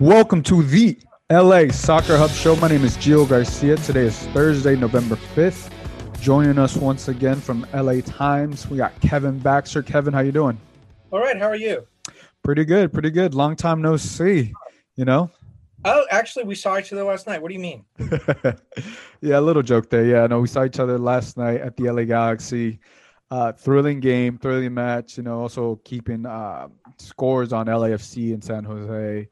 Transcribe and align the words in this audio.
Welcome 0.00 0.42
to 0.44 0.62
the 0.62 0.98
LA 1.30 1.68
Soccer 1.68 2.16
Hub 2.16 2.30
Show. 2.30 2.56
My 2.56 2.68
name 2.68 2.86
is 2.86 2.96
Gio 2.96 3.28
Garcia. 3.28 3.76
Today 3.76 4.06
is 4.06 4.18
Thursday, 4.28 4.74
November 4.74 5.16
5th. 5.34 5.70
Joining 6.22 6.58
us 6.58 6.74
once 6.74 7.08
again 7.08 7.38
from 7.38 7.66
LA 7.74 8.00
Times, 8.00 8.66
we 8.70 8.78
got 8.78 8.98
Kevin 9.02 9.38
Baxter. 9.38 9.82
Kevin, 9.82 10.14
how 10.14 10.20
you 10.20 10.32
doing? 10.32 10.58
All 11.10 11.20
right, 11.20 11.36
how 11.36 11.48
are 11.48 11.54
you? 11.54 11.86
Pretty 12.42 12.64
good, 12.64 12.94
pretty 12.94 13.10
good. 13.10 13.34
Long 13.34 13.54
time 13.56 13.82
no 13.82 13.98
see, 13.98 14.54
you 14.96 15.04
know? 15.04 15.30
Oh, 15.84 16.06
actually, 16.10 16.44
we 16.44 16.54
saw 16.54 16.78
each 16.78 16.94
other 16.94 17.04
last 17.04 17.26
night. 17.26 17.42
What 17.42 17.48
do 17.48 17.54
you 17.54 17.60
mean? 17.60 17.84
yeah, 19.20 19.38
a 19.38 19.42
little 19.42 19.62
joke 19.62 19.90
there. 19.90 20.06
Yeah, 20.06 20.26
no, 20.28 20.40
we 20.40 20.48
saw 20.48 20.64
each 20.64 20.78
other 20.78 20.98
last 20.98 21.36
night 21.36 21.60
at 21.60 21.76
the 21.76 21.90
LA 21.90 22.04
Galaxy. 22.04 22.80
Uh, 23.30 23.52
thrilling 23.52 24.00
game, 24.00 24.38
thrilling 24.38 24.72
match. 24.72 25.18
You 25.18 25.24
know, 25.24 25.38
also 25.40 25.78
keeping 25.84 26.24
uh, 26.24 26.68
scores 26.96 27.52
on 27.52 27.66
LAFC 27.66 28.32
and 28.32 28.42
San 28.42 28.64
Jose. 28.64 29.28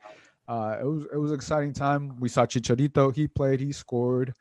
Uh, 0.49 0.79
it 0.81 0.85
was 0.85 1.07
it 1.13 1.19
was 1.19 1.31
an 1.31 1.37
exciting 1.37 1.73
time. 1.73 2.19
We 2.19 2.31
saw 2.31 2.47
Chicharito. 2.47 3.15
He 3.15 3.29
played. 3.29 3.61
He 3.61 3.73
scored. 3.73 4.35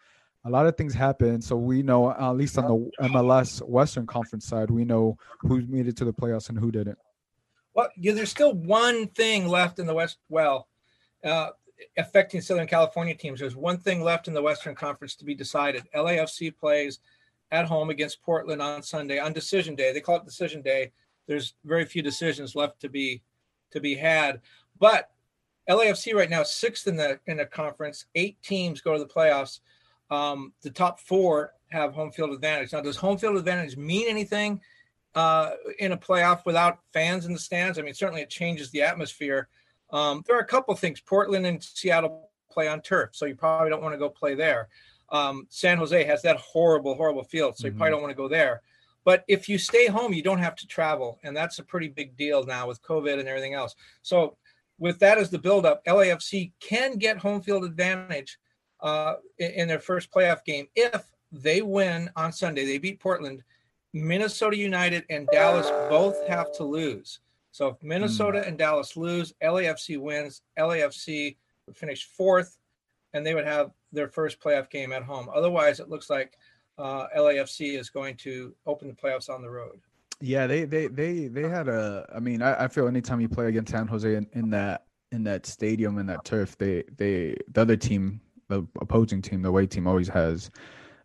A 0.45 0.49
lot 0.49 0.66
of 0.66 0.77
things 0.77 0.94
happened. 0.94 1.44
So 1.44 1.58
we 1.58 1.83
know, 1.83 2.09
at 2.11 2.31
least 2.31 2.58
on 2.58 2.67
the 2.67 3.08
MLS 3.09 3.61
Western 3.67 4.08
Conference 4.08 4.45
side, 4.45 4.72
we 4.72 4.86
know 4.86 5.17
who 5.41 5.61
made 5.64 5.88
it 5.88 5.97
to 5.97 6.05
the 6.05 6.14
playoffs 6.14 6.47
and 6.47 6.58
who 6.58 6.72
didn't. 6.72 6.97
Well, 7.73 7.89
yeah, 7.97 8.14
there's 8.14 8.31
still 8.31 8.53
one 8.53 9.08
thing 9.08 9.49
left 9.49 9.77
in 9.80 9.86
the 9.86 9.94
West. 9.94 10.19
Well, 10.30 10.69
uh, 11.22 11.49
affecting 11.97 12.39
Southern 12.39 12.67
California 12.67 13.14
teams. 13.14 13.42
There's 13.42 13.58
one 13.58 13.77
thing 13.77 14.02
left 14.02 14.30
in 14.30 14.33
the 14.33 14.42
Western 14.42 14.75
Conference 14.75 15.16
to 15.16 15.25
be 15.25 15.36
decided. 15.36 15.83
LAFC 15.94 16.55
plays 16.55 16.99
at 17.52 17.66
home 17.66 17.89
against 17.89 18.21
Portland 18.21 18.61
on 18.61 18.81
Sunday 18.83 19.19
on 19.19 19.33
decision 19.33 19.75
day. 19.75 19.92
They 19.92 20.02
call 20.02 20.17
it 20.17 20.25
decision 20.25 20.61
day. 20.61 20.92
There's 21.27 21.55
very 21.66 21.86
few 21.86 22.02
decisions 22.02 22.55
left 22.55 22.80
to 22.81 22.89
be 22.89 23.21
to 23.71 23.81
be 23.81 23.95
had, 23.95 24.39
but 24.80 25.11
LAFC 25.70 26.14
right 26.14 26.30
now 26.30 26.44
sixth 26.44 26.88
in 26.88 26.96
the 26.96 27.20
in 27.28 27.38
the 27.38 27.46
conference. 27.46 28.06
Eight 28.16 28.42
teams 28.42 28.82
go 28.82 28.94
to 28.94 29.00
the 29.00 29.10
playoffs. 29.10 29.60
Um, 30.10 30.54
the 30.62 30.70
top 30.70 31.00
four 31.00 31.54
have 31.70 31.94
home 31.94 32.12
field 32.12 32.32
advantage. 32.32 32.72
Now, 32.72 32.82
does 32.82 32.96
home 32.96 33.18
field 33.18 33.36
advantage 33.36 33.76
mean 33.76 34.08
anything 34.08 34.62
uh, 35.16 35.52
in 35.80 35.92
a 35.92 35.98
playoff 35.98 36.45
without 36.45 36.80
fans 36.94 37.26
in 37.26 37.34
the 37.34 37.40
stands? 37.40 37.78
I 37.78 37.82
mean, 37.82 37.94
certainly 37.94 38.22
it 38.22 38.30
changes 38.30 38.72
the 38.72 38.82
atmosphere. 38.84 39.50
Um, 39.92 40.23
there 40.26 40.38
are 40.38 40.42
a 40.42 40.45
couple 40.45 40.73
things. 40.76 41.02
Portland 41.02 41.45
and 41.45 41.62
Seattle 41.62 42.30
play 42.50 42.68
on 42.68 42.82
turf, 42.82 43.10
so 43.14 43.26
you 43.26 43.36
probably 43.36 43.70
don't 43.70 43.84
want 43.84 43.94
to 43.94 44.00
go 44.00 44.10
play 44.10 44.36
there. 44.36 44.70
Um, 45.10 45.48
San 45.50 45.78
Jose 45.78 46.04
has 46.04 46.22
that 46.23 46.38
horrible, 46.38 46.95
horrible 46.95 47.23
field, 47.23 47.58
so 47.58 47.68
you 47.68 47.72
mm-hmm. 47.72 47.80
probably 47.80 47.92
don't 47.92 48.02
want 48.02 48.12
to 48.12 48.18
go 48.18 48.28
there. 48.28 48.62
But 49.06 49.23
if 49.30 49.48
you 49.48 49.58
stay 49.58 49.88
home, 49.88 50.14
you 50.14 50.22
don't 50.22 50.40
have 50.40 50.56
to 50.58 50.68
travel, 50.68 51.18
and 51.23 51.36
that's 51.36 51.60
a 51.60 51.64
pretty 51.64 51.88
big 51.88 52.18
deal 52.18 52.45
now 52.45 52.68
with 52.68 52.82
COVID 52.82 53.20
and 53.20 53.28
everything 53.28 53.54
else. 53.54 53.73
So 54.02 54.36
with 54.80 54.99
that 54.99 55.17
as 55.17 55.30
the 55.30 55.39
buildup, 55.39 55.83
LAFC 55.86 56.52
can 56.60 56.98
get 56.98 57.17
home 57.17 57.42
field 57.42 57.64
advantage 57.64 58.38
uh, 58.82 59.15
in 59.39 59.67
their 59.67 59.80
first 59.80 60.11
playoff 60.11 60.43
game 60.45 60.67
if 60.76 61.04
they 61.32 61.61
win 61.61 62.10
on 62.15 62.32
Sunday. 62.32 62.65
They 62.65 62.77
beat 62.77 62.99
Portland. 62.99 63.43
Minnesota 63.93 64.58
United 64.58 65.05
and 65.10 65.27
Dallas 65.32 65.70
both 65.89 66.27
have 66.27 66.54
to 66.58 66.64
lose. 66.64 67.20
So 67.52 67.70
if 67.70 67.82
Minnesota 67.82 68.39
mm. 68.39 68.48
and 68.48 68.58
Dallas 68.58 68.95
lose, 68.95 69.33
LAFC 69.43 69.99
wins. 69.99 70.42
LAFC 70.60 71.38
would 71.65 71.76
finish 71.76 72.05
fourth, 72.05 72.58
and 73.14 73.26
they 73.26 73.33
would 73.33 73.48
have 73.48 73.71
their 73.92 74.09
first 74.09 74.39
playoff 74.39 74.70
game 74.70 74.92
at 74.94 75.04
home. 75.04 75.27
Otherwise, 75.33 75.80
it 75.80 75.89
looks 75.89 76.09
like 76.09 76.38
uh, 76.77 77.08
LAFC 77.17 77.77
is 77.77 77.89
going 77.89 78.15
to 78.17 78.54
open 78.67 78.88
the 78.88 78.94
playoffs 78.94 79.30
on 79.30 79.42
the 79.42 79.49
road. 79.49 79.80
Yeah, 80.20 80.48
they 80.48 80.66
they 80.66 80.88
they 80.88 81.28
they 81.28 81.48
had 81.48 81.67
a. 81.67 82.05
I 82.14 82.20
mean, 82.20 82.42
I, 82.42 82.66
I 82.66 82.67
feel 82.67 82.88
anytime 82.88 83.22
you 83.22 83.30
play 83.30 83.48
against 83.48 83.72
San 83.72 83.88
Jose 83.88 84.16
in, 84.16 84.28
in 84.33 84.50
that 84.50 84.86
in 85.11 85.23
that 85.23 85.45
stadium 85.45 85.98
in 86.00 86.08
that 86.08 86.26
turf, 86.26 86.58
they 86.58 86.83
they 86.98 87.36
the 87.52 87.61
other 87.61 87.78
team, 87.78 88.22
the 88.48 88.66
opposing 88.82 89.22
team, 89.22 89.42
the 89.42 89.50
away 89.50 89.67
team 89.67 89.88
always 89.88 90.08
has 90.08 90.50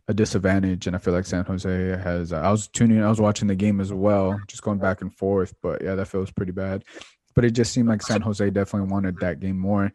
a 0.09 0.15
disadvantage, 0.15 0.87
and 0.87 0.97
I 0.97 0.99
feel 0.99 1.13
like 1.13 1.27
San 1.27 1.45
Jose 1.45 1.69
has. 2.03 2.33
I 2.33 2.51
was 2.51 2.69
tuning, 2.69 3.03
I 3.03 3.09
was 3.09 3.21
watching 3.21 3.49
the 3.49 3.55
game 3.55 3.81
as 3.81 3.93
well, 3.93 4.39
just 4.49 4.63
going 4.63 4.79
back 4.79 5.03
and 5.03 5.15
forth. 5.15 5.55
But 5.63 5.83
yeah, 5.83 5.95
that 5.95 6.07
feels 6.07 6.31
pretty 6.31 6.53
bad. 6.53 6.85
But 7.35 7.45
it 7.45 7.51
just 7.51 7.73
seemed 7.73 7.89
like 7.89 8.03
San 8.03 8.23
Jose 8.23 8.49
definitely 8.51 8.91
wanted 8.91 9.19
that 9.21 9.41
game 9.41 9.59
more, 9.59 9.93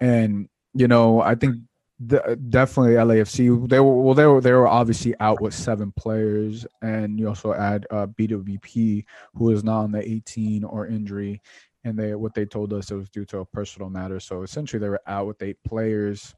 and 0.00 0.48
you 0.74 0.86
know, 0.86 1.20
I 1.20 1.34
think 1.34 1.56
the, 2.00 2.38
definitely 2.48 2.94
LAFC. 2.94 3.68
They 3.68 3.78
were 3.78 4.02
well. 4.02 4.14
They 4.14 4.26
were 4.26 4.40
they 4.40 4.52
were 4.52 4.66
obviously 4.66 5.14
out 5.20 5.40
with 5.40 5.52
seven 5.52 5.92
players, 5.92 6.66
and 6.80 7.20
you 7.20 7.28
also 7.28 7.52
add 7.52 7.86
uh, 7.90 8.06
BWP, 8.06 9.04
who 9.34 9.50
is 9.50 9.62
not 9.62 9.82
on 9.82 9.92
the 9.92 10.10
18 10.10 10.64
or 10.64 10.86
injury, 10.86 11.42
and 11.84 11.98
they 11.98 12.14
what 12.14 12.34
they 12.34 12.46
told 12.46 12.72
us 12.72 12.90
it 12.90 12.96
was 12.96 13.10
due 13.10 13.26
to 13.26 13.40
a 13.40 13.44
personal 13.44 13.90
matter. 13.90 14.18
So 14.18 14.42
essentially, 14.42 14.80
they 14.80 14.88
were 14.88 15.02
out 15.06 15.26
with 15.26 15.42
eight 15.42 15.62
players, 15.62 16.34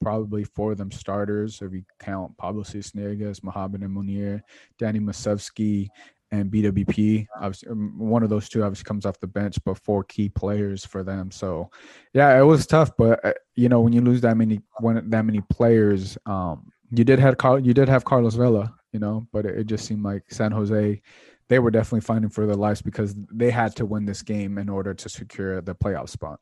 probably 0.00 0.42
four 0.42 0.72
of 0.72 0.78
them 0.78 0.90
starters. 0.90 1.62
If 1.62 1.72
you 1.72 1.84
count 2.00 2.36
Pablo 2.36 2.64
Sisniega, 2.64 3.40
Mohamed 3.44 3.84
El 3.84 3.88
Munir, 3.90 4.40
Danny 4.76 4.98
Musovski, 4.98 5.88
and 6.30 6.50
BWP. 6.50 7.26
Obviously, 7.36 7.68
um, 7.70 7.98
one 7.98 8.22
of 8.22 8.30
those 8.30 8.48
two 8.48 8.62
obviously 8.62 8.84
comes 8.84 9.06
off 9.06 9.20
the 9.20 9.26
bench, 9.26 9.58
but 9.64 9.78
four 9.78 10.04
key 10.04 10.28
players 10.28 10.84
for 10.84 11.02
them. 11.02 11.30
So, 11.30 11.70
yeah, 12.12 12.38
it 12.38 12.44
was 12.44 12.66
tough. 12.66 12.90
But 12.96 13.24
uh, 13.24 13.32
you 13.54 13.68
know, 13.68 13.80
when 13.80 13.92
you 13.92 14.00
lose 14.00 14.20
that 14.22 14.36
many 14.36 14.60
when 14.78 15.10
that 15.10 15.24
many 15.24 15.40
players, 15.50 16.18
um, 16.26 16.70
you 16.90 17.04
did 17.04 17.18
have 17.18 17.38
Carl, 17.38 17.58
you 17.58 17.74
did 17.74 17.88
have 17.88 18.04
Carlos 18.04 18.34
Vela, 18.34 18.74
you 18.92 19.00
know, 19.00 19.26
but 19.32 19.46
it, 19.46 19.58
it 19.60 19.66
just 19.66 19.86
seemed 19.86 20.02
like 20.02 20.24
San 20.30 20.52
Jose, 20.52 21.00
they 21.48 21.58
were 21.58 21.70
definitely 21.70 22.00
fighting 22.00 22.28
for 22.28 22.46
their 22.46 22.56
lives 22.56 22.82
because 22.82 23.14
they 23.32 23.50
had 23.50 23.74
to 23.76 23.86
win 23.86 24.04
this 24.04 24.22
game 24.22 24.58
in 24.58 24.68
order 24.68 24.94
to 24.94 25.08
secure 25.08 25.60
the 25.60 25.74
playoff 25.74 26.08
spot. 26.08 26.40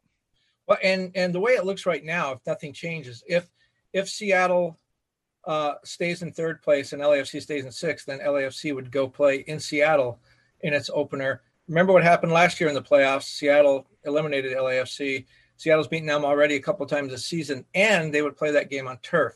Well, 0.66 0.78
and 0.82 1.12
and 1.14 1.34
the 1.34 1.40
way 1.40 1.52
it 1.52 1.66
looks 1.66 1.86
right 1.86 2.04
now, 2.04 2.32
if 2.32 2.38
nothing 2.46 2.72
changes, 2.72 3.22
if 3.26 3.48
if 3.92 4.08
Seattle 4.08 4.78
uh, 5.46 5.74
stays 5.84 6.22
in 6.22 6.32
third 6.32 6.62
place 6.62 6.92
and 6.92 7.02
LAFC 7.02 7.42
stays 7.42 7.64
in 7.64 7.72
sixth, 7.72 8.06
then 8.06 8.20
LAFC 8.20 8.74
would 8.74 8.90
go 8.90 9.08
play 9.08 9.44
in 9.46 9.60
Seattle 9.60 10.20
in 10.60 10.72
its 10.72 10.90
opener. 10.92 11.42
Remember 11.68 11.92
what 11.92 12.02
happened 12.02 12.32
last 12.32 12.60
year 12.60 12.68
in 12.68 12.74
the 12.74 12.82
playoffs? 12.82 13.24
Seattle 13.24 13.86
eliminated 14.04 14.56
LAFC. 14.56 15.26
Seattle's 15.56 15.88
beaten 15.88 16.06
them 16.06 16.24
already 16.24 16.56
a 16.56 16.62
couple 16.62 16.84
times 16.86 17.10
this 17.10 17.26
season, 17.26 17.64
and 17.74 18.12
they 18.12 18.22
would 18.22 18.36
play 18.36 18.50
that 18.50 18.70
game 18.70 18.88
on 18.88 18.98
turf, 18.98 19.34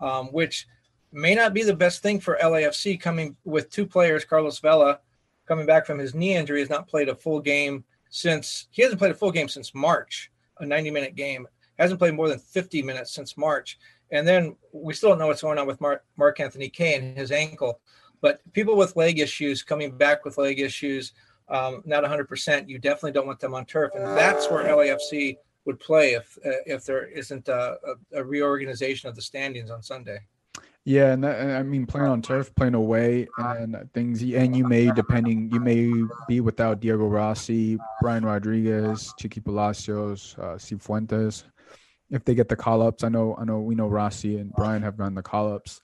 um, 0.00 0.26
which 0.26 0.66
may 1.12 1.34
not 1.34 1.54
be 1.54 1.62
the 1.62 1.74
best 1.74 2.02
thing 2.02 2.20
for 2.20 2.38
LAFC 2.42 3.00
coming 3.00 3.36
with 3.44 3.70
two 3.70 3.86
players. 3.86 4.24
Carlos 4.24 4.58
Vela 4.58 5.00
coming 5.46 5.66
back 5.66 5.86
from 5.86 5.98
his 5.98 6.14
knee 6.14 6.34
injury 6.34 6.60
has 6.60 6.70
not 6.70 6.88
played 6.88 7.08
a 7.08 7.14
full 7.14 7.40
game 7.40 7.84
since 8.10 8.68
he 8.70 8.82
hasn't 8.82 8.98
played 8.98 9.10
a 9.10 9.14
full 9.14 9.32
game 9.32 9.48
since 9.48 9.74
March, 9.74 10.30
a 10.58 10.66
90 10.66 10.90
minute 10.90 11.14
game. 11.14 11.46
Hasn't 11.78 11.98
played 11.98 12.14
more 12.14 12.28
than 12.28 12.38
50 12.38 12.82
minutes 12.82 13.12
since 13.12 13.36
March. 13.36 13.78
And 14.14 14.26
then 14.26 14.56
we 14.72 14.94
still 14.94 15.10
don't 15.10 15.18
know 15.18 15.26
what's 15.26 15.42
going 15.42 15.58
on 15.58 15.66
with 15.66 15.80
Mark, 15.80 16.04
Mark 16.16 16.38
Anthony 16.38 16.72
and 16.80 17.18
his 17.18 17.32
ankle. 17.32 17.80
But 18.20 18.40
people 18.52 18.76
with 18.76 18.96
leg 18.96 19.18
issues, 19.18 19.62
coming 19.62 19.90
back 19.90 20.24
with 20.24 20.38
leg 20.38 20.60
issues, 20.60 21.12
um, 21.48 21.82
not 21.84 22.04
100%, 22.04 22.68
you 22.68 22.78
definitely 22.78 23.12
don't 23.12 23.26
want 23.26 23.40
them 23.40 23.54
on 23.54 23.66
turf. 23.66 23.90
And 23.94 24.06
that's 24.16 24.48
where 24.48 24.64
LAFC 24.64 25.36
would 25.64 25.80
play 25.80 26.12
if 26.12 26.38
uh, 26.46 26.50
if 26.66 26.84
there 26.84 27.06
isn't 27.06 27.48
a, 27.48 27.76
a, 28.12 28.20
a, 28.20 28.24
reorganization 28.24 29.08
of 29.08 29.16
the 29.16 29.22
standings 29.22 29.70
on 29.70 29.82
Sunday. 29.82 30.18
Yeah, 30.84 31.12
and, 31.12 31.24
that, 31.24 31.56
I 31.56 31.62
mean 31.62 31.86
playing 31.86 32.08
on 32.08 32.20
turf, 32.20 32.54
playing 32.54 32.74
away, 32.74 33.26
and 33.38 33.88
things, 33.94 34.22
and 34.22 34.54
you 34.54 34.64
may 34.68 34.90
depending, 34.90 35.50
you 35.50 35.58
may 35.58 35.90
be 36.28 36.40
without 36.40 36.80
Diego 36.80 37.06
Rossi, 37.06 37.78
Brian 38.02 38.24
Rodriguez, 38.24 39.14
Chiqui 39.18 39.42
Palacios, 39.42 40.36
uh, 40.38 40.56
Cifuentes, 40.56 41.44
if 42.14 42.24
they 42.24 42.34
get 42.34 42.48
the 42.48 42.56
call 42.56 42.80
ups. 42.80 43.02
I 43.02 43.08
know 43.08 43.36
I 43.38 43.44
know 43.44 43.60
we 43.60 43.74
know 43.74 43.88
Rossi 43.88 44.38
and 44.38 44.52
Brian 44.52 44.82
have 44.82 44.96
gotten 44.96 45.14
the 45.14 45.22
call 45.22 45.52
ups. 45.52 45.80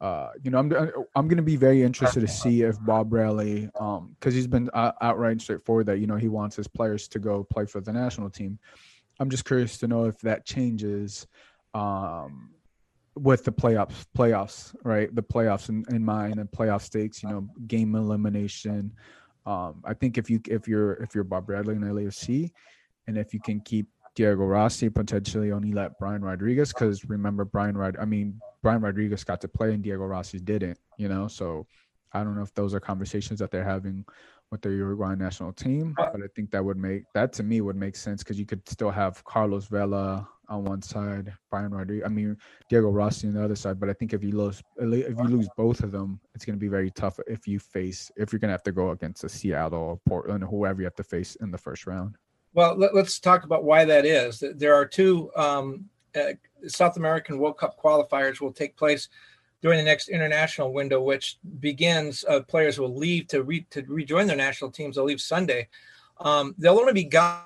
Uh, 0.00 0.30
you 0.42 0.50
know, 0.50 0.58
I'm 0.58 0.72
I'm 1.14 1.28
going 1.28 1.38
to 1.38 1.42
be 1.42 1.56
very 1.56 1.82
interested 1.82 2.20
to 2.20 2.28
see 2.28 2.62
if 2.62 2.76
Bob 2.84 3.12
um, 3.14 4.16
because 4.18 4.34
he's 4.34 4.46
been 4.46 4.68
outright 4.74 5.32
and 5.32 5.42
straightforward 5.42 5.86
that 5.86 5.98
you 5.98 6.06
know 6.06 6.16
he 6.16 6.28
wants 6.28 6.56
his 6.56 6.68
players 6.68 7.08
to 7.08 7.18
go 7.18 7.44
play 7.44 7.64
for 7.64 7.80
the 7.80 7.92
national 7.92 8.30
team. 8.30 8.58
I'm 9.20 9.30
just 9.30 9.44
curious 9.44 9.78
to 9.78 9.88
know 9.88 10.04
if 10.04 10.20
that 10.20 10.44
changes, 10.44 11.26
um, 11.74 12.50
with 13.16 13.44
the 13.44 13.50
playoffs, 13.50 14.04
playoffs, 14.16 14.74
right? 14.84 15.12
The 15.12 15.22
playoffs 15.22 15.68
in, 15.68 15.84
in 15.90 16.04
mind 16.04 16.38
and 16.38 16.48
playoff 16.48 16.82
stakes, 16.82 17.22
you 17.24 17.28
know, 17.28 17.48
game 17.66 17.96
elimination. 17.96 18.92
Um, 19.44 19.82
I 19.84 19.94
think 19.94 20.18
if 20.18 20.30
you 20.30 20.40
if 20.48 20.68
you're 20.68 20.94
if 20.94 21.14
you're 21.14 21.24
Bob 21.24 21.46
Bradley 21.46 21.74
in 21.74 21.82
LAFC, 21.82 22.52
and 23.08 23.18
if 23.18 23.34
you 23.34 23.40
can 23.40 23.60
keep 23.60 23.88
Diego 24.18 24.46
Rossi, 24.46 24.88
potentially 24.90 25.52
only 25.52 25.70
let 25.70 25.96
Brian 26.00 26.24
Rodriguez, 26.24 26.72
because 26.72 27.04
remember 27.04 27.44
Brian 27.44 27.78
Rod, 27.78 27.96
I 28.00 28.04
mean 28.04 28.40
Brian 28.64 28.82
Rodriguez 28.82 29.22
got 29.22 29.40
to 29.42 29.46
play 29.46 29.72
and 29.72 29.80
Diego 29.80 30.06
Rossi 30.06 30.40
didn't, 30.40 30.76
you 30.98 31.08
know. 31.08 31.28
So 31.28 31.68
I 32.12 32.24
don't 32.24 32.34
know 32.34 32.42
if 32.42 32.52
those 32.52 32.74
are 32.74 32.80
conversations 32.80 33.38
that 33.38 33.52
they're 33.52 33.62
having 33.62 34.04
with 34.50 34.60
the 34.60 34.70
Uruguayan 34.70 35.20
national 35.20 35.52
team, 35.52 35.94
uh, 36.00 36.06
but 36.10 36.20
I 36.20 36.26
think 36.34 36.50
that 36.50 36.64
would 36.64 36.78
make 36.78 37.04
that 37.14 37.32
to 37.34 37.44
me 37.44 37.60
would 37.60 37.76
make 37.76 37.94
sense 37.94 38.24
because 38.24 38.40
you 38.40 38.44
could 38.44 38.68
still 38.68 38.90
have 38.90 39.22
Carlos 39.22 39.68
Vela 39.68 40.28
on 40.48 40.64
one 40.64 40.82
side, 40.82 41.32
Brian 41.48 41.70
Rodriguez, 41.70 42.04
I 42.04 42.08
mean 42.08 42.36
Diego 42.68 42.90
Rossi 42.90 43.28
on 43.28 43.34
the 43.34 43.44
other 43.44 43.54
side. 43.54 43.78
But 43.78 43.88
I 43.88 43.92
think 43.92 44.14
if 44.14 44.24
you 44.24 44.32
lose 44.32 44.60
if 44.78 45.16
you 45.16 45.28
lose 45.28 45.48
both 45.56 45.84
of 45.84 45.92
them, 45.92 46.18
it's 46.34 46.44
going 46.44 46.58
to 46.58 46.60
be 46.60 46.66
very 46.66 46.90
tough 46.90 47.20
if 47.28 47.46
you 47.46 47.60
face 47.60 48.10
if 48.16 48.32
you're 48.32 48.40
going 48.40 48.48
to 48.48 48.54
have 48.54 48.64
to 48.64 48.72
go 48.72 48.90
against 48.90 49.22
a 49.22 49.28
Seattle 49.28 49.78
or 49.78 50.00
Portland 50.08 50.42
or 50.42 50.48
whoever 50.48 50.80
you 50.80 50.86
have 50.86 50.96
to 50.96 51.04
face 51.04 51.36
in 51.36 51.52
the 51.52 51.58
first 51.58 51.86
round. 51.86 52.16
Well, 52.58 52.74
let, 52.74 52.92
us 52.92 53.20
talk 53.20 53.44
about 53.44 53.62
why 53.62 53.84
that 53.84 54.04
is. 54.04 54.42
There 54.56 54.74
are 54.74 54.84
two 54.84 55.30
um, 55.36 55.84
uh, 56.16 56.32
South 56.66 56.96
American 56.96 57.38
World 57.38 57.56
Cup 57.56 57.80
qualifiers 57.80 58.40
will 58.40 58.52
take 58.52 58.76
place 58.76 59.08
during 59.62 59.78
the 59.78 59.84
next 59.84 60.08
international 60.08 60.72
window, 60.72 61.00
which 61.00 61.38
begins. 61.60 62.24
Uh, 62.28 62.40
players 62.40 62.76
will 62.76 62.92
leave 62.92 63.28
to 63.28 63.44
re- 63.44 63.64
to 63.70 63.84
rejoin 63.86 64.26
their 64.26 64.34
national 64.36 64.72
teams. 64.72 64.96
They'll 64.96 65.04
leave 65.04 65.20
Sunday. 65.20 65.68
Um, 66.18 66.56
they'll 66.58 66.80
only 66.80 66.94
be 66.94 67.04
gone. 67.04 67.44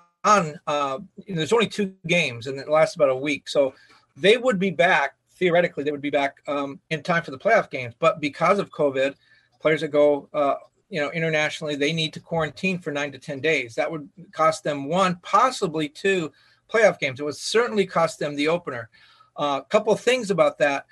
Uh, 0.67 1.01
there's 1.29 1.53
only 1.53 1.69
two 1.69 1.93
games, 2.07 2.47
and 2.47 2.59
it 2.59 2.71
lasts 2.71 2.97
about 2.97 3.11
a 3.11 3.15
week. 3.15 3.51
So 3.51 3.75
they 4.17 4.39
would 4.39 4.59
be 4.59 4.71
back 4.71 5.17
theoretically. 5.33 5.85
They 5.85 5.93
would 5.93 6.01
be 6.01 6.09
back 6.09 6.39
um, 6.49 6.81
in 6.89 7.03
time 7.03 7.23
for 7.23 7.33
the 7.33 7.39
playoff 7.39 7.69
games. 7.69 7.93
But 7.99 8.19
because 8.19 8.59
of 8.59 8.71
COVID, 8.71 9.15
players 9.61 9.83
that 9.83 9.89
go 9.89 10.31
uh, 10.33 10.55
you 10.93 11.01
know 11.01 11.11
internationally 11.11 11.75
they 11.75 11.93
need 11.93 12.13
to 12.13 12.21
quarantine 12.21 12.79
for 12.79 12.93
nine 12.93 13.11
to 13.11 13.19
ten 13.19 13.41
days 13.41 13.75
that 13.75 13.91
would 13.91 14.09
cost 14.31 14.63
them 14.63 14.85
one 14.85 15.17
possibly 15.23 15.89
two 15.89 16.31
playoff 16.69 16.99
games 16.99 17.19
it 17.19 17.25
would 17.25 17.35
certainly 17.35 17.87
cost 17.87 18.19
them 18.19 18.37
the 18.37 18.47
opener 18.47 18.91
a 19.39 19.41
uh, 19.41 19.61
couple 19.63 19.97
things 19.97 20.31
about 20.31 20.59
that 20.59 20.85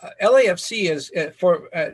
uh, 0.00 0.10
LAFC 0.22 0.90
is 0.90 1.10
uh, 1.16 1.30
for 1.36 1.74
uh, 1.74 1.90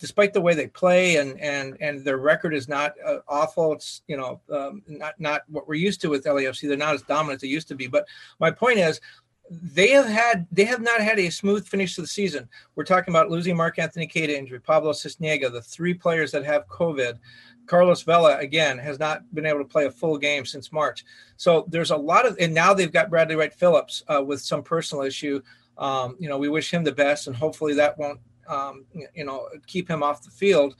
despite 0.00 0.32
the 0.32 0.40
way 0.40 0.54
they 0.54 0.66
play 0.66 1.16
and 1.16 1.40
and 1.40 1.76
and 1.80 2.04
their 2.04 2.18
record 2.18 2.52
is 2.52 2.68
not 2.68 2.94
uh, 3.04 3.18
awful. 3.28 3.72
It's 3.72 4.02
you 4.08 4.16
know 4.16 4.40
um, 4.52 4.82
not 4.88 5.14
not 5.20 5.42
what 5.46 5.68
we're 5.68 5.74
used 5.74 6.00
to 6.00 6.10
with 6.10 6.24
LAFC. 6.24 6.66
They're 6.66 6.76
not 6.76 6.94
as 6.94 7.02
dominant 7.02 7.36
as 7.36 7.40
they 7.42 7.48
used 7.48 7.68
to 7.68 7.76
be. 7.76 7.86
But 7.86 8.08
my 8.40 8.50
point 8.50 8.80
is, 8.80 9.00
they 9.50 9.90
have 9.90 10.06
had 10.06 10.46
they 10.50 10.64
have 10.64 10.82
not 10.82 11.00
had 11.00 11.18
a 11.18 11.30
smooth 11.30 11.66
finish 11.66 11.94
to 11.94 12.00
the 12.00 12.06
season. 12.06 12.48
We're 12.74 12.84
talking 12.84 13.12
about 13.12 13.30
losing 13.30 13.56
Mark 13.56 13.78
Anthony 13.78 14.06
Kaye 14.06 14.36
injury, 14.36 14.60
Pablo 14.60 14.92
Sisniega, 14.92 15.52
the 15.52 15.62
three 15.62 15.94
players 15.94 16.32
that 16.32 16.44
have 16.44 16.66
COVID. 16.68 17.18
Carlos 17.66 18.02
Vela 18.02 18.38
again 18.38 18.78
has 18.78 18.98
not 18.98 19.22
been 19.34 19.46
able 19.46 19.58
to 19.58 19.64
play 19.64 19.86
a 19.86 19.90
full 19.90 20.16
game 20.18 20.46
since 20.46 20.72
March. 20.72 21.04
So 21.36 21.66
there's 21.68 21.90
a 21.90 21.96
lot 21.96 22.24
of, 22.24 22.36
and 22.38 22.54
now 22.54 22.72
they've 22.72 22.92
got 22.92 23.10
Bradley 23.10 23.34
Wright 23.34 23.52
Phillips 23.52 24.04
uh, 24.08 24.22
with 24.24 24.40
some 24.40 24.62
personal 24.62 25.04
issue. 25.04 25.42
Um, 25.76 26.16
you 26.18 26.28
know, 26.28 26.38
we 26.38 26.48
wish 26.48 26.72
him 26.72 26.84
the 26.84 26.92
best, 26.92 27.26
and 27.26 27.34
hopefully 27.34 27.74
that 27.74 27.98
won't, 27.98 28.20
um, 28.48 28.84
you 29.14 29.24
know, 29.24 29.48
keep 29.66 29.90
him 29.90 30.02
off 30.02 30.22
the 30.22 30.30
field. 30.30 30.76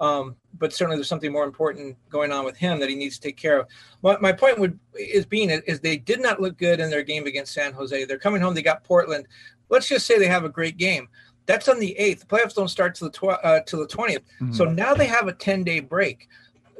Um, 0.00 0.36
but 0.58 0.72
certainly 0.72 0.96
there's 0.96 1.08
something 1.08 1.30
more 1.30 1.44
important 1.44 1.96
going 2.08 2.32
on 2.32 2.44
with 2.44 2.56
him 2.56 2.80
that 2.80 2.88
he 2.88 2.96
needs 2.96 3.16
to 3.16 3.20
take 3.20 3.36
care 3.36 3.60
of. 3.60 3.66
My, 4.02 4.16
my 4.18 4.32
point 4.32 4.58
would 4.58 4.78
is 4.98 5.26
being 5.26 5.50
is 5.50 5.80
they 5.80 5.98
did 5.98 6.20
not 6.20 6.40
look 6.40 6.56
good 6.56 6.80
in 6.80 6.90
their 6.90 7.02
game 7.02 7.26
against 7.26 7.52
San 7.52 7.72
Jose. 7.74 8.06
They're 8.06 8.18
coming 8.18 8.40
home. 8.40 8.54
They 8.54 8.62
got 8.62 8.82
Portland. 8.82 9.26
Let's 9.68 9.88
just 9.88 10.06
say 10.06 10.18
they 10.18 10.26
have 10.26 10.44
a 10.44 10.48
great 10.48 10.78
game. 10.78 11.08
That's 11.46 11.68
on 11.68 11.78
the 11.78 11.96
eighth. 11.98 12.20
The 12.20 12.26
playoffs 12.26 12.54
don't 12.54 12.68
start 12.68 12.94
to 12.96 13.04
the 13.04 13.10
tw- 13.10 13.44
uh, 13.44 13.60
to 13.60 13.76
the 13.76 13.86
20th. 13.86 14.18
Mm-hmm. 14.40 14.52
So 14.52 14.64
now 14.64 14.94
they 14.94 15.06
have 15.06 15.28
a 15.28 15.32
10 15.32 15.64
day 15.64 15.80
break. 15.80 16.28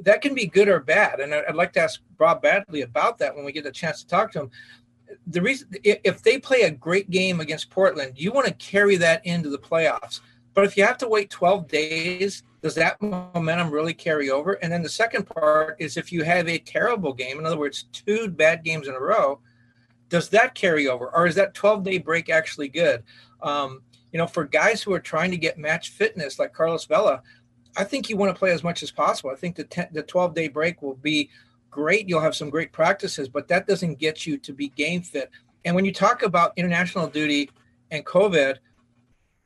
That 0.03 0.23
can 0.23 0.35
be 0.35 0.47
good 0.47 0.69
or 0.69 0.81
bad. 0.81 1.21
And 1.21 1.35
I'd 1.35 1.55
like 1.55 1.75
to 1.75 1.81
ask 1.81 2.01
Bob 2.17 2.41
Bradley 2.41 2.83
about 2.83 3.19
that 3.19 3.37
when 3.37 3.45
we 3.45 3.53
get 3.53 3.67
a 3.67 3.71
chance 3.71 4.03
to 4.03 4.09
talk 4.09 4.33
to 4.33 4.41
him. 4.41 4.51
The 5.27 5.43
reason, 5.43 5.69
if 5.83 6.23
they 6.23 6.39
play 6.39 6.63
a 6.63 6.71
great 6.71 7.11
game 7.11 7.41
against 7.41 7.69
Portland, 7.69 8.13
you 8.17 8.33
want 8.33 8.47
to 8.47 8.55
carry 8.55 8.97
that 8.97 9.27
into 9.27 9.51
the 9.51 9.59
playoffs. 9.59 10.21
But 10.55 10.65
if 10.65 10.77
you 10.77 10.85
have 10.85 10.99
to 10.99 11.09
wait 11.09 11.31
12 11.31 11.69
days 11.69 12.43
does 12.63 12.75
that 12.75 13.01
momentum 13.01 13.71
really 13.71 13.95
carry 13.95 14.31
over? 14.31 14.53
And 14.55 14.71
then 14.71 14.83
the 14.83 14.89
second 14.89 15.25
part 15.25 15.77
is 15.79 15.97
if 15.97 16.13
you 16.13 16.23
have 16.25 16.49
a 16.49 16.59
terrible 16.59 17.13
game, 17.13 17.39
in 17.39 17.47
other 17.47 17.59
words, 17.59 17.85
two 17.93 18.29
bad 18.29 18.65
games 18.65 18.87
in 18.87 18.95
a 18.95 19.01
row, 19.01 19.41
does 20.11 20.29
that 20.31 20.55
carry 20.55 20.87
over? 20.87 21.15
Or 21.15 21.27
is 21.27 21.35
that 21.37 21.55
12 21.55 21.85
day 21.85 21.99
break 21.99 22.29
actually 22.29 22.69
good? 22.69 23.03
Um, 23.43 23.83
you 24.13 24.19
know, 24.19 24.27
for 24.27 24.45
guys 24.45 24.83
who 24.83 24.93
are 24.93 25.01
trying 25.01 25.31
to 25.31 25.37
get 25.37 25.57
match 25.57 25.91
fitness 25.91 26.39
like 26.39 26.53
Carlos 26.53 26.85
Vela, 26.85 27.23
I 27.77 27.85
think 27.85 28.11
you 28.11 28.17
want 28.17 28.35
to 28.35 28.39
play 28.39 28.51
as 28.51 28.65
much 28.65 28.83
as 28.83 28.91
possible. 28.91 29.31
I 29.31 29.37
think 29.37 29.57
the, 29.57 29.65
ten, 29.65 29.89
the 29.93 30.03
12 30.03 30.35
day 30.35 30.49
break 30.49 30.83
will 30.83 30.97
be 30.97 31.31
great. 31.71 32.09
You'll 32.09 32.21
have 32.21 32.35
some 32.35 32.51
great 32.51 32.73
practices, 32.73 33.29
but 33.29 33.49
that 33.49 33.67
doesn't 33.67 33.99
get 33.99 34.27
you 34.27 34.37
to 34.39 34.53
be 34.53 34.69
game 34.71 35.03
fit. 35.03 35.31
And 35.65 35.75
when 35.75 35.85
you 35.85 35.93
talk 35.93 36.25
about 36.25 36.53
international 36.57 37.07
duty 37.07 37.49
and 37.91 38.05
COVID, 38.05 38.57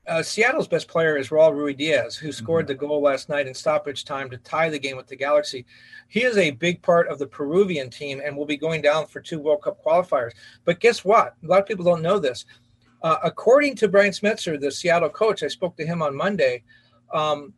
uh, 0.06 0.22
Seattle's 0.22 0.68
best 0.68 0.88
player 0.88 1.16
is 1.16 1.30
Raul 1.30 1.52
Ruidiaz, 1.52 2.16
who 2.16 2.32
scored 2.32 2.66
mm-hmm. 2.66 2.72
the 2.72 2.86
goal 2.86 3.02
last 3.02 3.28
night 3.28 3.46
in 3.46 3.54
stoppage 3.54 4.04
time 4.04 4.28
to 4.30 4.36
tie 4.38 4.68
the 4.68 4.78
game 4.78 4.96
with 4.96 5.06
the 5.06 5.16
Galaxy. 5.16 5.64
He 6.08 6.24
is 6.24 6.36
a 6.36 6.50
big 6.50 6.82
part 6.82 7.08
of 7.08 7.18
the 7.18 7.26
Peruvian 7.26 7.90
team 7.90 8.20
and 8.24 8.36
will 8.36 8.46
be 8.46 8.56
going 8.56 8.82
down 8.82 9.06
for 9.06 9.20
two 9.20 9.40
World 9.40 9.62
Cup 9.62 9.82
qualifiers. 9.82 10.32
But 10.64 10.80
guess 10.80 11.04
what? 11.04 11.34
A 11.42 11.46
lot 11.46 11.60
of 11.60 11.66
people 11.66 11.84
don't 11.84 12.02
know 12.02 12.18
this. 12.18 12.44
Uh, 13.02 13.16
according 13.22 13.76
to 13.76 13.88
Brian 13.88 14.12
Schmetzer, 14.12 14.60
the 14.60 14.70
Seattle 14.70 15.10
coach, 15.10 15.42
I 15.42 15.48
spoke 15.48 15.76
to 15.76 15.86
him 15.86 16.02
on 16.02 16.16
Monday. 16.16 16.62
Um, 17.12 17.52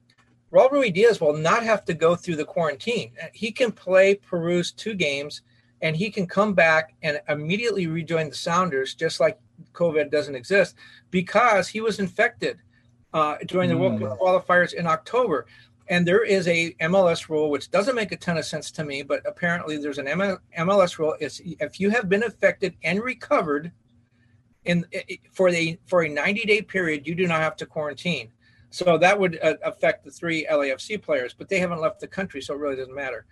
Raul 0.52 0.70
Ruidiaz 0.70 1.20
will 1.20 1.36
not 1.36 1.64
have 1.64 1.84
to 1.86 1.94
go 1.94 2.14
through 2.14 2.36
the 2.36 2.44
quarantine. 2.44 3.12
He 3.32 3.50
can 3.50 3.72
play 3.72 4.14
Peru's 4.14 4.72
two 4.72 4.94
games 4.94 5.42
and 5.82 5.96
he 5.96 6.10
can 6.10 6.26
come 6.26 6.54
back 6.54 6.94
and 7.02 7.20
immediately 7.28 7.86
rejoin 7.86 8.28
the 8.28 8.34
Sounders, 8.34 8.94
just 8.94 9.20
like 9.20 9.38
COVID 9.76 10.10
doesn't 10.10 10.34
exist 10.34 10.74
because 11.10 11.68
he 11.68 11.80
was 11.80 12.00
infected 12.00 12.58
uh, 13.12 13.36
during 13.46 13.70
the 13.70 13.76
World 13.76 14.00
Cup 14.00 14.18
qualifiers 14.18 14.74
in 14.74 14.86
October. 14.86 15.46
And 15.88 16.06
there 16.06 16.24
is 16.24 16.48
a 16.48 16.72
MLS 16.80 17.28
rule 17.28 17.48
which 17.50 17.70
doesn't 17.70 17.94
make 17.94 18.10
a 18.10 18.16
ton 18.16 18.38
of 18.38 18.44
sense 18.44 18.72
to 18.72 18.84
me, 18.84 19.02
but 19.02 19.22
apparently 19.24 19.76
there's 19.76 19.98
an 19.98 20.06
MLS 20.06 20.98
rule. 20.98 21.14
It's 21.20 21.40
if 21.44 21.78
you 21.78 21.90
have 21.90 22.08
been 22.08 22.24
affected 22.24 22.74
and 22.82 23.00
recovered 23.02 23.70
in 24.64 24.84
for 25.32 25.48
a 25.50 25.78
for 25.86 26.02
a 26.02 26.08
90 26.08 26.44
day 26.44 26.60
period, 26.62 27.06
you 27.06 27.14
do 27.14 27.28
not 27.28 27.40
have 27.40 27.56
to 27.56 27.66
quarantine. 27.66 28.32
So 28.70 28.98
that 28.98 29.18
would 29.18 29.38
uh, 29.42 29.54
affect 29.62 30.04
the 30.04 30.10
three 30.10 30.44
LAFC 30.50 31.00
players, 31.00 31.32
but 31.32 31.48
they 31.48 31.60
haven't 31.60 31.80
left 31.80 32.00
the 32.00 32.08
country, 32.08 32.42
so 32.42 32.54
it 32.54 32.58
really 32.58 32.76
doesn't 32.76 32.94
matter. 32.94 33.24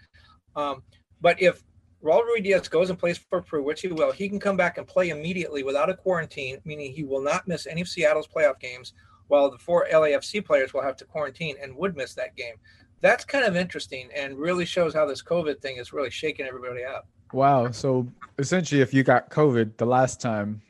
Um, 0.54 0.84
but 1.20 1.42
if 1.42 1.62
Raul 2.04 2.22
Ruidiaz 2.22 2.68
goes 2.68 2.90
and 2.90 2.98
plays 2.98 3.16
for 3.16 3.40
Peru, 3.40 3.64
which 3.64 3.80
he 3.80 3.88
will, 3.88 4.12
he 4.12 4.28
can 4.28 4.38
come 4.38 4.58
back 4.58 4.76
and 4.76 4.86
play 4.86 5.08
immediately 5.08 5.62
without 5.62 5.88
a 5.88 5.94
quarantine, 5.94 6.58
meaning 6.64 6.92
he 6.92 7.02
will 7.02 7.22
not 7.22 7.48
miss 7.48 7.66
any 7.66 7.80
of 7.80 7.88
Seattle's 7.88 8.28
playoff 8.28 8.60
games, 8.60 8.92
while 9.28 9.50
the 9.50 9.56
four 9.56 9.86
LAFC 9.90 10.44
players 10.44 10.74
will 10.74 10.82
have 10.82 10.96
to 10.96 11.06
quarantine 11.06 11.56
and 11.62 11.74
would 11.76 11.96
miss 11.96 12.14
that 12.14 12.36
game. 12.36 12.56
That's 13.00 13.24
kind 13.24 13.44
of 13.44 13.56
interesting 13.56 14.10
and 14.14 14.38
really 14.38 14.66
shows 14.66 14.92
how 14.92 15.06
this 15.06 15.22
COVID 15.22 15.60
thing 15.60 15.78
is 15.78 15.94
really 15.94 16.10
shaking 16.10 16.46
everybody 16.46 16.84
up. 16.84 17.08
Wow. 17.32 17.70
So 17.70 18.06
essentially, 18.38 18.82
if 18.82 18.92
you 18.92 19.02
got 19.02 19.30
COVID 19.30 19.78
the 19.78 19.86
last 19.86 20.20
time, 20.20 20.60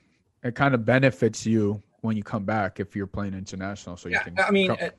it 0.45 0.55
kind 0.55 0.75
of 0.75 0.85
benefits 0.85 1.45
you 1.45 1.83
when 2.03 2.17
you 2.17 2.23
come 2.23 2.45
back 2.45 2.79
if 2.79 2.95
you're 2.95 3.07
playing 3.07 3.35
international. 3.35 3.97
So 3.97 4.09
you 4.09 4.15
yeah, 4.15 4.23
can. 4.23 4.39
I 4.39 4.51
mean, 4.51 4.69
come- 4.69 4.91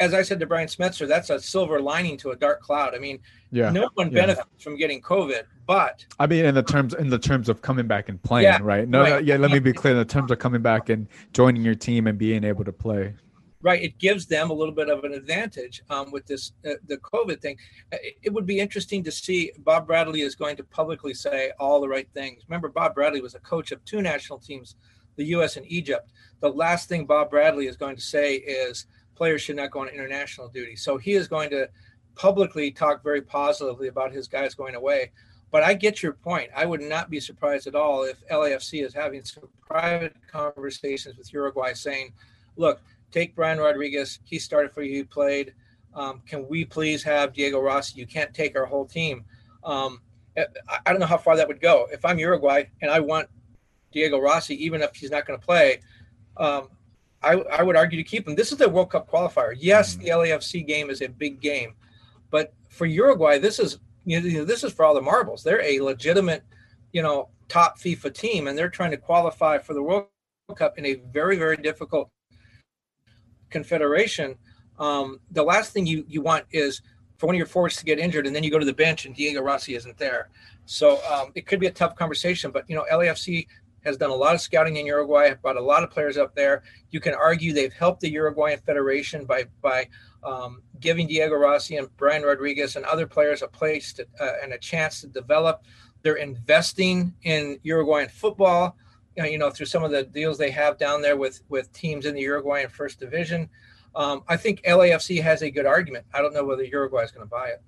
as 0.00 0.14
I 0.14 0.22
said 0.22 0.40
to 0.40 0.46
Brian 0.46 0.68
Schmetzer, 0.68 1.06
that's 1.06 1.30
a 1.30 1.40
silver 1.40 1.80
lining 1.80 2.16
to 2.18 2.30
a 2.30 2.36
dark 2.36 2.60
cloud. 2.60 2.94
I 2.94 2.98
mean, 2.98 3.18
yeah, 3.50 3.70
no 3.70 3.90
one 3.94 4.10
yeah. 4.10 4.26
benefits 4.26 4.62
from 4.62 4.76
getting 4.76 5.00
COVID, 5.00 5.42
but 5.66 6.04
I 6.18 6.26
mean, 6.26 6.44
in 6.44 6.54
the 6.54 6.62
terms 6.62 6.94
in 6.94 7.10
the 7.10 7.18
terms 7.18 7.48
of 7.48 7.62
coming 7.62 7.86
back 7.86 8.08
and 8.08 8.22
playing, 8.22 8.44
yeah, 8.44 8.58
right? 8.62 8.88
No, 8.88 9.00
right. 9.00 9.10
no, 9.10 9.18
yeah. 9.18 9.36
Let 9.36 9.50
me 9.50 9.58
be 9.58 9.72
clear. 9.72 9.92
In 9.92 9.98
the 9.98 10.04
terms 10.04 10.30
of 10.30 10.38
coming 10.38 10.62
back 10.62 10.88
and 10.88 11.06
joining 11.32 11.62
your 11.62 11.74
team 11.74 12.06
and 12.06 12.18
being 12.18 12.44
able 12.44 12.64
to 12.64 12.72
play, 12.72 13.14
right? 13.64 13.82
It 13.82 13.98
gives 13.98 14.26
them 14.26 14.50
a 14.50 14.52
little 14.54 14.74
bit 14.74 14.90
of 14.90 15.04
an 15.04 15.14
advantage 15.14 15.82
um, 15.90 16.12
with 16.12 16.26
this 16.26 16.52
uh, 16.68 16.74
the 16.86 16.98
COVID 16.98 17.40
thing. 17.40 17.56
Uh, 17.92 17.96
it 18.22 18.32
would 18.32 18.46
be 18.46 18.60
interesting 18.60 19.02
to 19.04 19.10
see. 19.10 19.50
Bob 19.58 19.86
Bradley 19.86 20.20
is 20.20 20.34
going 20.34 20.56
to 20.56 20.64
publicly 20.64 21.14
say 21.14 21.50
all 21.58 21.80
the 21.80 21.88
right 21.88 22.08
things. 22.14 22.42
Remember, 22.46 22.68
Bob 22.68 22.94
Bradley 22.94 23.22
was 23.22 23.34
a 23.34 23.40
coach 23.40 23.72
of 23.72 23.84
two 23.84 24.02
national 24.02 24.38
teams, 24.38 24.76
the 25.16 25.24
U.S. 25.36 25.56
and 25.56 25.66
Egypt. 25.66 26.12
The 26.40 26.50
last 26.50 26.88
thing 26.88 27.06
Bob 27.06 27.30
Bradley 27.30 27.66
is 27.66 27.76
going 27.76 27.96
to 27.96 28.02
say 28.02 28.36
is 28.36 28.86
players 29.14 29.42
should 29.42 29.56
not 29.56 29.70
go 29.70 29.80
on 29.80 29.88
international 29.88 30.48
duty. 30.48 30.76
So 30.76 30.96
he 30.96 31.12
is 31.12 31.28
going 31.28 31.50
to 31.50 31.68
publicly 32.14 32.70
talk 32.70 33.02
very 33.02 33.22
positively 33.22 33.88
about 33.88 34.12
his 34.12 34.28
guys 34.28 34.54
going 34.54 34.74
away. 34.74 35.10
But 35.50 35.62
I 35.62 35.74
get 35.74 36.02
your 36.02 36.14
point. 36.14 36.50
I 36.54 36.66
would 36.66 36.80
not 36.80 37.10
be 37.10 37.20
surprised 37.20 37.66
at 37.66 37.74
all 37.74 38.02
if 38.02 38.16
LAFC 38.28 38.84
is 38.84 38.92
having 38.92 39.24
some 39.24 39.48
private 39.60 40.16
conversations 40.30 41.16
with 41.16 41.32
Uruguay 41.32 41.72
saying, 41.74 42.12
look, 42.56 42.80
take 43.12 43.36
Brian 43.36 43.58
Rodriguez. 43.58 44.18
He 44.24 44.38
started 44.38 44.72
for 44.72 44.82
you, 44.82 44.96
he 44.96 45.04
played. 45.04 45.54
Um, 45.94 46.22
can 46.26 46.48
we 46.48 46.64
please 46.64 47.04
have 47.04 47.32
Diego 47.32 47.60
Rossi? 47.60 47.98
You 47.98 48.06
can't 48.06 48.34
take 48.34 48.56
our 48.56 48.66
whole 48.66 48.84
team. 48.84 49.24
Um, 49.62 50.00
I 50.36 50.90
don't 50.90 50.98
know 50.98 51.06
how 51.06 51.18
far 51.18 51.36
that 51.36 51.46
would 51.46 51.60
go. 51.60 51.86
If 51.92 52.04
I'm 52.04 52.18
Uruguay 52.18 52.64
and 52.82 52.90
I 52.90 52.98
want 52.98 53.28
Diego 53.92 54.18
Rossi, 54.18 54.62
even 54.64 54.82
if 54.82 54.96
he's 54.96 55.12
not 55.12 55.24
going 55.24 55.38
to 55.38 55.46
play, 55.46 55.80
um, 56.36 56.68
I, 57.24 57.58
I 57.58 57.62
would 57.62 57.76
argue 57.76 57.96
to 57.96 58.08
keep 58.08 58.28
him. 58.28 58.34
This 58.34 58.52
is 58.52 58.58
the 58.58 58.68
World 58.68 58.90
Cup 58.90 59.10
qualifier. 59.10 59.54
Yes, 59.58 59.94
mm-hmm. 59.94 60.04
the 60.04 60.10
LAFC 60.10 60.66
game 60.66 60.90
is 60.90 61.00
a 61.00 61.08
big 61.08 61.40
game, 61.40 61.74
but 62.30 62.52
for 62.68 62.86
Uruguay, 62.86 63.38
this 63.38 63.58
is 63.58 63.78
you 64.04 64.20
know, 64.20 64.44
this 64.44 64.64
is 64.64 64.72
for 64.72 64.84
all 64.84 64.94
the 64.94 65.00
marbles. 65.00 65.42
They're 65.42 65.62
a 65.62 65.80
legitimate, 65.80 66.42
you 66.92 67.02
know, 67.02 67.30
top 67.48 67.78
FIFA 67.78 68.14
team, 68.14 68.48
and 68.48 68.56
they're 68.56 68.68
trying 68.68 68.90
to 68.90 68.96
qualify 68.96 69.58
for 69.58 69.74
the 69.74 69.82
World 69.82 70.08
Cup 70.56 70.78
in 70.78 70.84
a 70.84 70.94
very 71.12 71.36
very 71.36 71.56
difficult 71.56 72.10
confederation. 73.50 74.36
Um, 74.78 75.20
the 75.30 75.42
last 75.42 75.72
thing 75.72 75.86
you 75.86 76.04
you 76.08 76.20
want 76.20 76.44
is 76.50 76.82
for 77.16 77.26
one 77.26 77.34
of 77.34 77.38
your 77.38 77.46
forwards 77.46 77.76
to 77.76 77.84
get 77.84 77.98
injured, 77.98 78.26
and 78.26 78.34
then 78.34 78.42
you 78.44 78.50
go 78.50 78.58
to 78.58 78.66
the 78.66 78.74
bench 78.74 79.06
and 79.06 79.14
Diego 79.14 79.40
Rossi 79.40 79.74
isn't 79.74 79.96
there. 79.96 80.28
So 80.66 81.00
um, 81.10 81.32
it 81.34 81.46
could 81.46 81.60
be 81.60 81.66
a 81.66 81.70
tough 81.70 81.94
conversation. 81.94 82.50
But 82.50 82.68
you 82.68 82.76
know, 82.76 82.84
LAFC 82.92 83.46
has 83.84 83.96
done 83.96 84.10
a 84.10 84.14
lot 84.14 84.34
of 84.34 84.40
scouting 84.40 84.76
in 84.76 84.86
Uruguay, 84.86 85.34
brought 85.34 85.56
a 85.56 85.60
lot 85.60 85.82
of 85.82 85.90
players 85.90 86.16
up 86.16 86.34
there. 86.34 86.62
You 86.90 87.00
can 87.00 87.14
argue 87.14 87.52
they've 87.52 87.72
helped 87.72 88.00
the 88.00 88.10
Uruguayan 88.10 88.60
Federation 88.60 89.24
by 89.24 89.46
by 89.60 89.88
um, 90.22 90.62
giving 90.80 91.06
Diego 91.06 91.34
Rossi 91.34 91.76
and 91.76 91.94
Brian 91.96 92.22
Rodriguez 92.22 92.76
and 92.76 92.84
other 92.86 93.06
players 93.06 93.42
a 93.42 93.48
place 93.48 93.92
to, 93.94 94.06
uh, 94.20 94.32
and 94.42 94.52
a 94.52 94.58
chance 94.58 95.00
to 95.02 95.06
develop. 95.06 95.62
They're 96.02 96.16
investing 96.16 97.14
in 97.22 97.58
Uruguayan 97.62 98.08
football, 98.08 98.76
you 99.16 99.38
know, 99.38 99.50
through 99.50 99.66
some 99.66 99.84
of 99.84 99.90
the 99.90 100.04
deals 100.04 100.38
they 100.38 100.50
have 100.50 100.78
down 100.78 101.02
there 101.02 101.16
with 101.16 101.40
with 101.48 101.72
teams 101.72 102.06
in 102.06 102.14
the 102.14 102.22
Uruguayan 102.22 102.68
First 102.68 103.00
Division. 103.00 103.48
Um, 103.94 104.24
I 104.28 104.36
think 104.36 104.62
LAFC 104.62 105.22
has 105.22 105.42
a 105.42 105.50
good 105.50 105.66
argument. 105.66 106.04
I 106.12 106.20
don't 106.20 106.34
know 106.34 106.44
whether 106.44 106.64
Uruguay 106.64 107.04
is 107.04 107.12
going 107.12 107.26
to 107.26 107.30
buy 107.30 107.48
it. 107.48 107.62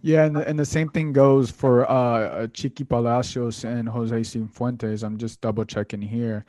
Yeah, 0.00 0.24
and, 0.24 0.36
and 0.36 0.58
the 0.58 0.64
same 0.64 0.88
thing 0.88 1.12
goes 1.12 1.50
for 1.50 1.90
uh, 1.90 2.46
Chiqui 2.48 2.88
Palacios 2.88 3.64
and 3.64 3.88
Jose 3.88 4.20
Cifuentes. 4.20 5.02
I'm 5.02 5.18
just 5.18 5.40
double 5.40 5.64
checking 5.64 6.00
here. 6.00 6.44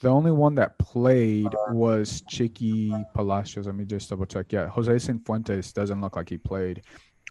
The 0.00 0.08
only 0.08 0.32
one 0.32 0.54
that 0.54 0.78
played 0.78 1.54
was 1.68 2.22
Chiqui 2.22 3.04
Palacios. 3.14 3.66
Let 3.66 3.74
me 3.74 3.84
just 3.84 4.08
double 4.08 4.24
check. 4.24 4.52
Yeah, 4.52 4.68
Jose 4.68 4.90
Cifuentes 4.90 5.72
doesn't 5.74 6.00
look 6.00 6.16
like 6.16 6.30
he 6.30 6.38
played 6.38 6.82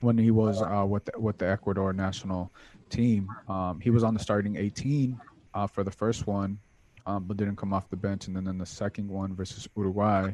when 0.02 0.18
he 0.18 0.30
was 0.30 0.62
uh, 0.62 0.86
with 0.88 1.06
the, 1.06 1.20
with 1.20 1.40
the 1.40 1.50
Ecuador 1.50 1.92
national 1.92 2.54
team. 2.90 3.28
Um, 3.48 3.80
he 3.80 3.90
was 3.90 4.04
on 4.04 4.14
the 4.14 4.20
starting 4.20 4.56
18 4.56 5.20
uh, 5.56 5.66
for 5.66 5.84
the 5.84 5.92
first 5.92 6.28
one, 6.28 6.60
um, 7.08 7.24
but 7.24 7.38
didn't 7.38 7.56
come 7.56 7.74
off 7.74 7.90
the 7.90 7.98
bench. 7.98 8.28
And 8.28 8.36
then 8.36 8.48
in 8.48 8.60
the 8.60 8.66
second 8.66 9.08
one 9.08 9.36
versus 9.36 9.68
Uruguay, 9.76 10.34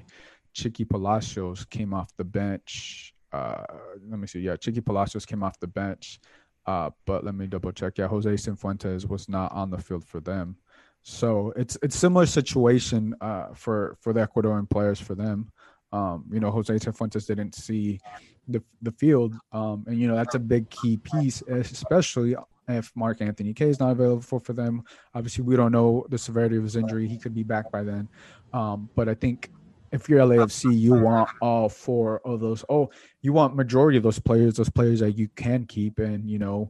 Chiqui 0.54 0.88
Palacios 0.88 1.64
came 1.66 1.94
off 1.94 2.10
the 2.18 2.26
bench 2.26 3.14
uh, 3.32 3.64
let 4.10 4.20
me 4.20 4.28
see. 4.28 4.40
Yeah, 4.40 4.56
Chiqui 4.56 4.84
Palacios 4.84 5.26
came 5.26 5.44
off 5.44 5.60
the 5.60 5.68
bench, 5.68 6.20
uh, 6.66 6.90
but 7.06 7.24
let 7.24 7.36
me 7.36 7.48
double 7.48 7.72
check. 7.72 7.98
Yeah, 7.98 8.08
Jose 8.08 8.30
Cifuentes 8.30 9.08
was 9.08 9.30
not 9.30 9.52
on 9.52 9.70
the 9.70 9.78
field 9.78 10.06
for 10.06 10.20
them. 10.20 10.58
So 11.02 11.54
it's 11.56 11.78
it's 11.82 11.96
similar 11.98 12.26
situation 12.26 13.16
uh, 13.22 13.54
for 13.54 13.98
for 14.02 14.14
the 14.14 14.28
Ecuadorian 14.28 14.70
players 14.70 15.00
for 15.00 15.16
them. 15.16 15.52
Um, 15.92 16.26
you 16.32 16.40
know, 16.40 16.52
Jose 16.52 16.74
Cifuentes 16.74 17.26
didn't 17.26 17.56
see 17.56 18.00
the 18.48 18.62
the 18.82 18.92
field, 18.92 19.36
um, 19.52 19.86
and 19.88 20.00
you 20.00 20.08
know 20.08 20.16
that's 20.16 20.36
a 20.36 20.40
big 20.40 20.70
key 20.70 20.98
piece, 20.98 21.42
especially 21.48 22.36
if 22.68 22.92
Mark 22.96 23.22
Anthony 23.22 23.54
Kaye 23.54 23.70
is 23.70 23.80
not 23.80 23.92
available 23.92 24.40
for 24.40 24.54
them. 24.54 24.84
Obviously, 25.16 25.44
we 25.44 25.56
don't 25.56 25.72
know 25.72 26.06
the 26.10 26.18
severity 26.18 26.58
of 26.58 26.64
his 26.64 26.76
injury; 26.76 27.08
he 27.08 27.18
could 27.18 27.34
be 27.34 27.44
back 27.44 27.72
by 27.72 27.84
then. 27.84 28.08
Um, 28.54 28.90
but 28.96 29.08
I 29.08 29.14
think 29.14 29.52
if 29.92 30.10
you're 30.10 30.20
LAFC, 30.20 30.78
you 30.78 30.94
want 30.94 31.30
all 31.42 31.70
four 31.70 32.22
of 32.26 32.40
those. 32.40 32.64
Oh, 32.70 32.90
you 33.22 33.34
want 33.34 33.56
majority 33.56 33.98
of 33.98 34.04
those 34.04 34.20
players, 34.20 34.56
those 34.56 34.70
players 34.70 35.00
that 35.00 35.18
you 35.18 35.28
can 35.36 35.66
keep, 35.66 36.00
and 36.00 36.30
you 36.30 36.40
know, 36.40 36.70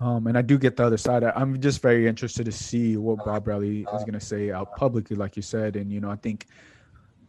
um, 0.00 0.26
and 0.26 0.36
I 0.36 0.42
do 0.42 0.58
get 0.58 0.76
the 0.76 0.84
other 0.84 0.96
side. 0.96 1.22
I'm 1.24 1.60
just 1.60 1.82
very 1.82 2.06
interested 2.06 2.44
to 2.46 2.52
see 2.52 2.96
what 2.96 3.24
Bob 3.24 3.44
Bradley 3.44 3.80
is 3.80 4.02
going 4.02 4.12
to 4.12 4.20
say 4.20 4.50
out 4.50 4.74
publicly, 4.76 5.16
like 5.16 5.36
you 5.36 5.42
said, 5.42 5.76
and 5.76 5.92
you 5.92 6.00
know, 6.00 6.10
I 6.10 6.16
think 6.16 6.46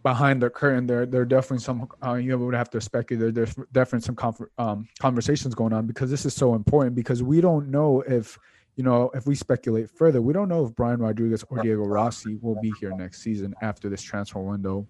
behind 0.03 0.41
the 0.41 0.50
curtain, 0.50 0.88
there 0.88 1.06
there 1.06 1.22
are 1.22 1.25
definitely 1.25 1.60
some 1.60 1.88
uh, 2.06 2.13
you 2.13 2.38
would 2.38 2.56
have 2.56 2.70
to 2.72 2.82
speculate. 2.82 3.34
There's 3.34 3.56
definitely 3.72 4.06
some 4.06 4.15
conf- 4.15 4.50
um, 4.58 4.88
conversations 5.00 5.56
going 5.56 5.74
on 5.74 5.86
because 5.86 6.10
this 6.10 6.25
is 6.25 6.34
so 6.34 6.56
important 6.56 6.96
because 6.96 7.22
we 7.22 7.41
don't 7.41 7.70
know 7.70 8.01
if 8.01 8.38
you 8.77 8.84
know, 8.84 9.12
if 9.13 9.25
we 9.27 9.36
speculate 9.36 9.89
further, 9.89 10.22
we 10.22 10.34
don't 10.34 10.48
know 10.48 10.65
if 10.65 10.75
Brian 10.75 11.01
Rodriguez 11.01 11.44
or 11.50 11.62
Diego 11.62 11.84
Rossi 11.84 12.38
will 12.41 12.60
be 12.62 12.72
here 12.80 12.96
next 12.96 13.22
season 13.22 13.53
after 13.62 13.89
this 13.89 14.01
transfer 14.01 14.39
window 14.39 14.88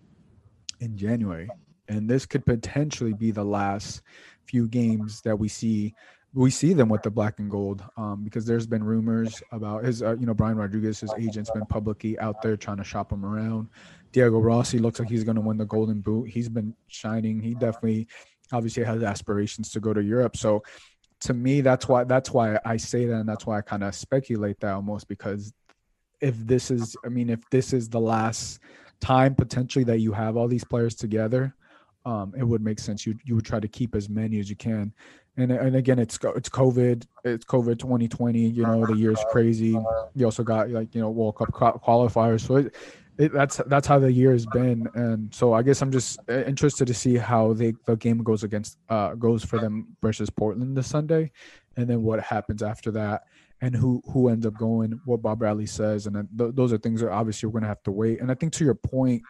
in 0.82 0.98
January. 0.98 1.50
And 1.88 2.10
this 2.10 2.26
could 2.26 2.46
potentially 2.46 3.14
be 3.14 3.32
the 3.32 3.44
last 3.44 4.02
few 4.46 4.68
games 4.68 5.22
that 5.22 5.38
we 5.38 5.48
see 5.48 5.96
we 6.34 6.50
see 6.50 6.74
them 6.74 6.88
with 6.88 7.04
the 7.04 7.12
black 7.12 7.40
and 7.40 7.52
gold 7.52 7.84
um, 7.98 8.24
because 8.24 8.46
there's 8.46 8.66
been 8.66 8.84
rumors 8.84 9.44
about 9.52 9.84
his, 9.84 10.02
uh, 10.02 10.16
you 10.18 10.26
know, 10.26 10.34
Brian 10.34 10.56
Rodriguez, 10.56 11.02
his 11.02 11.14
agent's 11.18 11.52
been 11.52 11.66
publicly 11.66 12.18
out 12.20 12.42
there 12.42 12.56
trying 12.56 12.78
to 12.78 12.84
shop 12.84 13.12
him 13.12 13.26
around. 13.26 13.68
Diego 14.14 14.40
Rossi 14.40 14.80
looks 14.80 15.00
like 15.00 15.10
he's 15.10 15.26
going 15.26 15.36
to 15.36 15.42
win 15.42 15.58
the 15.58 15.66
Golden 15.66 16.00
Boot. 16.00 16.30
He's 16.30 16.48
been 16.48 16.74
shining. 16.88 17.42
He 17.42 17.54
definitely, 17.54 18.08
obviously, 18.54 18.84
has 18.84 19.04
aspirations 19.04 19.72
to 19.72 19.82
go 19.82 19.94
to 19.94 20.02
Europe. 20.02 20.38
So, 20.38 20.64
to 21.22 21.34
me, 21.34 21.62
that's 21.62 21.88
why 21.88 22.04
that's 22.04 22.32
why 22.32 22.58
I 22.66 22.78
say 22.78 23.06
that, 23.06 23.16
and 23.16 23.30
that's 23.30 23.46
why 23.46 23.58
I 23.58 23.62
kind 23.62 23.84
of 23.84 23.94
speculate 23.94 24.60
that 24.62 24.74
almost 24.74 25.08
because 25.08 25.54
if 26.20 26.36
this 26.38 26.72
is, 26.72 26.96
I 27.06 27.10
mean, 27.10 27.30
if 27.30 27.48
this 27.52 27.74
is 27.74 27.90
the 27.90 28.00
last 28.00 28.60
time 29.02 29.36
potentially 29.36 29.84
that 29.86 30.00
you 30.00 30.14
have 30.14 30.38
all 30.38 30.48
these 30.48 30.64
players 30.64 30.96
together, 30.96 31.54
um, 32.06 32.34
it 32.38 32.44
would 32.44 32.62
make 32.62 32.80
sense. 32.80 33.06
You 33.06 33.18
you 33.26 33.36
would 33.36 33.46
try 33.46 33.60
to 33.60 33.68
keep 33.68 33.96
as 33.96 34.10
many 34.10 34.40
as 34.40 34.50
you 34.50 34.56
can. 34.56 34.94
And 35.38 35.52
and 35.52 35.76
again, 35.76 36.00
it's 36.00 36.18
it's 36.36 36.50
COVID, 36.50 37.06
it's 37.24 37.46
COVID 37.46 37.80
2020. 37.80 38.40
You 38.40 38.64
know, 38.64 38.86
the 38.86 38.96
year's 38.96 39.24
crazy. 39.32 39.78
You 40.16 40.26
also 40.26 40.44
got 40.44 40.70
like 40.70 40.94
you 40.96 41.02
know 41.02 41.10
World 41.10 41.36
Cup 41.36 41.52
qualifiers, 41.52 42.42
so 42.42 42.58
it, 42.58 42.76
it, 43.18 43.34
that's 43.34 43.58
that's 43.68 43.88
how 43.88 44.00
the 44.00 44.12
year 44.12 44.32
has 44.32 44.46
been. 44.48 44.88
And 44.96 45.34
so 45.34 45.54
I 45.54 45.62
guess 45.62 45.82
I'm 45.82 45.92
just 45.92 46.20
uh, 46.30 46.44
interested 46.44 46.88
to 46.88 46.94
see 46.94 47.16
how 47.18 47.54
they, 47.54 47.74
the 47.86 47.96
game 47.96 48.24
goes 48.24 48.44
against 48.44 48.78
uh, 48.90 49.14
goes 49.14 49.46
for 49.46 49.60
them 49.60 49.96
versus 50.02 50.30
Portland 50.30 50.76
this 50.76 50.88
Sunday, 50.88 51.32
and 51.78 51.88
then 51.88 52.02
what 52.02 52.20
happens 52.20 52.62
after 52.62 52.92
that 52.92 53.24
and 53.62 53.76
who 53.76 54.02
who 54.12 54.30
ends 54.30 54.46
up 54.46 54.56
going, 54.58 55.00
what 55.06 55.22
Bob 55.22 55.40
Bradley 55.40 55.68
says, 55.68 56.08
and 56.08 56.28
th- 56.38 56.56
those 56.56 56.74
are 56.74 56.78
things 56.78 57.02
that 57.02 57.12
obviously 57.12 57.48
we're 57.48 57.54
going 57.54 57.64
to 57.64 57.68
have 57.68 57.84
to 57.84 57.92
wait. 57.92 58.20
And 58.20 58.32
I 58.32 58.34
think 58.34 58.54
to 58.54 58.66
your 58.66 58.76
point 58.76 59.22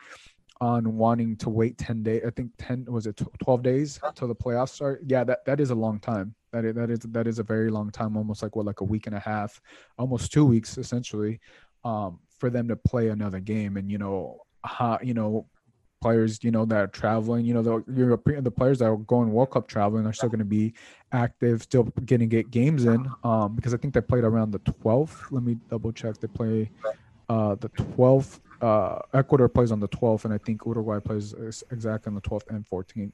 on 0.61 0.95
wanting 0.97 1.35
to 1.37 1.49
wait 1.49 1.77
ten 1.77 2.01
days, 2.01 2.23
I 2.25 2.29
think 2.29 2.51
ten 2.57 2.85
was 2.85 3.07
it 3.07 3.19
twelve 3.43 3.61
days 3.61 3.99
till 4.15 4.27
the 4.27 4.35
playoffs 4.35 4.69
start. 4.69 5.01
Yeah, 5.05 5.23
that 5.25 5.45
that 5.45 5.59
is 5.59 5.71
a 5.71 5.75
long 5.75 5.99
time. 5.99 6.33
That 6.53 6.65
is, 6.65 6.75
that 6.75 6.89
is 6.89 6.99
that 6.99 7.27
is 7.27 7.39
a 7.39 7.43
very 7.43 7.69
long 7.69 7.91
time, 7.91 8.15
almost 8.15 8.41
like 8.41 8.55
what 8.55 8.65
like 8.65 8.81
a 8.81 8.85
week 8.85 9.07
and 9.07 9.15
a 9.15 9.19
half, 9.19 9.59
almost 9.97 10.31
two 10.31 10.45
weeks 10.45 10.77
essentially, 10.77 11.39
um, 11.83 12.19
for 12.39 12.49
them 12.49 12.67
to 12.69 12.75
play 12.75 13.09
another 13.09 13.39
game. 13.39 13.75
And 13.77 13.91
you 13.91 13.97
know, 13.97 14.39
how 14.63 14.97
you 15.01 15.13
know 15.13 15.47
players, 16.01 16.43
you 16.43 16.51
know, 16.51 16.65
that 16.65 16.77
are 16.77 16.87
traveling, 16.87 17.45
you 17.45 17.53
know, 17.53 17.61
the 17.61 17.83
European, 17.93 18.43
the 18.43 18.51
players 18.51 18.79
that 18.79 18.85
are 18.85 18.97
going 18.97 19.31
World 19.31 19.51
Cup 19.51 19.67
traveling 19.67 20.05
are 20.05 20.13
still 20.13 20.29
going 20.29 20.39
to 20.39 20.45
be 20.45 20.73
active, 21.11 21.61
still 21.61 21.83
getting 22.05 22.27
get 22.27 22.51
games 22.51 22.85
in. 22.85 23.09
Um, 23.23 23.55
because 23.55 23.73
I 23.73 23.77
think 23.77 23.93
they 23.93 24.01
played 24.01 24.23
around 24.23 24.51
the 24.51 24.59
12th. 24.59 25.31
Let 25.31 25.43
me 25.43 25.57
double 25.69 25.91
check. 25.91 26.17
They 26.17 26.27
play 26.27 26.69
uh 27.29 27.55
the 27.55 27.69
12th. 27.69 28.39
Uh, 28.61 28.99
Ecuador 29.13 29.47
plays 29.47 29.71
on 29.71 29.79
the 29.79 29.87
12th, 29.87 30.25
and 30.25 30.33
I 30.33 30.37
think 30.37 30.61
Uruguay 30.65 30.99
plays 30.99 31.33
exactly 31.71 32.09
on 32.09 32.15
the 32.15 32.21
12th 32.21 32.49
and 32.49 32.67
14th. 32.67 33.13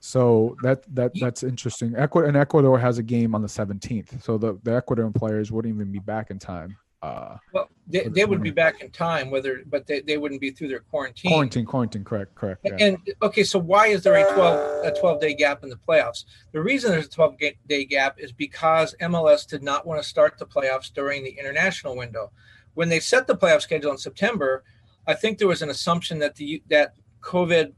So 0.00 0.56
that 0.62 0.82
that 0.94 1.12
that's 1.20 1.42
interesting. 1.42 1.94
Ecuador 1.96 2.28
and 2.28 2.36
Ecuador 2.36 2.78
has 2.78 2.98
a 2.98 3.02
game 3.02 3.34
on 3.34 3.42
the 3.42 3.48
17th, 3.48 4.22
so 4.22 4.38
the 4.38 4.58
the 4.62 4.70
Ecuadorian 4.70 5.14
players 5.14 5.52
wouldn't 5.52 5.74
even 5.74 5.92
be 5.92 5.98
back 5.98 6.30
in 6.30 6.38
time 6.38 6.76
uh, 7.02 7.36
well, 7.52 7.68
they, 7.88 8.06
they 8.06 8.24
would 8.24 8.42
be 8.42 8.52
back 8.52 8.80
in 8.80 8.88
time, 8.90 9.28
whether 9.28 9.64
but 9.66 9.88
they, 9.88 10.00
they 10.00 10.18
wouldn't 10.18 10.40
be 10.40 10.52
through 10.52 10.68
their 10.68 10.80
quarantine. 10.80 11.32
Quarantine, 11.32 11.66
quarantine, 11.66 12.04
correct, 12.04 12.34
correct. 12.36 12.60
Yeah. 12.64 12.76
And 12.78 12.98
okay, 13.22 13.42
so 13.42 13.58
why 13.58 13.88
is 13.88 14.04
there 14.04 14.14
a 14.14 14.32
twelve 14.32 14.84
a 14.84 14.98
twelve 14.98 15.20
day 15.20 15.34
gap 15.34 15.64
in 15.64 15.68
the 15.68 15.76
playoffs? 15.76 16.24
The 16.52 16.62
reason 16.62 16.92
there's 16.92 17.06
a 17.06 17.10
twelve 17.10 17.36
day 17.66 17.84
gap 17.86 18.20
is 18.20 18.30
because 18.30 18.94
MLS 19.00 19.48
did 19.48 19.64
not 19.64 19.84
want 19.84 20.00
to 20.00 20.08
start 20.08 20.38
the 20.38 20.46
playoffs 20.46 20.92
during 20.92 21.24
the 21.24 21.36
international 21.36 21.96
window. 21.96 22.30
When 22.74 22.88
they 22.88 23.00
set 23.00 23.26
the 23.26 23.36
playoff 23.36 23.62
schedule 23.62 23.90
in 23.90 23.98
September, 23.98 24.62
I 25.08 25.14
think 25.14 25.38
there 25.38 25.48
was 25.48 25.60
an 25.60 25.70
assumption 25.70 26.20
that 26.20 26.36
the 26.36 26.62
that 26.68 26.94
COVID 27.20 27.72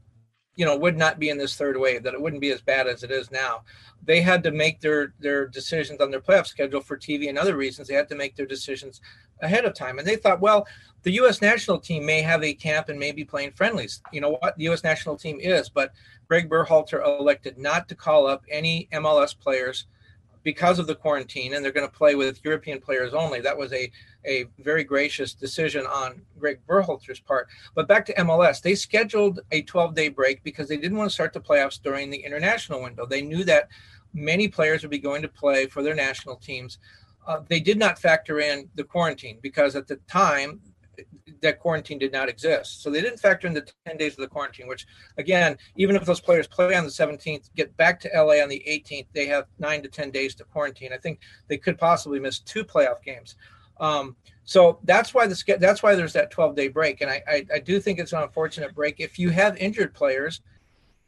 you 0.55 0.65
know 0.65 0.77
would 0.77 0.97
not 0.97 1.19
be 1.19 1.29
in 1.29 1.37
this 1.37 1.55
third 1.55 1.77
wave 1.77 2.03
that 2.03 2.13
it 2.13 2.21
wouldn't 2.21 2.41
be 2.41 2.51
as 2.51 2.61
bad 2.61 2.87
as 2.87 3.03
it 3.03 3.11
is 3.11 3.31
now. 3.31 3.63
They 4.03 4.21
had 4.21 4.43
to 4.43 4.51
make 4.51 4.79
their 4.79 5.13
their 5.19 5.47
decisions 5.47 6.01
on 6.01 6.11
their 6.11 6.21
playoff 6.21 6.47
schedule 6.47 6.81
for 6.81 6.97
tv 6.97 7.29
and 7.29 7.37
other 7.37 7.57
reasons. 7.57 7.87
They 7.87 7.93
had 7.93 8.09
to 8.09 8.15
make 8.15 8.35
their 8.35 8.45
decisions 8.45 9.01
ahead 9.41 9.65
of 9.65 9.73
time. 9.73 9.99
And 9.99 10.07
they 10.07 10.15
thought 10.15 10.41
well 10.41 10.67
the 11.03 11.11
us 11.11 11.41
national 11.41 11.79
team 11.79 12.05
may 12.05 12.21
have 12.21 12.43
a 12.43 12.53
camp 12.53 12.89
and 12.89 12.99
may 12.99 13.11
be 13.11 13.25
playing 13.25 13.51
friendlies. 13.51 14.01
You 14.11 14.21
know 14.21 14.37
what? 14.39 14.57
The 14.57 14.69
us 14.69 14.83
national 14.83 15.17
team 15.17 15.39
is. 15.39 15.69
But 15.69 15.91
greg 16.27 16.49
berhalter 16.49 17.05
elected 17.05 17.57
not 17.57 17.87
to 17.89 17.95
call 17.95 18.27
up 18.27 18.43
any 18.49 18.87
mls 18.93 19.37
players 19.37 19.85
because 20.45 20.77
of 20.77 20.85
the 20.85 20.95
quarantine 20.95 21.55
and 21.55 21.65
they're 21.65 21.71
going 21.71 21.87
to 21.87 21.91
play 21.91 22.13
with 22.13 22.39
European 22.45 22.79
players 22.79 23.15
only. 23.15 23.41
That 23.41 23.57
was 23.57 23.73
a, 23.73 23.91
a 24.25 24.45
very 24.59 24.83
gracious 24.83 25.33
decision 25.33 25.85
on 25.87 26.21
Greg 26.37 26.59
Berhalter's 26.67 27.19
part. 27.19 27.47
But 27.73 27.87
back 27.87 28.05
to 28.05 28.13
MLS, 28.13 28.61
they 28.61 28.75
scheduled 28.75 29.39
a 29.51 29.63
12 29.63 29.95
day 29.95 30.07
break 30.07 30.43
because 30.43 30.69
they 30.69 30.77
didn't 30.77 30.97
want 30.97 31.09
to 31.09 31.13
start 31.13 31.33
the 31.33 31.41
playoffs 31.41 31.81
during 31.81 32.11
the 32.11 32.23
international 32.23 32.81
window. 32.81 33.07
They 33.07 33.23
knew 33.23 33.43
that 33.45 33.69
many 34.13 34.47
players 34.47 34.83
would 34.83 34.91
be 34.91 34.99
going 34.99 35.23
to 35.23 35.27
play 35.27 35.65
for 35.65 35.81
their 35.81 35.95
national 35.95 36.35
teams. 36.35 36.77
Uh, 37.25 37.39
they 37.49 37.59
did 37.59 37.79
not 37.79 37.97
factor 37.97 38.39
in 38.39 38.69
the 38.75 38.83
quarantine 38.83 39.39
because 39.41 39.75
at 39.75 39.87
the 39.87 39.95
time, 40.07 40.61
that 41.45 41.59
quarantine 41.59 41.97
did 41.97 42.11
not 42.11 42.29
exist. 42.29 42.83
So 42.83 42.89
they 42.89 43.01
didn't 43.01 43.19
factor 43.19 43.47
in 43.47 43.53
the 43.53 43.67
10 43.85 43.97
days 43.97 44.13
of 44.13 44.19
the 44.19 44.27
quarantine, 44.27 44.67
which 44.67 44.85
again, 45.17 45.57
even 45.75 45.95
if 45.95 46.05
those 46.05 46.19
players 46.19 46.47
play 46.47 46.75
on 46.75 46.83
the 46.83 46.89
17th, 46.89 47.49
get 47.55 47.75
back 47.77 47.99
to 48.01 48.09
LA 48.13 48.41
on 48.43 48.49
the 48.49 48.63
18th, 48.67 49.07
they 49.13 49.25
have 49.27 49.45
nine 49.59 49.81
to 49.81 49.87
10 49.87 50.11
days 50.11 50.35
to 50.35 50.43
quarantine. 50.43 50.91
I 50.93 50.97
think 50.97 51.19
they 51.47 51.57
could 51.57 51.77
possibly 51.77 52.19
miss 52.19 52.39
two 52.39 52.63
playoff 52.63 53.01
games. 53.03 53.35
Um, 53.79 54.15
so 54.43 54.79
that's 54.83 55.13
why 55.13 55.27
the 55.27 55.57
that's 55.59 55.81
why 55.81 55.95
there's 55.95 56.13
that 56.13 56.31
12 56.31 56.55
day 56.55 56.67
break, 56.67 57.01
and 57.01 57.09
I, 57.09 57.23
I, 57.27 57.45
I 57.55 57.59
do 57.59 57.79
think 57.79 57.99
it's 57.99 58.13
an 58.13 58.21
unfortunate 58.21 58.73
break. 58.75 58.99
If 58.99 59.17
you 59.19 59.31
have 59.31 59.57
injured 59.57 59.93
players, 59.93 60.41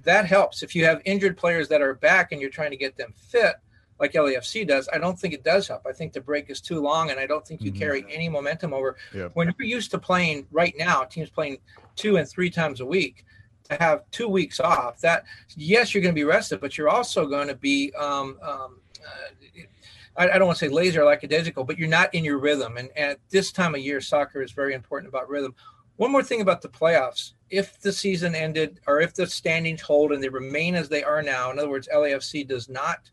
that 0.03 0.25
helps. 0.25 0.63
If 0.63 0.75
you 0.75 0.85
have 0.85 1.01
injured 1.05 1.37
players 1.37 1.67
that 1.69 1.81
are 1.81 1.93
back 1.93 2.31
and 2.31 2.41
you're 2.41 2.49
trying 2.49 2.71
to 2.71 2.77
get 2.77 2.97
them 2.97 3.13
fit, 3.15 3.55
like 3.99 4.13
LAFC 4.13 4.67
does, 4.67 4.87
I 4.93 4.97
don't 4.97 5.19
think 5.19 5.33
it 5.33 5.43
does 5.43 5.67
help. 5.67 5.85
I 5.87 5.93
think 5.93 6.13
the 6.13 6.21
break 6.21 6.49
is 6.49 6.61
too 6.61 6.81
long, 6.81 7.09
and 7.09 7.19
I 7.19 7.25
don't 7.25 7.45
think 7.45 7.61
you 7.61 7.71
mm-hmm. 7.71 7.79
carry 7.79 8.05
any 8.09 8.29
momentum 8.29 8.73
over. 8.73 8.95
Yep. 9.13 9.31
When 9.33 9.53
you're 9.57 9.67
used 9.67 9.91
to 9.91 9.97
playing 9.97 10.47
right 10.51 10.73
now, 10.77 11.03
teams 11.03 11.29
playing 11.29 11.57
two 11.95 12.17
and 12.17 12.27
three 12.27 12.49
times 12.49 12.79
a 12.79 12.85
week, 12.85 13.25
to 13.69 13.77
have 13.79 14.03
two 14.11 14.27
weeks 14.27 14.59
off, 14.59 14.99
that 15.01 15.25
yes, 15.55 15.93
you're 15.93 16.01
going 16.01 16.13
to 16.13 16.19
be 16.19 16.23
rested, 16.23 16.61
but 16.61 16.77
you're 16.77 16.89
also 16.89 17.25
going 17.27 17.47
to 17.47 17.55
be. 17.55 17.93
Um, 17.93 18.37
um, 18.41 18.79
uh, 19.05 19.61
I, 20.15 20.29
I, 20.29 20.37
don't 20.37 20.47
want 20.47 20.57
to 20.57 20.65
say 20.65 20.71
lazy 20.71 20.97
or 20.97 21.05
lackadaisical, 21.05 21.63
but 21.63 21.77
you're 21.77 21.87
not 21.87 22.13
in 22.13 22.25
your 22.25 22.39
rhythm. 22.39 22.77
And, 22.77 22.89
and 22.95 23.11
at 23.11 23.19
this 23.29 23.51
time 23.51 23.75
of 23.75 23.81
year, 23.81 24.01
soccer 24.01 24.41
is 24.41 24.51
very 24.51 24.73
important 24.73 25.09
about 25.09 25.29
rhythm. 25.29 25.53
One 25.97 26.11
more 26.11 26.23
thing 26.23 26.41
about 26.41 26.61
the 26.61 26.69
playoffs. 26.69 27.33
If 27.49 27.79
the 27.79 27.91
season 27.93 28.35
ended 28.35 28.79
or 28.87 28.99
if 28.99 29.13
the 29.13 29.27
standings 29.27 29.81
hold 29.81 30.11
and 30.11 30.21
they 30.21 30.29
remain 30.29 30.75
as 30.75 30.89
they 30.89 31.03
are 31.03 31.21
now, 31.21 31.51
in 31.51 31.59
other 31.59 31.69
words, 31.69 31.87
LAFC 31.93 32.47
does 32.47 32.67
not 32.67 33.09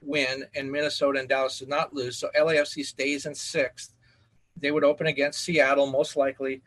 win 0.00 0.44
and 0.54 0.70
Minnesota 0.70 1.20
and 1.20 1.28
Dallas 1.28 1.58
did 1.58 1.68
not 1.68 1.94
lose. 1.94 2.16
So 2.18 2.30
LAFC 2.36 2.84
stays 2.84 3.26
in 3.26 3.34
sixth. 3.34 3.94
They 4.56 4.70
would 4.70 4.84
open 4.84 5.06
against 5.06 5.40
Seattle, 5.40 5.86
most 5.86 6.16
likely. 6.16 6.62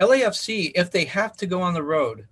LAFC, 0.00 0.72
if 0.74 0.90
they 0.90 1.04
have 1.04 1.36
to 1.38 1.46
go 1.46 1.62
on 1.62 1.74
the 1.74 1.82
road, 1.82 2.26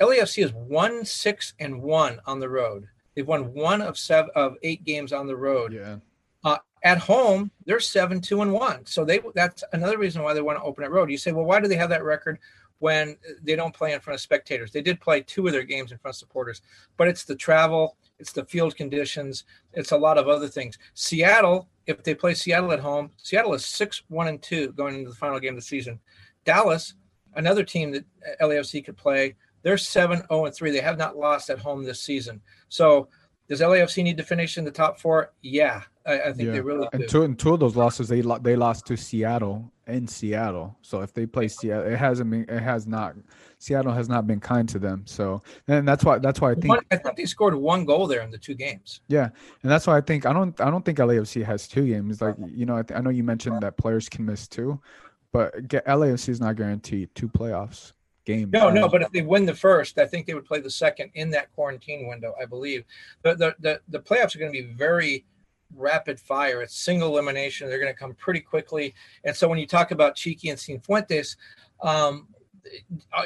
LAFC 0.00 0.44
is 0.44 0.52
one, 0.52 1.04
six, 1.04 1.54
and 1.58 1.82
one 1.82 2.20
on 2.26 2.40
the 2.40 2.48
road. 2.48 2.88
They've 3.14 3.26
won 3.26 3.52
one 3.54 3.80
of 3.80 3.98
seven 3.98 4.30
of 4.34 4.56
eight 4.62 4.84
games 4.84 5.12
on 5.12 5.26
the 5.26 5.36
road. 5.36 5.72
Yeah. 5.72 5.96
Uh, 6.42 6.58
at 6.82 6.98
home, 6.98 7.50
they're 7.64 7.80
seven, 7.80 8.20
two, 8.20 8.42
and 8.42 8.52
one. 8.52 8.84
So 8.86 9.04
they 9.04 9.20
that's 9.34 9.64
another 9.72 9.98
reason 9.98 10.22
why 10.22 10.34
they 10.34 10.42
want 10.42 10.58
to 10.58 10.64
open 10.64 10.84
at 10.84 10.90
road. 10.90 11.10
You 11.10 11.18
say, 11.18 11.32
well, 11.32 11.44
why 11.44 11.60
do 11.60 11.68
they 11.68 11.76
have 11.76 11.90
that 11.90 12.04
record 12.04 12.38
when 12.80 13.16
they 13.42 13.56
don't 13.56 13.74
play 13.74 13.92
in 13.92 14.00
front 14.00 14.16
of 14.16 14.20
spectators? 14.20 14.72
They 14.72 14.82
did 14.82 15.00
play 15.00 15.22
two 15.22 15.46
of 15.46 15.52
their 15.52 15.62
games 15.62 15.92
in 15.92 15.98
front 15.98 16.14
of 16.14 16.18
supporters, 16.18 16.60
but 16.96 17.08
it's 17.08 17.24
the 17.24 17.36
travel, 17.36 17.96
it's 18.18 18.32
the 18.32 18.44
field 18.44 18.76
conditions, 18.76 19.44
it's 19.72 19.92
a 19.92 19.96
lot 19.96 20.18
of 20.18 20.28
other 20.28 20.48
things. 20.48 20.78
Seattle, 20.94 21.68
if 21.86 22.02
they 22.02 22.14
play 22.14 22.34
Seattle 22.34 22.72
at 22.72 22.80
home, 22.80 23.10
Seattle 23.16 23.54
is 23.54 23.64
six, 23.64 24.02
one, 24.08 24.28
and 24.28 24.40
two 24.40 24.72
going 24.72 24.94
into 24.94 25.10
the 25.10 25.16
final 25.16 25.40
game 25.40 25.54
of 25.54 25.58
the 25.58 25.62
season. 25.62 25.98
Dallas, 26.44 26.94
another 27.34 27.64
team 27.64 27.90
that 27.92 28.04
uh, 28.40 28.44
LAFC 28.44 28.84
could 28.84 28.96
play, 28.96 29.34
they're 29.62 29.78
seven 29.78 30.22
zero 30.28 30.44
and 30.44 30.54
three. 30.54 30.70
They 30.70 30.80
have 30.80 30.98
not 30.98 31.16
lost 31.16 31.50
at 31.50 31.58
home 31.58 31.84
this 31.84 32.00
season. 32.00 32.40
So 32.68 33.08
does 33.48 33.60
LAFC 33.60 34.02
need 34.02 34.16
to 34.16 34.22
finish 34.22 34.56
in 34.56 34.64
the 34.64 34.70
top 34.70 34.98
four? 34.98 35.32
Yeah, 35.42 35.82
I, 36.06 36.20
I 36.20 36.32
think 36.32 36.46
yeah. 36.46 36.52
they 36.52 36.60
really 36.60 36.88
do. 36.92 36.98
And 36.98 37.08
two, 37.08 37.22
and 37.22 37.38
two 37.38 37.54
of 37.54 37.60
those 37.60 37.76
losses, 37.76 38.08
they 38.08 38.22
they 38.40 38.56
lost 38.56 38.86
to 38.86 38.96
Seattle 38.96 39.70
in 39.86 40.06
Seattle. 40.06 40.76
So 40.82 41.00
if 41.00 41.12
they 41.12 41.26
play 41.26 41.48
Seattle, 41.48 41.92
it 41.92 41.96
hasn't 41.98 42.30
been, 42.30 42.46
it 42.48 42.60
has 42.60 42.86
not. 42.86 43.16
Seattle 43.58 43.92
has 43.92 44.08
not 44.08 44.26
been 44.26 44.40
kind 44.40 44.68
to 44.70 44.78
them. 44.78 45.02
So 45.06 45.42
and 45.68 45.86
that's 45.86 46.04
why 46.04 46.18
that's 46.18 46.40
why 46.40 46.52
I 46.52 46.54
think 46.54 46.68
one, 46.68 46.80
I 46.90 46.96
think 46.96 47.16
they 47.16 47.26
scored 47.26 47.54
one 47.54 47.84
goal 47.84 48.06
there 48.06 48.22
in 48.22 48.30
the 48.30 48.38
two 48.38 48.54
games. 48.54 49.02
Yeah, 49.08 49.28
and 49.62 49.70
that's 49.70 49.86
why 49.86 49.96
I 49.96 50.00
think 50.00 50.24
I 50.24 50.32
don't 50.32 50.58
I 50.60 50.70
don't 50.70 50.84
think 50.84 50.98
LAFC 50.98 51.44
has 51.44 51.68
two 51.68 51.86
games. 51.86 52.22
Like 52.22 52.36
you 52.48 52.64
know, 52.64 52.78
I, 52.78 52.82
th- 52.82 52.98
I 52.98 53.02
know 53.02 53.10
you 53.10 53.24
mentioned 53.24 53.60
that 53.62 53.76
players 53.76 54.08
can 54.08 54.24
miss 54.24 54.48
two, 54.48 54.80
but 55.32 55.68
get, 55.68 55.86
LAFC 55.86 56.30
is 56.30 56.40
not 56.40 56.56
guaranteed 56.56 57.14
two 57.14 57.28
playoffs 57.28 57.92
game. 58.24 58.50
No, 58.52 58.70
no, 58.70 58.88
but 58.88 59.02
if 59.02 59.10
they 59.10 59.22
win 59.22 59.46
the 59.46 59.54
first, 59.54 59.98
I 59.98 60.06
think 60.06 60.26
they 60.26 60.34
would 60.34 60.44
play 60.44 60.60
the 60.60 60.70
second 60.70 61.10
in 61.14 61.30
that 61.30 61.52
quarantine 61.54 62.08
window. 62.08 62.34
I 62.40 62.46
believe 62.46 62.84
the 63.22 63.34
the 63.34 63.54
the, 63.60 63.80
the 63.88 64.00
playoffs 64.00 64.34
are 64.34 64.38
going 64.38 64.52
to 64.52 64.62
be 64.62 64.72
very 64.72 65.24
rapid 65.74 66.20
fire. 66.20 66.62
It's 66.62 66.76
single 66.76 67.08
elimination. 67.10 67.68
They're 67.68 67.80
going 67.80 67.92
to 67.92 67.98
come 67.98 68.14
pretty 68.14 68.40
quickly. 68.40 68.94
And 69.24 69.34
so 69.34 69.48
when 69.48 69.58
you 69.58 69.66
talk 69.66 69.90
about 69.90 70.14
Chiqui 70.14 70.50
and 70.50 70.58
Cifuentes, 70.58 71.36
um, 71.82 72.28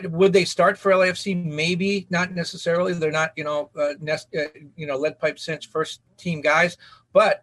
would 0.05 0.33
they 0.33 0.45
start 0.45 0.79
for 0.79 0.93
LAFC? 0.93 1.45
Maybe 1.45 2.07
not 2.11 2.33
necessarily. 2.33 2.95
They're 2.95 3.11
not, 3.11 3.33
you 3.37 3.45
know, 3.45 3.71
uh, 3.79 3.95
nest, 4.01 4.29
uh, 4.37 4.45
you 4.77 4.87
know, 4.87 4.97
lead 4.97 5.19
pipe 5.19 5.39
cinch 5.39 5.69
first 5.69 6.01
team 6.17 6.41
guys, 6.41 6.77
but 7.13 7.43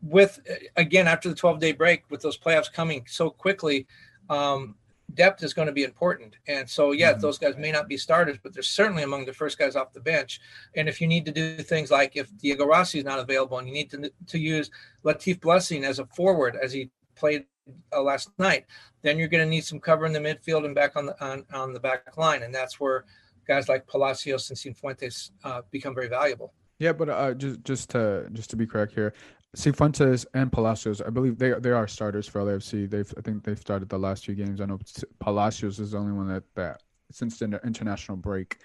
with 0.00 0.40
again 0.76 1.08
after 1.08 1.28
the 1.28 1.34
12 1.34 1.58
day 1.58 1.72
break 1.72 2.04
with 2.08 2.22
those 2.22 2.38
playoffs 2.38 2.72
coming 2.72 3.04
so 3.08 3.28
quickly 3.28 3.84
um, 4.30 4.76
depth 5.14 5.42
is 5.42 5.54
going 5.54 5.66
to 5.66 5.72
be 5.72 5.84
important. 5.84 6.36
And 6.46 6.68
so, 6.68 6.92
yeah, 6.92 7.12
mm-hmm. 7.12 7.20
those 7.20 7.38
guys 7.38 7.56
may 7.56 7.72
not 7.72 7.88
be 7.88 7.96
starters, 7.96 8.38
but 8.42 8.52
they're 8.52 8.62
certainly 8.62 9.02
among 9.02 9.24
the 9.24 9.32
first 9.32 9.58
guys 9.58 9.76
off 9.76 9.92
the 9.92 10.00
bench. 10.00 10.40
And 10.76 10.88
if 10.88 11.00
you 11.00 11.06
need 11.06 11.24
to 11.26 11.32
do 11.32 11.56
things 11.56 11.90
like 11.90 12.16
if 12.16 12.34
Diego 12.38 12.66
Rossi 12.66 12.98
is 12.98 13.04
not 13.04 13.18
available 13.18 13.58
and 13.58 13.68
you 13.68 13.74
need 13.74 13.90
to, 13.90 14.12
to 14.26 14.38
use 14.38 14.70
Latif 15.04 15.40
Blessing 15.40 15.84
as 15.84 15.98
a 15.98 16.06
forward 16.06 16.56
as 16.62 16.72
he 16.72 16.90
played 17.14 17.44
uh, 17.92 18.02
last 18.02 18.30
night, 18.38 18.66
then 19.02 19.18
you're 19.18 19.28
going 19.28 19.44
to 19.44 19.50
need 19.50 19.64
some 19.64 19.80
cover 19.80 20.06
in 20.06 20.12
the 20.12 20.18
midfield 20.18 20.64
and 20.64 20.74
back 20.74 20.96
on 20.96 21.06
the 21.06 21.24
on, 21.24 21.44
on 21.52 21.72
the 21.72 21.80
back 21.80 22.16
line. 22.16 22.42
And 22.42 22.54
that's 22.54 22.80
where 22.80 23.04
guys 23.46 23.68
like 23.68 23.86
Palacios 23.86 24.50
and 24.50 24.58
Cifuentes 24.58 25.30
uh, 25.44 25.62
become 25.70 25.94
very 25.94 26.08
valuable. 26.08 26.52
Yeah, 26.78 26.92
but 26.92 27.08
uh, 27.08 27.34
just 27.34 27.62
just 27.62 27.90
to 27.90 28.28
just 28.32 28.50
to 28.50 28.56
be 28.56 28.66
correct 28.66 28.92
here, 28.92 29.14
Cifuentes 29.56 30.24
and 30.32 30.50
Palacios, 30.50 31.02
I 31.02 31.10
believe 31.10 31.38
they 31.38 31.52
they 31.52 31.70
are 31.70 31.86
starters 31.86 32.26
for 32.26 32.40
LAFC. 32.40 32.88
They've 32.88 33.12
I 33.18 33.20
think 33.20 33.44
they've 33.44 33.58
started 33.58 33.88
the 33.88 33.98
last 33.98 34.24
few 34.24 34.34
games. 34.34 34.60
I 34.60 34.64
know 34.64 34.78
Palacios 35.20 35.78
is 35.78 35.90
the 35.90 35.98
only 35.98 36.12
one 36.12 36.28
that 36.28 36.44
that 36.54 36.82
since 37.10 37.38
the 37.38 37.60
international 37.64 38.16
break 38.16 38.58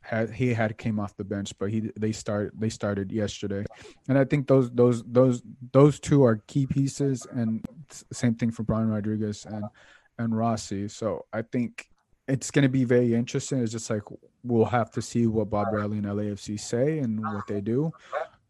had 0.00 0.30
he 0.30 0.54
had 0.54 0.78
came 0.78 0.98
off 0.98 1.14
the 1.16 1.24
bench, 1.24 1.52
but 1.58 1.70
he 1.70 1.90
they 1.96 2.12
start 2.12 2.52
they 2.58 2.70
started 2.70 3.12
yesterday, 3.12 3.66
and 4.08 4.16
I 4.16 4.24
think 4.24 4.46
those 4.46 4.70
those 4.70 5.02
those 5.04 5.42
those 5.72 6.00
two 6.00 6.24
are 6.24 6.36
key 6.46 6.66
pieces, 6.66 7.26
and 7.30 7.64
same 8.10 8.34
thing 8.34 8.50
for 8.50 8.62
Brian 8.62 8.88
Rodriguez 8.88 9.44
and 9.44 9.64
and 10.18 10.36
Rossi. 10.36 10.88
So 10.88 11.26
I 11.34 11.42
think 11.42 11.90
it's 12.28 12.50
going 12.50 12.62
to 12.62 12.68
be 12.68 12.84
very 12.84 13.14
interesting. 13.14 13.60
It's 13.62 13.72
just 13.72 13.90
like 13.90 14.02
we'll 14.42 14.64
have 14.64 14.90
to 14.92 15.02
see 15.02 15.26
what 15.26 15.50
Bob 15.50 15.70
Bradley 15.70 15.98
and 15.98 16.06
LAFC 16.06 16.58
say 16.58 17.00
and 17.00 17.20
what 17.20 17.46
they 17.46 17.60
do. 17.60 17.92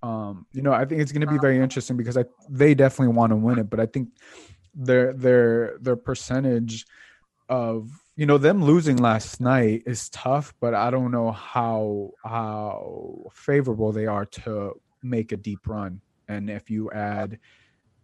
Um, 0.03 0.47
you 0.53 0.63
know, 0.63 0.73
I 0.73 0.85
think 0.85 1.01
it's 1.01 1.13
going 1.13 1.27
to 1.27 1.27
be 1.27 1.39
very 1.39 1.59
interesting 1.59 1.97
because 1.97 2.17
I 2.17 2.25
they 2.49 2.75
definitely 2.75 3.15
want 3.15 3.31
to 3.31 3.37
win 3.37 3.59
it, 3.59 3.69
but 3.69 3.81
I 3.81 3.87
think 3.87 4.09
their 4.75 5.13
their 5.13 5.79
their 5.81 5.97
percentage 5.97 6.87
of 7.49 7.91
you 8.17 8.27
know 8.27 8.39
them 8.39 8.65
losing 8.65 8.97
last 8.97 9.41
night 9.41 9.83
is 9.87 10.09
tough, 10.11 10.55
but 10.61 10.75
I 10.75 10.91
don't 10.91 11.11
know 11.11 11.33
how 11.33 12.13
how 12.25 13.27
favorable 13.33 13.93
they 13.93 14.07
are 14.07 14.25
to 14.27 14.73
make 15.03 15.33
a 15.33 15.37
deep 15.37 15.67
run. 15.67 16.01
And 16.29 16.49
if 16.49 16.71
you 16.71 16.91
add 16.93 17.39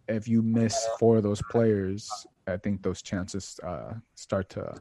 if 0.07 0.27
you 0.27 0.41
miss 0.41 0.87
four 0.99 1.17
of 1.17 1.23
those 1.23 1.41
players, 1.49 2.09
I 2.47 2.57
think 2.57 2.81
those 2.81 3.01
chances 3.01 3.59
uh, 3.63 3.93
start 4.15 4.49
to 4.49 4.75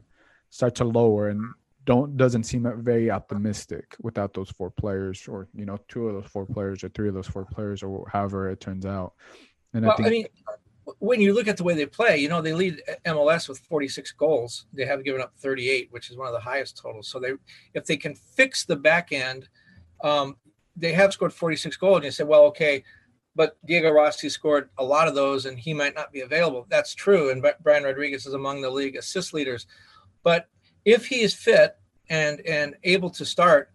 start 0.50 0.74
to 0.76 0.84
lower. 0.84 1.28
And 1.28 1.42
don't 1.86 2.16
doesn't 2.16 2.44
seem 2.44 2.70
very 2.82 3.10
optimistic 3.10 3.96
without 4.00 4.34
those 4.34 4.50
four 4.50 4.70
players, 4.70 5.26
or 5.26 5.48
you 5.54 5.64
know, 5.64 5.78
two 5.88 6.08
of 6.08 6.14
those 6.14 6.30
four 6.30 6.44
players, 6.44 6.84
or 6.84 6.90
three 6.90 7.08
of 7.08 7.14
those 7.14 7.28
four 7.28 7.46
players, 7.46 7.82
or 7.82 8.06
however 8.12 8.50
it 8.50 8.60
turns 8.60 8.84
out. 8.84 9.14
And 9.72 9.86
well, 9.86 9.94
I, 9.94 9.96
think, 9.96 10.06
I 10.06 10.10
mean, 10.10 10.26
when 10.98 11.20
you 11.20 11.32
look 11.32 11.48
at 11.48 11.56
the 11.56 11.64
way 11.64 11.74
they 11.74 11.86
play, 11.86 12.18
you 12.18 12.28
know, 12.28 12.42
they 12.42 12.52
lead 12.52 12.82
MLS 13.06 13.48
with 13.48 13.58
46 13.60 14.12
goals. 14.12 14.66
They 14.72 14.84
have 14.84 15.04
given 15.04 15.20
up 15.20 15.32
38, 15.38 15.88
which 15.90 16.10
is 16.10 16.16
one 16.16 16.28
of 16.28 16.34
the 16.34 16.40
highest 16.40 16.76
totals. 16.76 17.08
So 17.08 17.18
they, 17.18 17.32
if 17.74 17.86
they 17.86 17.96
can 17.96 18.14
fix 18.14 18.64
the 18.64 18.76
back 18.76 19.12
end, 19.12 19.48
um, 20.02 20.36
they 20.76 20.92
have 20.92 21.12
scored 21.12 21.32
46 21.32 21.76
goals. 21.76 21.96
And 21.96 22.04
you 22.06 22.10
say, 22.10 22.24
well, 22.24 22.44
okay, 22.44 22.84
but 23.34 23.58
Diego 23.66 23.90
Rossi 23.90 24.28
scored 24.28 24.70
a 24.78 24.84
lot 24.84 25.08
of 25.08 25.14
those, 25.14 25.46
and 25.46 25.58
he 25.58 25.74
might 25.74 25.94
not 25.94 26.12
be 26.12 26.20
available. 26.20 26.66
That's 26.70 26.94
true. 26.94 27.30
And 27.30 27.44
Brian 27.62 27.84
Rodriguez 27.84 28.26
is 28.26 28.34
among 28.34 28.62
the 28.62 28.70
league 28.70 28.96
assist 28.96 29.34
leaders. 29.34 29.66
But 30.22 30.48
if 30.86 31.06
he 31.06 31.20
is 31.20 31.34
fit 31.34 31.76
and 32.08 32.40
and 32.46 32.76
able 32.84 33.10
to 33.10 33.26
start, 33.26 33.70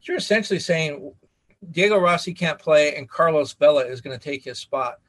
you're 0.00 0.16
essentially 0.16 0.60
saying 0.60 1.12
Diego 1.70 1.98
Rossi 1.98 2.32
can't 2.32 2.58
play 2.58 2.96
and 2.96 3.08
Carlos 3.08 3.52
Vela 3.52 3.84
is 3.84 4.00
going 4.00 4.18
to 4.18 4.24
take 4.24 4.44
his 4.44 4.58
spot. 4.58 5.00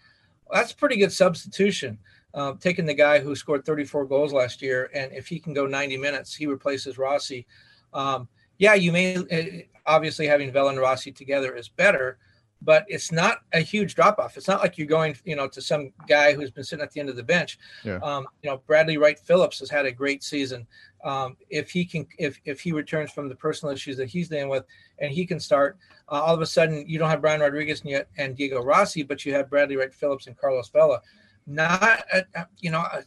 That's 0.51 0.73
a 0.73 0.75
pretty 0.75 0.97
good 0.97 1.13
substitution. 1.13 1.97
Uh, 2.33 2.53
taking 2.59 2.85
the 2.85 2.93
guy 2.93 3.19
who 3.19 3.35
scored 3.35 3.63
34 3.63 4.05
goals 4.05 4.33
last 4.33 4.59
year, 4.59 4.89
and 4.95 5.11
if 5.13 5.27
he 5.27 5.39
can 5.39 5.53
go 5.53 5.67
90 5.67 5.97
minutes, 5.97 6.33
he 6.33 6.47
replaces 6.47 6.97
Rossi. 6.97 7.45
Um, 7.93 8.27
yeah, 8.57 8.73
you 8.73 8.91
may 8.91 9.15
uh, 9.15 9.79
obviously 9.85 10.25
having 10.25 10.51
Vela 10.51 10.69
and 10.69 10.79
Rossi 10.79 11.11
together 11.11 11.55
is 11.55 11.69
better, 11.69 12.17
but 12.63 12.85
it's 12.87 13.11
not 13.11 13.39
a 13.53 13.59
huge 13.59 13.95
drop 13.95 14.19
off. 14.19 14.37
It's 14.37 14.47
not 14.47 14.61
like 14.61 14.77
you're 14.77 14.87
going, 14.87 15.17
you 15.25 15.35
know, 15.35 15.47
to 15.47 15.61
some 15.61 15.91
guy 16.07 16.33
who's 16.33 16.51
been 16.51 16.63
sitting 16.63 16.83
at 16.83 16.91
the 16.91 16.99
end 16.99 17.09
of 17.09 17.15
the 17.15 17.23
bench. 17.23 17.59
Yeah. 17.83 17.97
Um, 17.97 18.27
you 18.41 18.49
know, 18.49 18.61
Bradley 18.65 18.97
Wright 18.97 19.19
Phillips 19.19 19.59
has 19.59 19.69
had 19.69 19.85
a 19.85 19.91
great 19.91 20.23
season. 20.23 20.65
Um, 21.03 21.35
if 21.49 21.69
he 21.69 21.83
can, 21.83 22.07
if 22.17 22.39
if 22.45 22.61
he 22.61 22.71
returns 22.71 23.11
from 23.11 23.27
the 23.27 23.35
personal 23.35 23.73
issues 23.73 23.97
that 23.97 24.07
he's 24.07 24.29
dealing 24.29 24.49
with, 24.49 24.65
and 24.99 25.11
he 25.11 25.25
can 25.25 25.39
start, 25.39 25.77
uh, 26.09 26.21
all 26.21 26.33
of 26.33 26.41
a 26.41 26.45
sudden 26.45 26.87
you 26.87 26.97
don't 26.97 27.09
have 27.09 27.21
Brian 27.21 27.41
Rodriguez 27.41 27.81
and 27.81 27.89
yet 27.89 28.07
and 28.17 28.35
Diego 28.35 28.61
Rossi, 28.61 29.03
but 29.03 29.25
you 29.25 29.33
have 29.33 29.49
Bradley 29.49 29.75
Wright 29.75 29.93
Phillips 29.93 30.27
and 30.27 30.37
Carlos 30.37 30.69
Vela. 30.69 31.01
not 31.45 32.05
a, 32.13 32.47
you 32.59 32.71
know 32.71 32.79
a, 32.79 33.03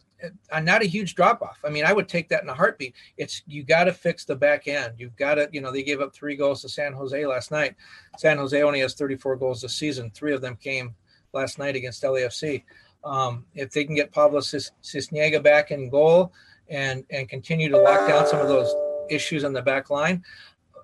a, 0.51 0.61
not 0.61 0.81
a 0.81 0.85
huge 0.85 1.15
drop 1.15 1.41
off. 1.41 1.59
I 1.63 1.69
mean, 1.69 1.85
I 1.85 1.93
would 1.93 2.07
take 2.07 2.29
that 2.29 2.43
in 2.43 2.49
a 2.49 2.53
heartbeat. 2.53 2.95
It's 3.17 3.43
you 3.47 3.63
got 3.63 3.85
to 3.85 3.93
fix 3.93 4.25
the 4.25 4.35
back 4.35 4.67
end. 4.67 4.93
You've 4.97 5.15
got 5.15 5.35
to 5.35 5.49
you 5.51 5.61
know 5.61 5.71
they 5.71 5.83
gave 5.83 6.01
up 6.01 6.13
three 6.13 6.35
goals 6.35 6.61
to 6.61 6.69
San 6.69 6.93
Jose 6.93 7.25
last 7.25 7.51
night. 7.51 7.75
San 8.17 8.37
Jose 8.37 8.61
only 8.61 8.79
has 8.79 8.93
34 8.93 9.35
goals 9.37 9.61
this 9.61 9.75
season. 9.75 10.11
Three 10.11 10.33
of 10.33 10.41
them 10.41 10.55
came 10.55 10.95
last 11.33 11.59
night 11.59 11.75
against 11.75 12.03
LAFC. 12.03 12.63
Um, 13.03 13.45
if 13.53 13.71
they 13.71 13.85
can 13.85 13.95
get 13.95 14.11
Pablo 14.11 14.39
Cis- 14.39 14.71
Sisniega 14.83 15.41
back 15.41 15.71
in 15.71 15.89
goal 15.89 16.33
and 16.69 17.05
and 17.09 17.29
continue 17.29 17.69
to 17.69 17.77
lock 17.77 18.07
down 18.07 18.27
some 18.27 18.39
of 18.39 18.47
those 18.47 18.73
issues 19.09 19.43
on 19.43 19.53
the 19.53 19.61
back 19.61 19.89
line, 19.89 20.23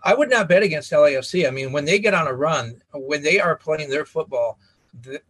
I 0.03 0.13
would 0.13 0.29
not 0.29 0.47
bet 0.47 0.63
against 0.63 0.91
LAFC. 0.91 1.47
I 1.47 1.51
mean, 1.51 1.71
when 1.71 1.85
they 1.85 1.99
get 1.99 2.13
on 2.13 2.27
a 2.27 2.33
run, 2.33 2.81
when 2.93 3.23
they 3.23 3.39
are 3.39 3.55
playing 3.55 3.89
their 3.89 4.05
football, 4.05 4.59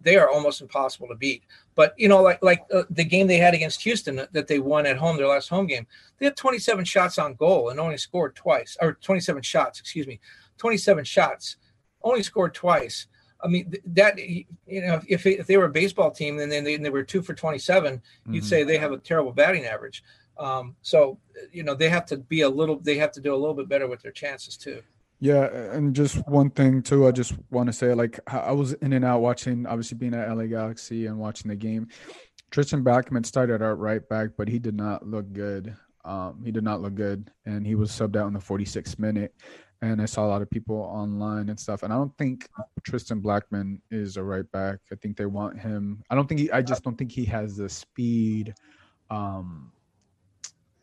they 0.02 0.18
are 0.18 0.30
almost 0.30 0.62
impossible 0.62 1.08
to 1.08 1.16
beat. 1.16 1.44
But 1.76 1.94
you 1.98 2.08
know, 2.08 2.22
like 2.22 2.44
like 2.44 2.64
uh, 2.74 2.84
the 2.90 3.04
game 3.04 3.28
they 3.28 3.38
had 3.38 3.54
against 3.54 3.82
Houston 3.84 4.28
that 4.32 4.48
they 4.48 4.60
won 4.60 4.86
at 4.86 4.98
home, 4.98 5.18
their 5.18 5.28
last 5.28 5.50
home 5.50 5.68
game, 5.68 5.88
they 6.18 6.26
had 6.26 6.36
27 6.36 6.86
shots 6.86 7.18
on 7.18 7.36
goal 7.36 7.70
and 7.70 7.80
only 7.80 7.98
scored 7.98 8.36
twice, 8.36 8.78
or 8.82 8.94
27 8.94 9.42
shots, 9.42 9.80
excuse 9.80 10.08
me, 10.08 10.20
27 10.58 11.04
shots, 11.04 11.58
only 12.04 12.24
scored 12.24 12.54
twice. 12.54 13.08
I 13.44 13.48
mean, 13.48 13.74
that 13.88 14.18
you 14.20 14.46
know, 14.68 15.02
if 15.08 15.26
if 15.26 15.48
they 15.48 15.58
were 15.58 15.66
a 15.66 15.72
baseball 15.72 16.12
team 16.12 16.40
and 16.40 16.52
then 16.52 16.64
they, 16.64 16.76
and 16.76 16.86
they 16.86 16.90
were 16.90 17.04
two 17.04 17.22
for 17.22 17.34
27, 17.34 17.96
mm-hmm. 17.96 18.34
you'd 18.34 18.46
say 18.46 18.64
they 18.64 18.78
have 18.78 18.92
a 18.92 18.98
terrible 18.98 19.34
batting 19.34 19.66
average. 19.66 20.04
Um, 20.38 20.76
so 20.82 21.20
you 21.52 21.64
know, 21.64 21.76
they 21.76 21.90
have 21.90 22.06
to 22.08 22.18
be 22.18 22.42
a 22.42 22.50
little, 22.50 22.80
they 22.80 22.98
have 22.98 23.12
to 23.14 23.22
do 23.22 23.34
a 23.34 23.38
little 23.38 23.54
bit 23.54 23.70
better 23.70 23.88
with 23.88 24.02
their 24.02 24.12
chances 24.12 24.58
too. 24.58 24.82
Yeah, 25.24 25.46
and 25.72 25.96
just 25.96 26.18
one 26.28 26.50
thing 26.50 26.84
too, 26.84 27.08
I 27.08 27.12
just 27.12 27.34
want 27.50 27.68
to 27.68 27.74
say, 27.74 27.94
like, 27.94 28.20
I 28.28 28.52
was 28.52 28.74
in 28.74 28.92
and 28.92 29.06
out 29.06 29.22
watching, 29.22 29.66
obviously 29.66 29.98
being 29.98 30.14
at 30.14 30.30
LA 30.30 30.48
Galaxy 30.48 31.06
and 31.06 31.18
watching 31.18 31.48
the 31.48 31.56
game. 31.56 31.88
Tristan 32.52 32.84
Blackmon 32.84 33.26
started 33.26 33.62
out 33.62 33.80
right 33.80 34.06
back, 34.10 34.32
but 34.38 34.50
he 34.50 34.60
did 34.60 34.76
not 34.76 35.08
look 35.08 35.32
good. 35.32 35.78
Um, 36.04 36.42
he 36.44 36.52
did 36.52 36.66
not 36.66 36.82
look 36.82 36.96
good, 36.96 37.32
and 37.46 37.66
he 37.66 37.76
was 37.76 37.90
subbed 37.90 38.18
out 38.18 38.28
in 38.28 38.34
the 38.34 38.40
46th 38.40 39.00
minute. 39.00 39.34
And 39.82 40.02
I 40.02 40.06
saw 40.08 40.26
a 40.26 40.28
lot 40.28 40.42
of 40.42 40.50
people 40.50 40.76
online 40.76 41.48
and 41.48 41.58
stuff, 41.58 41.84
and 41.84 41.94
I 41.94 41.96
don't 41.96 42.18
think 42.18 42.50
Tristan 42.84 43.22
Blackmon 43.22 43.80
is 43.92 44.18
a 44.18 44.24
right 44.24 44.52
back. 44.52 44.80
I 44.92 44.96
think 44.96 45.16
they 45.16 45.26
want 45.26 45.58
him. 45.58 46.04
I 46.10 46.16
don't 46.16 46.28
think 46.28 46.42
he. 46.42 46.52
I 46.52 46.62
just 46.62 46.84
don't 46.84 46.98
think 46.98 47.14
he 47.14 47.24
has 47.26 47.56
the 47.56 47.70
speed. 47.70 48.54
Um, 49.10 49.72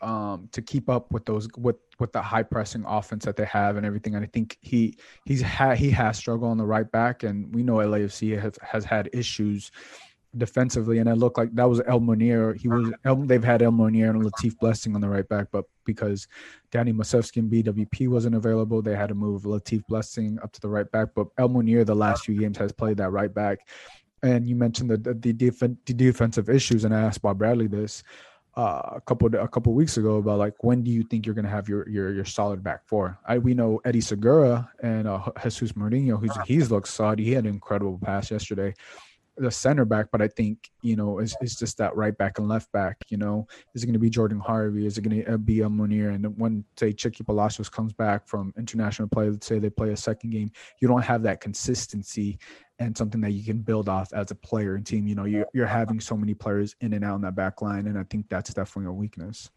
um, 0.00 0.48
to 0.52 0.62
keep 0.62 0.88
up 0.88 1.12
with 1.12 1.24
those 1.26 1.46
with 1.58 1.76
with 2.00 2.12
the 2.12 2.22
high 2.22 2.42
pressing 2.42 2.84
offense 2.86 3.24
that 3.24 3.36
they 3.36 3.44
have 3.44 3.76
and 3.76 3.86
everything. 3.86 4.14
And 4.14 4.24
I 4.24 4.28
think 4.32 4.56
he 4.60 4.96
he's 5.24 5.42
had 5.42 5.78
he 5.78 5.90
has 5.90 6.16
struggled 6.18 6.50
on 6.50 6.58
the 6.58 6.66
right 6.66 6.90
back, 6.90 7.22
and 7.22 7.54
we 7.54 7.62
know 7.62 7.76
LAFC 7.76 8.40
has 8.40 8.58
has 8.62 8.84
had 8.84 9.10
issues 9.12 9.70
defensively. 10.36 10.98
And 10.98 11.08
it 11.08 11.16
looked 11.16 11.38
like 11.38 11.54
that 11.54 11.68
was 11.68 11.80
El 11.86 12.00
Munir. 12.00 12.56
He 12.56 12.68
was 12.68 12.92
they've 13.26 13.44
had 13.44 13.62
El 13.62 13.72
Munir 13.72 14.10
and 14.10 14.22
Latif 14.22 14.58
Blessing 14.58 14.94
on 14.94 15.00
the 15.00 15.08
right 15.08 15.28
back, 15.28 15.48
but 15.50 15.64
because 15.84 16.28
Danny 16.70 16.92
Musovski 16.92 17.38
and 17.38 17.50
BWP 17.50 18.08
wasn't 18.08 18.36
available, 18.36 18.80
they 18.80 18.96
had 18.96 19.08
to 19.08 19.14
move 19.14 19.42
Latif 19.42 19.84
Blessing 19.86 20.38
up 20.42 20.52
to 20.52 20.60
the 20.60 20.68
right 20.68 20.90
back. 20.90 21.08
But 21.14 21.28
El 21.38 21.48
Munir 21.48 21.84
the 21.84 21.94
last 21.94 22.24
few 22.24 22.38
games 22.38 22.58
has 22.58 22.72
played 22.72 22.96
that 22.98 23.10
right 23.10 23.32
back. 23.32 23.58
And 24.22 24.48
you 24.48 24.54
mentioned 24.54 24.90
the 24.90 24.98
the, 24.98 25.14
the, 25.14 25.32
def- 25.32 25.60
the 25.60 25.94
defensive 25.94 26.48
issues, 26.48 26.84
and 26.84 26.94
I 26.94 27.00
asked 27.00 27.22
Bob 27.22 27.38
Bradley 27.38 27.66
this 27.66 28.02
uh, 28.56 28.94
a 28.96 29.00
couple 29.06 29.34
a 29.34 29.48
couple 29.48 29.72
weeks 29.74 29.96
ago 29.96 30.16
about 30.16 30.38
like 30.38 30.62
when 30.64 30.82
do 30.82 30.90
you 30.90 31.02
think 31.02 31.24
you're 31.24 31.34
gonna 31.34 31.48
have 31.48 31.68
your 31.68 31.88
your 31.88 32.12
your 32.12 32.24
solid 32.24 32.62
back 32.62 32.86
four? 32.86 33.18
I 33.26 33.38
we 33.38 33.54
know 33.54 33.80
Eddie 33.84 34.00
Segura 34.00 34.70
and 34.82 35.06
uh, 35.06 35.30
Jesus 35.42 35.76
Murillo, 35.76 36.16
who's 36.16 36.36
he's 36.46 36.70
looked 36.70 36.88
solid. 36.88 37.18
He 37.18 37.32
had 37.32 37.44
an 37.44 37.50
incredible 37.50 37.98
pass 38.02 38.30
yesterday 38.30 38.74
the 39.40 39.50
center 39.50 39.84
back, 39.84 40.06
but 40.12 40.20
I 40.22 40.28
think 40.28 40.70
you 40.82 40.96
know 40.96 41.18
it's, 41.18 41.36
it's 41.40 41.58
just 41.58 41.78
that 41.78 41.96
right 41.96 42.16
back 42.16 42.38
and 42.38 42.48
left 42.48 42.70
back. 42.72 42.96
You 43.08 43.16
know, 43.16 43.46
is 43.74 43.82
it 43.82 43.86
going 43.86 43.94
to 43.94 43.98
be 43.98 44.10
Jordan 44.10 44.40
Harvey? 44.40 44.86
Is 44.86 44.98
it 44.98 45.02
going 45.02 45.24
to 45.24 45.34
uh, 45.34 45.36
be 45.36 45.60
a 45.60 45.68
Munir? 45.68 46.14
And 46.14 46.38
when 46.38 46.64
say 46.78 46.92
Chiqui 46.92 47.24
Palacios 47.24 47.68
comes 47.68 47.92
back 47.92 48.28
from 48.28 48.52
international 48.56 49.08
play, 49.08 49.30
let's 49.30 49.46
say 49.46 49.58
they 49.58 49.70
play 49.70 49.90
a 49.90 49.96
second 49.96 50.30
game, 50.30 50.50
you 50.80 50.88
don't 50.88 51.02
have 51.02 51.22
that 51.22 51.40
consistency 51.40 52.38
and 52.78 52.96
something 52.96 53.20
that 53.20 53.32
you 53.32 53.44
can 53.44 53.58
build 53.58 53.88
off 53.88 54.12
as 54.12 54.30
a 54.30 54.34
player 54.34 54.74
and 54.74 54.86
team. 54.86 55.06
You 55.06 55.14
know, 55.14 55.24
you're, 55.24 55.46
you're 55.52 55.66
having 55.66 56.00
so 56.00 56.16
many 56.16 56.34
players 56.34 56.74
in 56.80 56.92
and 56.94 57.04
out 57.04 57.16
in 57.16 57.20
that 57.22 57.34
back 57.34 57.62
line, 57.62 57.86
and 57.86 57.98
I 57.98 58.04
think 58.04 58.28
that's 58.28 58.52
definitely 58.52 58.88
a 58.88 58.92
weakness. 58.92 59.50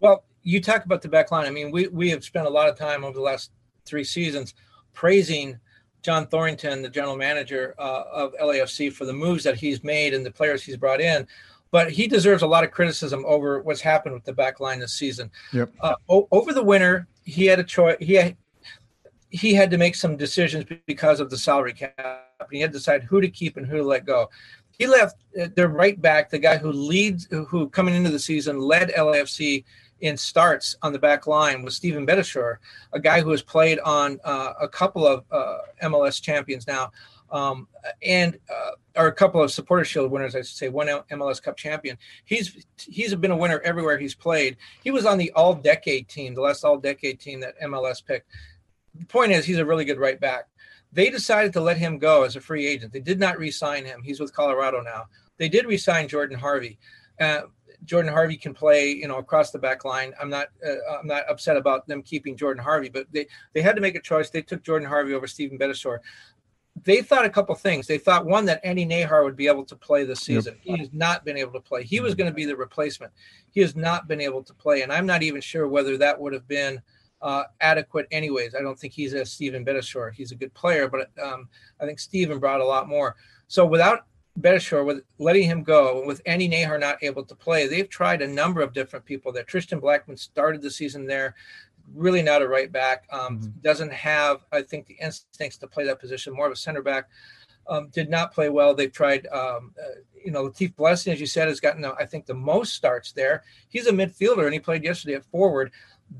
Well, 0.00 0.24
you 0.42 0.60
talk 0.60 0.84
about 0.84 1.02
the 1.02 1.08
back 1.08 1.30
line. 1.30 1.46
I 1.46 1.50
mean, 1.50 1.70
we 1.70 1.88
we 1.88 2.10
have 2.10 2.24
spent 2.24 2.46
a 2.46 2.50
lot 2.50 2.68
of 2.68 2.76
time 2.76 3.04
over 3.04 3.14
the 3.14 3.20
last 3.20 3.50
three 3.84 4.04
seasons 4.04 4.54
praising 4.92 5.58
John 6.02 6.26
Thorrington, 6.26 6.82
the 6.82 6.88
general 6.88 7.16
manager 7.16 7.74
uh, 7.78 8.04
of 8.12 8.34
LAFC, 8.40 8.92
for 8.92 9.04
the 9.04 9.12
moves 9.12 9.44
that 9.44 9.56
he's 9.56 9.82
made 9.82 10.14
and 10.14 10.24
the 10.24 10.30
players 10.30 10.62
he's 10.62 10.76
brought 10.76 11.00
in. 11.00 11.26
But 11.70 11.90
he 11.90 12.06
deserves 12.06 12.42
a 12.42 12.46
lot 12.46 12.64
of 12.64 12.70
criticism 12.70 13.24
over 13.26 13.60
what's 13.60 13.80
happened 13.80 14.14
with 14.14 14.24
the 14.24 14.32
back 14.32 14.58
line 14.60 14.78
this 14.78 14.94
season. 14.94 15.30
Yep. 15.52 15.70
Uh, 15.80 15.94
o- 16.08 16.28
over 16.30 16.52
the 16.52 16.62
winter, 16.62 17.06
he 17.24 17.44
had 17.44 17.58
a 17.58 17.64
choice. 17.64 17.96
He 18.00 18.14
had, 18.14 18.36
he 19.28 19.52
had 19.52 19.70
to 19.70 19.76
make 19.76 19.94
some 19.94 20.16
decisions 20.16 20.64
because 20.86 21.20
of 21.20 21.28
the 21.28 21.36
salary 21.36 21.74
cap. 21.74 22.30
He 22.50 22.60
had 22.60 22.72
to 22.72 22.78
decide 22.78 23.02
who 23.02 23.20
to 23.20 23.28
keep 23.28 23.58
and 23.58 23.66
who 23.66 23.76
to 23.76 23.82
let 23.82 24.06
go. 24.06 24.30
He 24.78 24.86
left 24.86 25.16
uh, 25.38 25.48
their 25.56 25.68
right 25.68 26.00
back, 26.00 26.30
the 26.30 26.38
guy 26.38 26.56
who 26.56 26.72
leads, 26.72 27.26
who 27.26 27.68
coming 27.68 27.94
into 27.94 28.10
the 28.10 28.18
season 28.18 28.60
led 28.60 28.90
LAFC 28.90 29.64
in 30.00 30.16
starts 30.16 30.76
on 30.82 30.92
the 30.92 30.98
back 30.98 31.26
line 31.26 31.62
was 31.62 31.76
Steven 31.76 32.06
Beitashour, 32.06 32.56
a 32.92 33.00
guy 33.00 33.20
who 33.20 33.30
has 33.30 33.42
played 33.42 33.78
on 33.80 34.20
uh, 34.24 34.54
a 34.60 34.68
couple 34.68 35.06
of 35.06 35.24
uh, 35.30 35.58
MLS 35.84 36.20
champions 36.20 36.66
now, 36.66 36.92
um, 37.30 37.68
and 38.02 38.38
uh, 38.50 38.70
or 38.96 39.06
a 39.08 39.12
couple 39.12 39.42
of 39.42 39.50
Supporter 39.50 39.84
Shield 39.84 40.10
winners, 40.10 40.34
I 40.34 40.38
should 40.38 40.56
say, 40.56 40.68
one 40.68 40.86
MLS 40.86 41.42
Cup 41.42 41.56
champion. 41.56 41.98
He's 42.24 42.64
he's 42.78 43.14
been 43.14 43.30
a 43.30 43.36
winner 43.36 43.60
everywhere 43.60 43.98
he's 43.98 44.14
played. 44.14 44.56
He 44.82 44.90
was 44.90 45.06
on 45.06 45.18
the 45.18 45.30
All 45.32 45.54
Decade 45.54 46.08
team, 46.08 46.34
the 46.34 46.40
last 46.40 46.64
All 46.64 46.78
Decade 46.78 47.20
team 47.20 47.40
that 47.40 47.60
MLS 47.60 48.04
picked. 48.04 48.30
The 48.94 49.06
point 49.06 49.32
is, 49.32 49.44
he's 49.44 49.58
a 49.58 49.66
really 49.66 49.84
good 49.84 49.98
right 49.98 50.18
back. 50.18 50.48
They 50.92 51.10
decided 51.10 51.52
to 51.52 51.60
let 51.60 51.76
him 51.76 51.98
go 51.98 52.24
as 52.24 52.36
a 52.36 52.40
free 52.40 52.66
agent. 52.66 52.92
They 52.92 53.00
did 53.00 53.20
not 53.20 53.38
re-sign 53.38 53.84
him. 53.84 54.02
He's 54.02 54.20
with 54.20 54.34
Colorado 54.34 54.80
now. 54.80 55.04
They 55.36 55.48
did 55.48 55.66
re-sign 55.66 56.08
Jordan 56.08 56.38
Harvey. 56.38 56.78
Uh, 57.20 57.42
Jordan 57.84 58.12
Harvey 58.12 58.36
can 58.36 58.54
play, 58.54 58.90
you 58.90 59.08
know, 59.08 59.18
across 59.18 59.50
the 59.50 59.58
back 59.58 59.84
line. 59.84 60.12
I'm 60.20 60.30
not, 60.30 60.48
uh, 60.66 60.98
I'm 60.98 61.06
not 61.06 61.24
upset 61.28 61.56
about 61.56 61.86
them 61.86 62.02
keeping 62.02 62.36
Jordan 62.36 62.62
Harvey, 62.62 62.88
but 62.88 63.06
they 63.12 63.26
they 63.54 63.62
had 63.62 63.76
to 63.76 63.82
make 63.82 63.94
a 63.94 64.00
choice. 64.00 64.30
They 64.30 64.42
took 64.42 64.62
Jordan 64.62 64.88
Harvey 64.88 65.14
over 65.14 65.26
Steven 65.26 65.58
Beitashour. 65.58 65.98
They 66.84 67.02
thought 67.02 67.24
a 67.24 67.30
couple 67.30 67.54
things. 67.56 67.86
They 67.86 67.98
thought 67.98 68.24
one 68.24 68.44
that 68.44 68.60
Andy 68.62 68.86
Najar 68.86 69.24
would 69.24 69.36
be 69.36 69.48
able 69.48 69.64
to 69.64 69.74
play 69.74 70.04
this 70.04 70.20
season. 70.20 70.56
Yep. 70.62 70.76
He 70.76 70.82
has 70.82 70.92
not 70.92 71.24
been 71.24 71.36
able 71.36 71.52
to 71.52 71.60
play. 71.60 71.82
He 71.82 71.98
was 71.98 72.14
going 72.14 72.30
to 72.30 72.34
be 72.34 72.44
the 72.44 72.56
replacement. 72.56 73.12
He 73.50 73.60
has 73.62 73.74
not 73.74 74.06
been 74.06 74.20
able 74.20 74.44
to 74.44 74.54
play, 74.54 74.82
and 74.82 74.92
I'm 74.92 75.06
not 75.06 75.22
even 75.22 75.40
sure 75.40 75.66
whether 75.66 75.96
that 75.98 76.20
would 76.20 76.32
have 76.32 76.46
been 76.46 76.80
uh, 77.20 77.44
adequate 77.60 78.06
anyways. 78.10 78.54
I 78.54 78.62
don't 78.62 78.78
think 78.78 78.92
he's 78.92 79.12
a 79.12 79.24
Steven 79.24 79.64
Beitashour. 79.64 80.12
He's 80.12 80.32
a 80.32 80.36
good 80.36 80.54
player, 80.54 80.88
but 80.88 81.10
um, 81.22 81.48
I 81.80 81.86
think 81.86 81.98
Steven 81.98 82.38
brought 82.38 82.60
a 82.60 82.64
lot 82.64 82.88
more. 82.88 83.16
So 83.48 83.66
without 83.66 84.06
Beitashour, 84.40 84.84
with 84.84 85.02
letting 85.18 85.44
him 85.44 85.62
go, 85.62 86.04
with 86.06 86.22
Andy 86.26 86.48
Najar 86.48 86.78
not 86.78 87.02
able 87.02 87.24
to 87.24 87.34
play, 87.34 87.66
they've 87.66 87.88
tried 87.88 88.22
a 88.22 88.28
number 88.28 88.60
of 88.60 88.72
different 88.72 89.04
people 89.04 89.32
there. 89.32 89.42
Tristan 89.42 89.80
Blackmon 89.80 90.18
started 90.18 90.62
the 90.62 90.70
season 90.70 91.06
there, 91.06 91.34
really 91.94 92.22
not 92.22 92.42
a 92.42 92.48
right 92.48 92.70
back. 92.70 93.04
Um, 93.10 93.38
mm-hmm. 93.38 93.60
Doesn't 93.62 93.92
have, 93.92 94.44
I 94.52 94.62
think, 94.62 94.86
the 94.86 94.96
instincts 95.00 95.58
to 95.58 95.66
play 95.66 95.84
that 95.84 96.00
position. 96.00 96.34
More 96.34 96.46
of 96.46 96.52
a 96.52 96.56
center 96.56 96.82
back. 96.82 97.08
Um, 97.66 97.88
did 97.88 98.08
not 98.08 98.32
play 98.32 98.48
well. 98.48 98.74
They've 98.74 98.92
tried, 98.92 99.26
um, 99.26 99.74
uh, 99.78 100.00
you 100.24 100.30
know, 100.30 100.48
Latif 100.48 100.74
Blessing, 100.74 101.12
as 101.12 101.20
you 101.20 101.26
said, 101.26 101.48
has 101.48 101.60
gotten, 101.60 101.84
I 101.84 102.06
think, 102.06 102.24
the 102.24 102.32
most 102.32 102.74
starts 102.74 103.12
there. 103.12 103.42
He's 103.68 103.86
a 103.86 103.92
midfielder, 103.92 104.44
and 104.44 104.54
he 104.54 104.60
played 104.60 104.84
yesterday 104.84 105.16
at 105.16 105.24
forward. 105.26 105.72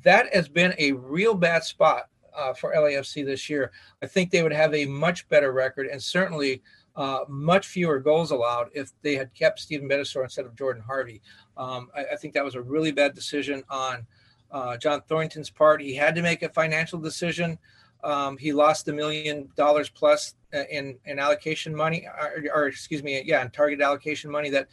That 0.03 0.35
has 0.35 0.47
been 0.47 0.75
a 0.79 0.93
real 0.93 1.33
bad 1.35 1.65
spot 1.65 2.09
uh, 2.37 2.53
for 2.53 2.75
LAFC 2.75 3.25
this 3.25 3.49
year. 3.49 3.73
I 4.03 4.07
think 4.07 4.31
they 4.31 4.43
would 4.43 4.53
have 4.53 4.75
a 4.75 4.85
much 4.85 5.27
better 5.29 5.53
record, 5.53 5.87
and 5.87 6.03
certainly 6.03 6.63
uh, 6.99 7.25
much 7.29 7.69
fewer 7.69 8.01
goals 8.01 8.33
allowed 8.33 8.69
if 8.75 8.91
they 9.03 9.15
had 9.15 9.33
kept 9.33 9.61
Steven 9.61 9.89
Beitashour 9.89 10.25
instead 10.25 10.45
of 10.45 10.57
Jordan 10.57 10.83
Harvey. 10.85 11.23
Um, 11.57 11.91
I, 11.97 12.07
I, 12.13 12.17
think 12.17 12.35
that 12.35 12.45
was 12.45 12.57
a 12.57 12.61
really 12.61 12.91
bad 12.91 13.15
decision 13.15 13.63
on 13.71 14.05
uh, 14.51 14.77
John 14.79 15.03
Thorrington's 15.09 15.49
part. 15.49 15.81
He 15.81 15.95
had 15.95 16.17
to 16.17 16.23
make 16.23 16.43
a 16.43 16.49
financial 16.49 16.99
decision. 16.99 17.57
Um, 18.03 18.37
he 18.37 18.53
lost 18.53 18.89
a 18.89 18.93
million 18.93 19.49
dollars 19.55 19.89
plus 19.89 20.35
uh, 20.53 20.65
in, 20.73 20.99
in 21.05 21.21
allocation 21.21 21.75
money, 21.75 22.05
or, 22.21 22.45
or, 22.53 22.67
excuse 22.67 23.05
me, 23.05 23.23
yeah, 23.25 23.43
in 23.43 23.51
target 23.51 23.81
allocation 23.81 24.29
money 24.29 24.51
that 24.51 24.67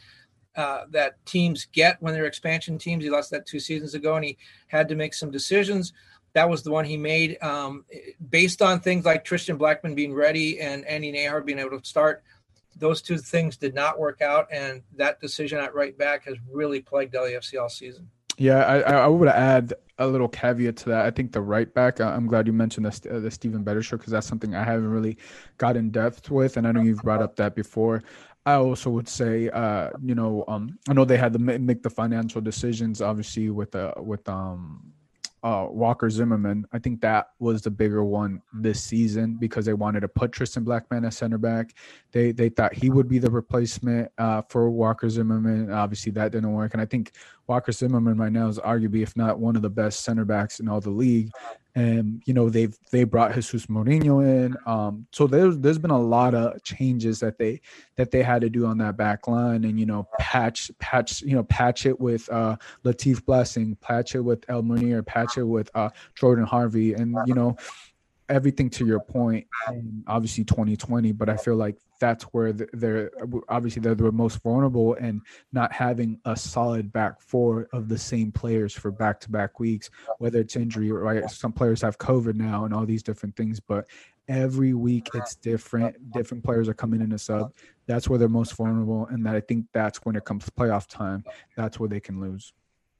uh, 0.56 0.86
that 0.90 1.24
teams 1.26 1.68
get 1.72 2.00
when 2.00 2.12
they're 2.12 2.26
expansion 2.26 2.76
teams. 2.76 3.04
He 3.04 3.10
lost 3.10 3.30
that 3.30 3.46
two 3.46 3.60
seasons 3.60 3.94
ago, 3.94 4.16
and 4.16 4.24
he 4.24 4.36
had 4.66 4.88
to 4.88 4.96
make 4.96 5.14
some 5.14 5.30
decisions 5.30 5.92
that 6.36 6.50
was 6.50 6.62
the 6.62 6.70
one 6.70 6.84
he 6.84 6.98
made 6.98 7.42
um, 7.42 7.86
based 8.28 8.60
on 8.60 8.78
things 8.78 9.06
like 9.06 9.24
Tristan 9.24 9.58
Blackmon 9.58 9.94
being 9.94 10.12
ready 10.12 10.60
and 10.60 10.84
Andy 10.84 11.10
Najar 11.10 11.42
being 11.42 11.58
able 11.58 11.80
to 11.80 11.88
start. 11.88 12.22
Those 12.76 13.00
two 13.00 13.16
things 13.16 13.56
did 13.56 13.74
not 13.74 13.98
work 13.98 14.20
out, 14.20 14.46
and 14.52 14.82
that 14.96 15.18
decision 15.18 15.58
at 15.60 15.74
right 15.74 15.96
back 15.96 16.26
has 16.26 16.36
really 16.52 16.82
plagued 16.82 17.14
LAFC 17.14 17.58
all 17.58 17.70
season. 17.70 18.10
Yeah, 18.36 18.58
I, 18.66 18.80
I 18.80 19.06
would 19.06 19.30
add 19.30 19.72
a 19.96 20.06
little 20.06 20.28
caveat 20.28 20.76
to 20.76 20.90
that. 20.90 21.06
I 21.06 21.10
think 21.10 21.32
the 21.32 21.40
right 21.40 21.72
back. 21.72 22.02
I'm 22.02 22.26
glad 22.26 22.46
you 22.46 22.52
mentioned 22.52 22.84
the 22.84 23.18
the 23.18 23.30
Steven 23.30 23.64
Beitashour 23.64 23.92
because 23.92 24.12
that's 24.12 24.26
something 24.26 24.54
I 24.54 24.62
haven't 24.62 24.90
really 24.90 25.16
got 25.56 25.74
in 25.74 25.90
depth 25.90 26.30
with, 26.30 26.58
and 26.58 26.68
I 26.68 26.72
know 26.72 26.82
you've 26.82 27.00
brought 27.00 27.22
up 27.22 27.36
that 27.36 27.54
before. 27.54 28.02
I 28.44 28.56
also 28.56 28.90
would 28.90 29.08
say, 29.08 29.48
uh, 29.48 29.88
you 30.04 30.14
know, 30.14 30.44
um, 30.48 30.78
I 30.86 30.92
know 30.92 31.06
they 31.06 31.16
had 31.16 31.32
to 31.32 31.38
make 31.38 31.82
the 31.82 31.88
financial 31.88 32.42
decisions, 32.42 33.00
obviously 33.00 33.48
with 33.48 33.74
uh, 33.74 33.94
with 33.96 34.28
um, 34.28 34.92
uh, 35.46 35.68
Walker 35.70 36.10
Zimmerman. 36.10 36.66
I 36.72 36.80
think 36.80 37.00
that 37.02 37.28
was 37.38 37.62
the 37.62 37.70
bigger 37.70 38.02
one 38.02 38.42
this 38.52 38.82
season 38.82 39.36
because 39.38 39.64
they 39.64 39.74
wanted 39.74 40.00
to 40.00 40.08
put 40.08 40.32
Tristan 40.32 40.64
Blackmon 40.64 41.06
as 41.06 41.16
center 41.16 41.38
back. 41.38 41.76
They 42.10 42.32
they 42.32 42.48
thought 42.48 42.74
he 42.74 42.90
would 42.90 43.08
be 43.08 43.20
the 43.20 43.30
replacement 43.30 44.10
uh, 44.18 44.42
for 44.48 44.68
Walker 44.70 45.08
Zimmerman. 45.08 45.70
Obviously, 45.70 46.10
that 46.12 46.32
didn't 46.32 46.52
work, 46.52 46.72
and 46.72 46.80
I 46.80 46.84
think 46.84 47.12
Walker 47.46 47.70
Zimmerman 47.70 48.18
right 48.18 48.32
now 48.32 48.48
is 48.48 48.58
arguably, 48.58 49.04
if 49.04 49.16
not 49.16 49.38
one 49.38 49.54
of 49.54 49.62
the 49.62 49.70
best 49.70 50.00
center 50.00 50.24
backs 50.24 50.58
in 50.58 50.68
all 50.68 50.80
the 50.80 50.90
league 50.90 51.30
and 51.76 52.22
you 52.24 52.32
know 52.32 52.48
they've 52.48 52.76
they 52.90 53.04
brought 53.04 53.34
Jesus 53.34 53.68
Murillo 53.68 54.20
in. 54.20 54.56
Um, 54.64 55.06
so 55.12 55.26
there's 55.26 55.58
there's 55.58 55.78
been 55.78 55.90
a 55.90 56.00
lot 56.00 56.34
of 56.34 56.60
changes 56.64 57.20
that 57.20 57.38
they 57.38 57.60
that 57.96 58.10
they 58.10 58.22
had 58.22 58.40
to 58.40 58.50
do 58.50 58.64
on 58.64 58.78
that 58.78 58.96
back 58.96 59.28
line, 59.28 59.62
and 59.64 59.78
you 59.78 59.84
know 59.84 60.08
patch 60.18 60.70
patch 60.80 61.20
you 61.20 61.36
know 61.36 61.44
patch 61.44 61.84
it 61.84 62.00
with 62.00 62.28
uh, 62.32 62.56
Latif 62.84 63.24
Blessing, 63.26 63.76
patch 63.76 64.14
it 64.14 64.20
with 64.20 64.42
El 64.48 64.62
Munir, 64.62 65.04
patch 65.04 65.36
it 65.36 65.44
with 65.44 65.70
uh, 65.74 65.90
Jordan 66.14 66.46
Harvey, 66.46 66.94
and 66.94 67.14
you 67.26 67.34
know 67.34 67.56
everything 68.28 68.68
to 68.68 68.84
your 68.84 69.00
point 69.00 69.46
obviously 70.06 70.42
2020 70.44 71.12
but 71.12 71.28
i 71.28 71.36
feel 71.36 71.54
like 71.54 71.76
that's 71.98 72.24
where 72.24 72.52
they're 72.52 73.10
obviously 73.48 73.80
they're 73.80 73.94
the 73.94 74.12
most 74.12 74.42
vulnerable 74.42 74.94
and 74.94 75.20
not 75.52 75.72
having 75.72 76.18
a 76.24 76.36
solid 76.36 76.92
back 76.92 77.20
four 77.20 77.68
of 77.72 77.88
the 77.88 77.98
same 77.98 78.30
players 78.30 78.72
for 78.72 78.90
back 78.90 79.18
to 79.20 79.30
back 79.30 79.58
weeks 79.58 79.90
whether 80.18 80.40
it's 80.40 80.56
injury 80.56 80.90
or 80.90 81.00
right? 81.00 81.30
Some 81.30 81.52
players 81.52 81.80
have 81.82 81.98
covid 81.98 82.34
now 82.34 82.64
and 82.64 82.74
all 82.74 82.84
these 82.84 83.02
different 83.02 83.36
things 83.36 83.60
but 83.60 83.86
every 84.28 84.74
week 84.74 85.08
it's 85.14 85.36
different. 85.36 86.10
Different 86.10 86.42
players 86.42 86.68
are 86.68 86.74
coming 86.74 87.00
in 87.00 87.12
a 87.12 87.18
sub. 87.18 87.52
That's 87.86 88.08
where 88.08 88.18
they're 88.18 88.28
most 88.28 88.56
vulnerable 88.56 89.06
and 89.06 89.24
that 89.24 89.36
i 89.36 89.40
think 89.40 89.66
that's 89.72 89.98
when 90.04 90.16
it 90.16 90.24
comes 90.24 90.44
to 90.44 90.50
playoff 90.50 90.86
time 90.88 91.24
that's 91.56 91.78
where 91.78 91.88
they 91.88 92.00
can 92.00 92.20
lose. 92.20 92.52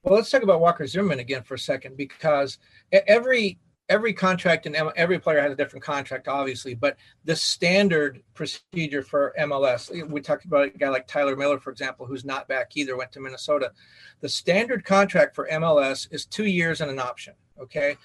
Well, 0.02 0.14
let's 0.14 0.30
talk 0.30 0.44
about 0.44 0.60
Walker 0.60 0.86
Zimmerman 0.86 1.18
again 1.18 1.42
for 1.42 1.54
a 1.54 1.58
second 1.58 1.96
because 1.96 2.58
every 2.92 3.58
every 3.88 4.12
contract 4.12 4.66
and 4.66 4.74
every 4.96 5.18
player 5.18 5.40
has 5.40 5.52
a 5.52 5.56
different 5.56 5.84
contract, 5.84 6.28
obviously, 6.28 6.74
but 6.74 6.96
the 7.24 7.36
standard 7.36 8.22
procedure 8.34 9.02
for 9.02 9.32
MLS, 9.40 10.08
we 10.08 10.20
talked 10.20 10.44
about 10.44 10.66
a 10.66 10.70
guy 10.70 10.88
like 10.88 11.06
Tyler 11.06 11.36
Miller, 11.36 11.58
for 11.58 11.70
example, 11.70 12.04
who's 12.04 12.24
not 12.24 12.48
back 12.48 12.76
either, 12.76 12.96
went 12.96 13.12
to 13.12 13.20
Minnesota. 13.20 13.72
The 14.20 14.28
standard 14.28 14.84
contract 14.84 15.34
for 15.34 15.48
MLS 15.52 16.12
is 16.12 16.26
two 16.26 16.46
years 16.46 16.80
and 16.80 16.90
an 16.90 16.98
option. 16.98 17.34
Okay. 17.60 17.96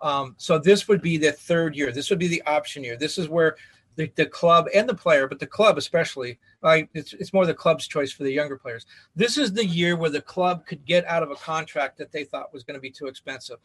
Um, 0.00 0.34
so 0.38 0.58
this 0.58 0.88
would 0.88 1.02
be 1.02 1.16
the 1.16 1.32
third 1.32 1.76
year. 1.76 1.92
This 1.92 2.10
would 2.10 2.18
be 2.18 2.28
the 2.28 2.42
option 2.42 2.84
year. 2.84 2.96
This 2.96 3.18
is 3.18 3.28
where 3.28 3.56
the, 3.98 4.10
the 4.14 4.26
club 4.26 4.68
and 4.72 4.88
the 4.88 4.94
player, 4.94 5.26
but 5.26 5.40
the 5.40 5.46
club 5.46 5.76
especially, 5.76 6.38
like 6.62 6.88
it's, 6.94 7.14
it's 7.14 7.32
more 7.32 7.44
the 7.44 7.52
club's 7.52 7.88
choice 7.88 8.12
for 8.12 8.22
the 8.22 8.30
younger 8.30 8.56
players. 8.56 8.86
This 9.16 9.36
is 9.36 9.52
the 9.52 9.66
year 9.66 9.96
where 9.96 10.08
the 10.08 10.22
club 10.22 10.64
could 10.66 10.84
get 10.84 11.04
out 11.06 11.24
of 11.24 11.32
a 11.32 11.34
contract 11.34 11.98
that 11.98 12.12
they 12.12 12.22
thought 12.22 12.54
was 12.54 12.62
going 12.62 12.76
to 12.76 12.80
be 12.80 12.92
too 12.92 13.08
expensive. 13.08 13.56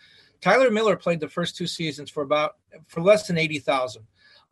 Tyler 0.41 0.71
Miller 0.71 0.95
played 0.95 1.19
the 1.19 1.29
first 1.29 1.55
two 1.55 1.67
seasons 1.67 2.09
for 2.09 2.23
about 2.23 2.55
for 2.87 2.99
less 2.99 3.27
than 3.27 3.37
eighty 3.37 3.59
thousand. 3.59 4.03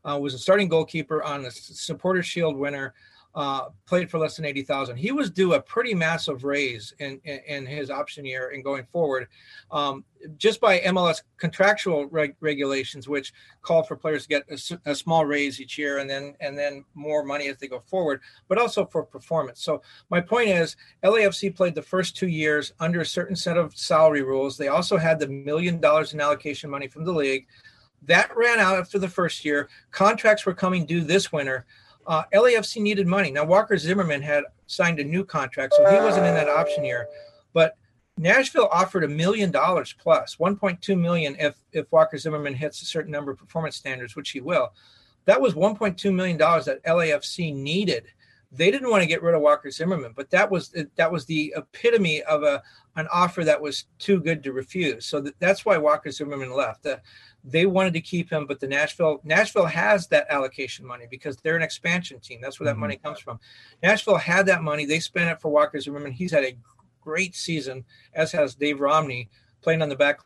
Uh, 0.05 0.17
was 0.19 0.35
a 0.35 0.39
starting 0.39 0.67
goalkeeper 0.67 1.23
on 1.23 1.41
the 1.41 1.51
Supporter 1.51 2.23
Shield 2.23 2.55
winner 2.55 2.93
uh, 3.33 3.69
played 3.85 4.09
for 4.09 4.17
less 4.17 4.35
than 4.35 4.45
80,000. 4.45 4.97
He 4.97 5.11
was 5.11 5.29
due 5.29 5.53
a 5.53 5.61
pretty 5.61 5.93
massive 5.93 6.43
raise 6.43 6.93
in, 6.99 7.21
in, 7.23 7.39
in 7.47 7.65
his 7.65 7.89
option 7.89 8.25
year 8.25 8.49
and 8.49 8.63
going 8.63 8.85
forward, 8.91 9.27
um, 9.71 10.03
just 10.37 10.59
by 10.59 10.79
MLS 10.81 11.21
contractual 11.37 12.07
reg- 12.07 12.35
regulations, 12.41 13.07
which 13.07 13.33
call 13.61 13.83
for 13.83 13.95
players 13.95 14.23
to 14.23 14.29
get 14.29 14.43
a, 14.49 14.91
a, 14.91 14.95
small 14.95 15.25
raise 15.25 15.61
each 15.61 15.77
year 15.77 15.99
and 15.99 16.09
then 16.09 16.35
and 16.41 16.57
then 16.57 16.83
more 16.93 17.23
money 17.23 17.47
as 17.47 17.57
they 17.57 17.67
go 17.67 17.79
forward, 17.79 18.21
but 18.47 18.57
also 18.57 18.85
for 18.85 19.03
performance. 19.03 19.63
So 19.63 19.81
my 20.09 20.19
point 20.19 20.49
is, 20.49 20.75
LAFC 21.03 21.55
played 21.55 21.75
the 21.75 21.81
first 21.81 22.17
two 22.17 22.27
years 22.27 22.73
under 22.79 23.01
a 23.01 23.05
certain 23.05 23.35
set 23.35 23.57
of 23.57 23.75
salary 23.77 24.23
rules. 24.23 24.57
They 24.57 24.67
also 24.67 24.97
had 24.97 25.19
the 25.19 25.27
million 25.27 25.79
dollars 25.79 26.13
in 26.13 26.19
allocation 26.19 26.69
money 26.69 26.87
from 26.87 27.05
the 27.05 27.13
league. 27.13 27.47
That 28.03 28.35
ran 28.35 28.59
out 28.59 28.77
after 28.77 28.99
the 28.99 29.07
first 29.07 29.45
year. 29.45 29.69
Contracts 29.91 30.45
were 30.45 30.53
coming 30.53 30.85
due 30.85 31.01
this 31.01 31.31
winter. 31.31 31.65
Uh, 32.07 32.23
LAFC 32.33 32.81
needed 32.81 33.07
money. 33.07 33.31
Now 33.31 33.45
Walker 33.45 33.77
Zimmerman 33.77 34.21
had 34.21 34.43
signed 34.67 34.99
a 34.99 35.03
new 35.03 35.23
contract, 35.23 35.73
so 35.75 35.89
he 35.89 35.97
wasn't 35.97 36.25
in 36.25 36.33
that 36.33 36.49
option 36.49 36.83
year. 36.83 37.07
But 37.53 37.77
Nashville 38.17 38.69
offered 38.71 39.03
a 39.03 39.07
million 39.07 39.51
dollars 39.51 39.95
plus, 39.97 40.35
1.2 40.35 40.99
million 40.99 41.35
if 41.39 41.55
if 41.71 41.91
Walker 41.91 42.17
Zimmerman 42.17 42.53
hits 42.53 42.81
a 42.81 42.85
certain 42.85 43.11
number 43.11 43.31
of 43.31 43.37
performance 43.37 43.75
standards, 43.75 44.15
which 44.15 44.31
he 44.31 44.41
will. 44.41 44.73
That 45.25 45.39
was 45.39 45.53
1.2 45.53 46.13
million 46.13 46.37
dollars 46.37 46.65
that 46.65 46.83
LAFC 46.83 47.55
needed. 47.55 48.05
They 48.51 48.69
didn't 48.69 48.89
want 48.89 49.01
to 49.01 49.07
get 49.07 49.23
rid 49.23 49.33
of 49.33 49.41
Walker 49.41 49.71
Zimmerman, 49.71 50.13
but 50.15 50.29
that 50.31 50.49
was 50.49 50.75
that 50.95 51.11
was 51.11 51.25
the 51.25 51.53
epitome 51.55 52.21
of 52.23 52.43
a 52.43 52.61
an 52.97 53.07
offer 53.11 53.43
that 53.45 53.61
was 53.61 53.85
too 53.97 54.19
good 54.19 54.43
to 54.43 54.51
refuse. 54.51 55.05
So 55.05 55.23
that's 55.39 55.65
why 55.65 55.77
Walker 55.77 56.11
Zimmerman 56.11 56.53
left. 56.53 56.83
The, 56.83 57.01
they 57.43 57.65
wanted 57.65 57.93
to 57.93 58.01
keep 58.01 58.29
him, 58.29 58.45
but 58.45 58.59
the 58.59 58.67
Nashville 58.67 59.21
Nashville 59.23 59.65
has 59.65 60.07
that 60.07 60.27
allocation 60.29 60.85
money 60.85 61.05
because 61.09 61.37
they're 61.37 61.55
an 61.55 61.61
expansion 61.61 62.19
team. 62.19 62.39
That's 62.41 62.59
where 62.59 62.65
that 62.65 62.73
mm-hmm. 62.73 62.81
money 62.81 62.97
comes 62.97 63.19
from. 63.19 63.39
Nashville 63.81 64.17
had 64.17 64.45
that 64.47 64.63
money. 64.63 64.85
They 64.85 64.99
spent 64.99 65.29
it 65.29 65.41
for 65.41 65.49
Walker 65.49 65.79
Zimmerman. 65.79 66.11
He's 66.11 66.31
had 66.31 66.43
a 66.43 66.57
great 67.01 67.35
season, 67.35 67.85
as 68.13 68.31
has 68.31 68.55
Dave 68.55 68.79
Romney 68.79 69.29
playing 69.61 69.81
on 69.81 69.89
the 69.89 69.95
back 69.95 70.19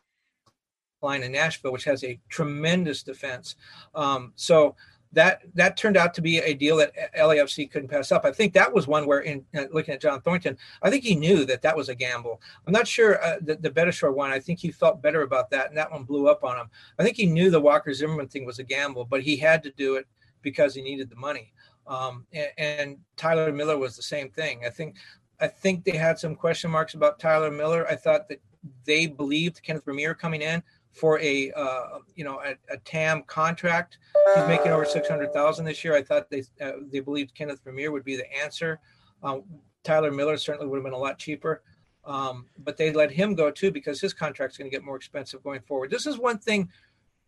line 1.02 1.22
in 1.22 1.32
Nashville, 1.32 1.72
which 1.72 1.84
has 1.84 2.04
a 2.04 2.18
tremendous 2.28 3.02
defense. 3.02 3.56
Um, 3.94 4.32
so 4.36 4.76
that 5.16 5.40
that 5.54 5.78
turned 5.78 5.96
out 5.96 6.12
to 6.12 6.20
be 6.20 6.38
a 6.38 6.52
deal 6.52 6.76
that 6.76 6.92
LAFC 7.18 7.70
couldn't 7.70 7.88
pass 7.88 8.12
up. 8.12 8.26
I 8.26 8.32
think 8.32 8.52
that 8.52 8.72
was 8.72 8.86
one 8.86 9.06
where, 9.06 9.20
in 9.20 9.46
uh, 9.56 9.64
looking 9.72 9.94
at 9.94 10.00
John 10.02 10.20
Thorrington, 10.20 10.58
I 10.82 10.90
think 10.90 11.04
he 11.04 11.16
knew 11.16 11.46
that 11.46 11.62
that 11.62 11.74
was 11.74 11.88
a 11.88 11.94
gamble. 11.94 12.42
I'm 12.66 12.72
not 12.74 12.86
sure 12.86 13.24
uh, 13.24 13.38
the, 13.40 13.56
the 13.56 13.70
Beitashour 13.70 14.14
one. 14.14 14.30
I 14.30 14.38
think 14.38 14.58
he 14.58 14.70
felt 14.70 15.00
better 15.00 15.22
about 15.22 15.48
that, 15.50 15.68
and 15.68 15.76
that 15.78 15.90
one 15.90 16.04
blew 16.04 16.28
up 16.28 16.44
on 16.44 16.58
him. 16.58 16.66
I 16.98 17.02
think 17.02 17.16
he 17.16 17.24
knew 17.24 17.50
the 17.50 17.58
Walker 17.58 17.94
Zimmerman 17.94 18.28
thing 18.28 18.44
was 18.44 18.58
a 18.58 18.62
gamble, 18.62 19.06
but 19.06 19.22
he 19.22 19.36
had 19.38 19.62
to 19.62 19.70
do 19.70 19.94
it 19.96 20.06
because 20.42 20.74
he 20.74 20.82
needed 20.82 21.08
the 21.08 21.16
money. 21.16 21.54
Um, 21.86 22.26
and, 22.34 22.50
and 22.58 22.96
Tyler 23.16 23.50
Miller 23.52 23.78
was 23.78 23.96
the 23.96 24.02
same 24.02 24.28
thing. 24.28 24.64
I 24.66 24.68
think 24.70 24.96
I 25.40 25.46
think 25.46 25.84
they 25.84 25.96
had 25.96 26.18
some 26.18 26.36
question 26.36 26.70
marks 26.70 26.92
about 26.92 27.18
Tyler 27.18 27.50
Miller. 27.50 27.86
I 27.88 27.96
thought 27.96 28.28
that 28.28 28.40
they 28.84 29.06
believed 29.06 29.62
Kenneth 29.62 29.86
Vermeer 29.86 30.14
coming 30.14 30.42
in 30.42 30.62
for 30.96 31.20
a 31.20 31.52
uh, 31.52 31.98
you 32.14 32.24
know 32.24 32.40
a, 32.40 32.54
a, 32.72 32.78
TAM 32.78 33.22
contract. 33.26 33.98
He's 34.34 34.48
making 34.48 34.72
over 34.72 34.84
six 34.84 35.08
hundred 35.08 35.32
thousand 35.32 35.66
this 35.66 35.84
year. 35.84 35.94
I 35.94 36.02
thought 36.02 36.30
they 36.30 36.42
uh, 36.60 36.72
they 36.90 37.00
believed 37.00 37.34
Kenneth 37.34 37.60
Vermeer 37.62 37.92
would 37.92 38.04
be 38.04 38.16
the 38.16 38.32
answer. 38.34 38.80
Um, 39.22 39.44
Tyler 39.84 40.10
Miller 40.10 40.38
certainly 40.38 40.66
would 40.66 40.76
have 40.76 40.84
been 40.84 40.94
a 40.94 40.98
lot 40.98 41.18
cheaper, 41.18 41.62
um, 42.04 42.46
but 42.58 42.76
they 42.76 42.92
let 42.92 43.10
him 43.10 43.34
go 43.34 43.50
too 43.50 43.70
because 43.70 44.00
his 44.00 44.14
contract's 44.14 44.56
going 44.56 44.70
to 44.70 44.74
get 44.74 44.84
more 44.84 44.96
expensive 44.96 45.42
going 45.42 45.60
forward. 45.60 45.90
This 45.90 46.06
is 46.06 46.18
one 46.18 46.38
thing 46.38 46.68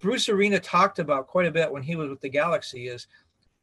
Bruce 0.00 0.28
Arena 0.28 0.58
talked 0.58 0.98
about 0.98 1.26
quite 1.26 1.46
a 1.46 1.52
bit 1.52 1.70
when 1.70 1.82
he 1.82 1.94
was 1.94 2.08
with 2.08 2.20
the 2.20 2.28
Galaxy. 2.30 2.88
Is 2.88 3.06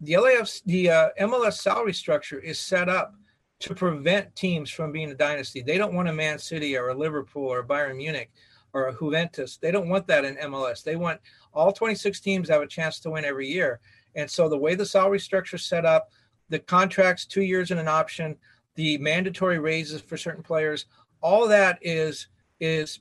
the 0.01 0.13
LAF 0.13 0.61
the 0.65 0.91
uh, 0.91 1.09
MLS 1.21 1.53
salary 1.53 1.93
structure 1.93 2.39
is 2.39 2.59
set 2.59 2.89
up 2.89 3.15
to 3.61 3.73
prevent 3.73 4.35
teams 4.35 4.69
from 4.69 4.91
being 4.91 5.09
a 5.09 5.15
dynasty. 5.15 5.61
They 5.61 5.79
don't 5.79 5.95
want 5.95 6.09
a 6.09 6.13
Man 6.13 6.37
City 6.37 6.77
or 6.77 6.89
a 6.89 6.93
Liverpool 6.93 7.47
or 7.47 7.59
a 7.59 7.67
Bayern 7.67 7.97
Munich 7.97 8.29
or 8.75 8.89
a 8.89 8.93
Juventus. 8.93 9.55
They 9.55 9.71
don't 9.71 9.87
want 9.87 10.05
that 10.07 10.25
in 10.25 10.35
MLS. 10.35 10.83
They 10.83 10.97
want 10.97 11.21
all 11.53 11.71
26 11.71 12.19
teams 12.19 12.49
have 12.49 12.61
a 12.61 12.67
chance 12.67 12.99
to 12.99 13.09
win 13.09 13.23
every 13.23 13.47
year. 13.47 13.79
And 14.15 14.29
so 14.29 14.49
the 14.49 14.57
way 14.57 14.75
the 14.75 14.85
salary 14.85 15.19
structure 15.19 15.55
is 15.55 15.63
set 15.63 15.85
up, 15.85 16.11
the 16.49 16.59
contracts, 16.59 17.25
two 17.25 17.41
years 17.41 17.71
and 17.71 17.79
an 17.79 17.87
option, 17.87 18.35
the 18.75 18.97
mandatory 18.97 19.59
raises 19.59 20.01
for 20.01 20.17
certain 20.17 20.43
players, 20.43 20.87
all 21.21 21.47
that 21.47 21.79
is 21.81 22.27
is 22.59 22.99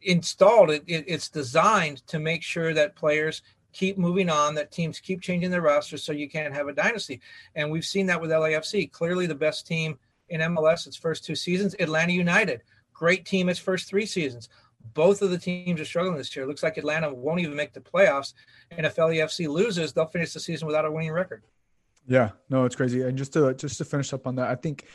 installed. 0.00 0.70
It, 0.70 0.82
it, 0.86 1.04
it's 1.06 1.28
designed 1.28 2.06
to 2.06 2.18
make 2.18 2.42
sure 2.42 2.72
that 2.72 2.96
players 2.96 3.42
keep 3.74 3.98
moving 3.98 4.30
on, 4.30 4.54
that 4.54 4.72
teams 4.72 4.98
keep 4.98 5.20
changing 5.20 5.50
their 5.50 5.60
rosters 5.60 6.02
so 6.02 6.12
you 6.12 6.28
can't 6.28 6.54
have 6.54 6.68
a 6.68 6.72
dynasty. 6.72 7.20
And 7.54 7.70
we've 7.70 7.84
seen 7.84 8.06
that 8.06 8.20
with 8.20 8.30
LAFC. 8.30 8.90
Clearly 8.92 9.26
the 9.26 9.34
best 9.34 9.66
team 9.66 9.98
in 10.30 10.40
MLS 10.40 10.86
its 10.86 10.96
first 10.96 11.22
two 11.22 11.34
seasons, 11.34 11.76
Atlanta 11.78 12.12
United 12.12 12.62
Great 12.94 13.26
team 13.26 13.48
its 13.48 13.58
first 13.58 13.88
three 13.88 14.06
seasons. 14.06 14.48
Both 14.94 15.22
of 15.22 15.30
the 15.30 15.38
teams 15.38 15.80
are 15.80 15.84
struggling 15.84 16.16
this 16.16 16.34
year. 16.34 16.46
Looks 16.46 16.62
like 16.62 16.76
Atlanta 16.76 17.12
won't 17.12 17.40
even 17.40 17.56
make 17.56 17.72
the 17.72 17.80
playoffs. 17.80 18.34
And 18.70 18.86
if 18.86 18.96
LAFC 18.96 19.48
loses, 19.48 19.92
they'll 19.92 20.06
finish 20.06 20.32
the 20.32 20.40
season 20.40 20.66
without 20.66 20.84
a 20.84 20.90
winning 20.90 21.12
record. 21.12 21.42
Yeah, 22.06 22.30
no, 22.50 22.64
it's 22.64 22.76
crazy. 22.76 23.02
And 23.02 23.16
just 23.16 23.32
to 23.32 23.54
just 23.54 23.78
to 23.78 23.84
finish 23.84 24.12
up 24.12 24.26
on 24.26 24.36
that, 24.36 24.48
I 24.48 24.54
think 24.54 24.86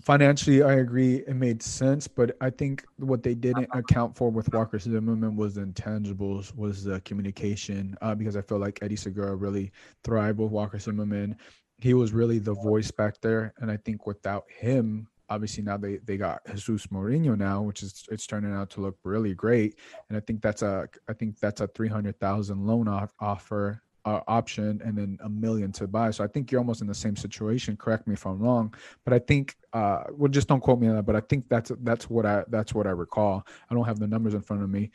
financially 0.00 0.62
I 0.62 0.74
agree 0.74 1.16
it 1.16 1.36
made 1.36 1.62
sense, 1.62 2.08
but 2.08 2.36
I 2.40 2.50
think 2.50 2.84
what 2.96 3.22
they 3.22 3.34
didn't 3.34 3.68
account 3.72 4.16
for 4.16 4.30
with 4.30 4.52
Walker 4.52 4.78
Zimmerman 4.78 5.36
was 5.36 5.54
the 5.54 5.62
intangibles, 5.62 6.54
was 6.56 6.84
the 6.84 7.00
communication. 7.02 7.96
Uh, 8.00 8.14
because 8.14 8.36
I 8.36 8.42
feel 8.42 8.58
like 8.58 8.78
Eddie 8.82 8.96
Segura 8.96 9.34
really 9.34 9.72
thrived 10.04 10.38
with 10.38 10.50
Walker 10.50 10.78
Zimmerman. 10.78 11.36
He 11.78 11.94
was 11.94 12.12
really 12.12 12.38
the 12.38 12.54
voice 12.54 12.90
back 12.90 13.20
there, 13.20 13.54
and 13.58 13.70
I 13.70 13.76
think 13.76 14.06
without 14.06 14.44
him, 14.48 15.08
obviously 15.28 15.62
now 15.62 15.76
they 15.76 15.98
they 15.98 16.16
got 16.16 16.40
Jesus 16.46 16.90
Murillo 16.90 17.34
now, 17.34 17.62
which 17.62 17.82
is 17.82 18.04
it's 18.10 18.26
turning 18.26 18.52
out 18.52 18.70
to 18.70 18.80
look 18.80 18.96
really 19.04 19.34
great. 19.34 19.78
And 20.08 20.16
I 20.16 20.20
think 20.20 20.42
that's 20.42 20.62
a 20.62 20.88
I 21.08 21.12
think 21.12 21.38
that's 21.40 21.60
a 21.60 21.66
three 21.68 21.88
hundred 21.88 22.18
thousand 22.20 22.66
loan 22.66 22.88
off, 22.88 23.12
offer 23.20 23.82
uh, 24.04 24.20
option 24.26 24.80
and 24.84 24.96
then 24.96 25.18
a 25.22 25.28
million 25.28 25.70
to 25.72 25.86
buy. 25.86 26.10
So 26.10 26.24
I 26.24 26.26
think 26.26 26.50
you're 26.50 26.60
almost 26.60 26.80
in 26.80 26.86
the 26.86 26.94
same 26.94 27.16
situation. 27.16 27.76
Correct 27.76 28.06
me 28.06 28.14
if 28.14 28.26
I'm 28.26 28.38
wrong, 28.38 28.74
but 29.04 29.14
I 29.14 29.18
think 29.18 29.56
uh, 29.72 30.04
well, 30.12 30.30
just 30.30 30.48
don't 30.48 30.60
quote 30.60 30.80
me 30.80 30.88
on 30.88 30.96
that. 30.96 31.04
But 31.04 31.16
I 31.16 31.20
think 31.20 31.48
that's 31.48 31.72
that's 31.82 32.10
what 32.10 32.26
I 32.26 32.44
that's 32.48 32.74
what 32.74 32.86
I 32.86 32.90
recall. 32.90 33.46
I 33.70 33.74
don't 33.74 33.84
have 33.84 33.98
the 33.98 34.08
numbers 34.08 34.34
in 34.34 34.42
front 34.42 34.62
of 34.62 34.70
me, 34.70 34.90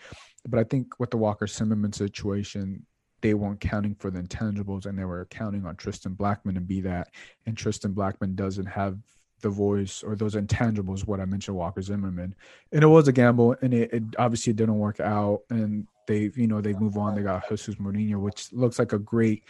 but 0.48 0.60
I 0.60 0.64
think 0.64 1.00
with 1.00 1.12
the 1.12 1.18
Walker 1.18 1.48
Zimmerman 1.48 1.94
situation, 1.94 2.86
they 3.22 3.34
weren't 3.34 3.60
counting 3.60 3.96
for 3.96 4.12
the 4.12 4.22
intangibles 4.22 4.86
and 4.86 4.98
they 4.98 5.06
were 5.06 5.26
counting 5.30 5.66
on 5.66 5.76
Tristan 5.76 6.16
Blackmon 6.16 6.54
to 6.56 6.62
be 6.62 6.82
that. 6.82 7.10
And 7.46 7.58
Tristan 7.58 7.94
Blackmon 7.94 8.36
doesn't 8.36 8.66
have 8.66 9.00
the 9.42 9.50
voice 9.50 10.04
or 10.04 10.16
those 10.16 10.36
intangibles, 10.36 11.06
what 11.06 11.20
I 11.20 11.26
mentioned, 11.26 11.58
Walker 11.58 11.82
Zimmerman. 11.82 12.36
And 12.72 12.84
it 12.84 12.88
was 12.88 13.08
a 13.08 13.12
gamble 13.12 13.56
and 13.62 13.74
it, 13.74 13.94
it 13.94 14.04
obviously 14.18 14.54
didn't 14.54 14.80
work 14.80 15.00
out. 15.00 15.42
And 15.50 15.88
they, 16.08 16.32
you 16.36 16.48
know, 16.48 16.62
they 16.62 16.74
move 16.74 16.98
on. 16.98 17.16
They 17.16 17.22
got 17.22 17.48
Jesus 17.50 17.80
Murillo, 17.80 18.20
which 18.20 18.52
looks 18.54 18.80
like 18.80 18.94
a 18.94 19.00
great 19.00 19.44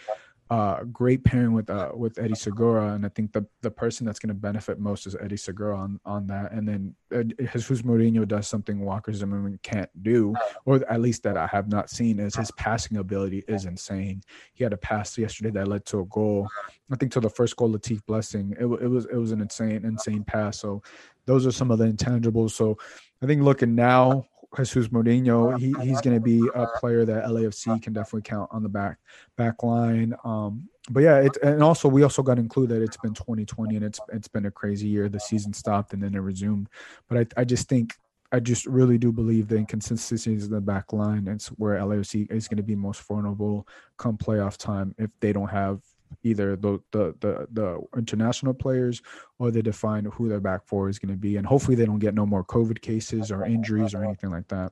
uh, 0.49 0.83
great 0.85 1.23
pairing 1.23 1.51
with 1.51 1.69
uh, 1.69 1.91
with 1.93 2.17
Eddie 2.19 2.35
Segura, 2.35 2.93
and 2.93 3.05
I 3.05 3.09
think 3.09 3.33
the 3.33 3.45
the 3.61 3.71
person 3.71 4.05
that's 4.05 4.19
going 4.19 4.29
to 4.29 4.33
benefit 4.33 4.79
most 4.79 5.05
is 5.05 5.15
Eddie 5.19 5.37
Segura 5.37 5.77
on 5.77 5.99
on 6.05 6.27
that. 6.27 6.53
And 6.53 6.67
then 6.67 6.95
uh, 7.13 7.23
Jesus 7.23 7.83
Murillo 7.83 8.23
does 8.23 8.47
something 8.47 8.79
Walker 8.79 9.11
Zimmerman 9.11 9.59
can't 9.61 9.89
do, 10.03 10.33
or 10.65 10.89
at 10.89 11.01
least 11.01 11.23
that 11.23 11.35
I 11.35 11.47
have 11.47 11.67
not 11.67 11.89
seen, 11.89 12.19
is 12.19 12.35
his 12.35 12.51
passing 12.51 12.97
ability 12.97 13.43
is 13.47 13.65
insane. 13.65 14.21
He 14.53 14.63
had 14.63 14.73
a 14.73 14.77
pass 14.77 15.17
yesterday 15.17 15.51
that 15.51 15.67
led 15.67 15.85
to 15.87 15.99
a 16.01 16.05
goal. 16.05 16.47
I 16.91 16.95
think 16.95 17.11
to 17.13 17.19
the 17.19 17.29
first 17.29 17.57
goal, 17.57 17.71
Latif 17.71 18.05
Blessing. 18.05 18.55
It, 18.57 18.65
it 18.65 18.87
was 18.87 19.05
it 19.05 19.17
was 19.17 19.33
an 19.33 19.41
insane 19.41 19.83
insane 19.83 20.23
pass. 20.23 20.59
So 20.59 20.81
those 21.25 21.45
are 21.45 21.51
some 21.51 21.71
of 21.71 21.79
the 21.79 21.91
intangibles. 21.91 22.51
So 22.51 22.77
I 23.21 23.25
think 23.25 23.41
looking 23.41 23.75
now, 23.75 24.25
Jesus 24.57 24.91
Murillo, 24.91 25.57
he, 25.57 25.73
he's 25.81 26.01
going 26.01 26.15
to 26.15 26.19
be 26.19 26.47
a 26.55 26.67
player 26.79 27.05
that 27.05 27.25
LAFC 27.25 27.81
can 27.81 27.93
definitely 27.93 28.23
count 28.23 28.49
on 28.51 28.63
the 28.63 28.69
back 28.69 28.97
back 29.35 29.63
line. 29.63 30.15
Um, 30.23 30.69
but 30.89 31.01
yeah, 31.01 31.17
it's 31.17 31.37
and 31.39 31.61
also 31.61 31.87
we 31.87 32.03
also 32.03 32.23
got 32.23 32.35
to 32.35 32.41
include 32.41 32.69
that 32.69 32.81
it's 32.81 32.97
been 32.97 33.13
2020 33.13 33.75
and 33.75 33.85
it's 33.85 33.99
it's 34.11 34.27
been 34.27 34.45
a 34.45 34.51
crazy 34.51 34.87
year. 34.87 35.09
The 35.09 35.19
season 35.19 35.53
stopped 35.53 35.93
and 35.93 36.01
then 36.01 36.15
it 36.15 36.19
resumed. 36.19 36.69
But 37.07 37.17
I, 37.37 37.41
I 37.41 37.43
just 37.43 37.67
think 37.67 37.95
I 38.31 38.39
just 38.39 38.65
really 38.65 38.97
do 38.97 39.11
believe 39.11 39.47
the 39.47 39.57
inconsistencies 39.57 40.45
in 40.45 40.51
the 40.51 40.61
back 40.61 40.91
line. 40.91 41.27
It's 41.27 41.47
where 41.47 41.79
LAFC 41.79 42.31
is 42.31 42.47
going 42.47 42.57
to 42.57 42.63
be 42.63 42.75
most 42.75 43.01
vulnerable 43.01 43.67
come 43.97 44.17
playoff 44.17 44.57
time 44.57 44.95
if 44.97 45.09
they 45.19 45.33
don't 45.33 45.49
have 45.49 45.81
either 46.23 46.55
the, 46.55 46.79
the 46.91 47.15
the 47.19 47.47
the 47.51 47.81
international 47.97 48.53
players 48.53 49.01
or 49.39 49.51
they 49.51 49.61
define 49.61 50.05
who 50.05 50.27
their 50.27 50.39
back 50.39 50.65
four 50.65 50.89
is 50.89 50.99
going 50.99 51.13
to 51.13 51.17
be 51.17 51.37
and 51.37 51.45
hopefully 51.45 51.75
they 51.75 51.85
don't 51.85 51.99
get 51.99 52.13
no 52.13 52.25
more 52.25 52.43
covid 52.43 52.81
cases 52.81 53.31
or 53.31 53.45
injuries 53.45 53.93
or 53.93 54.03
anything 54.03 54.29
like 54.29 54.47
that. 54.47 54.71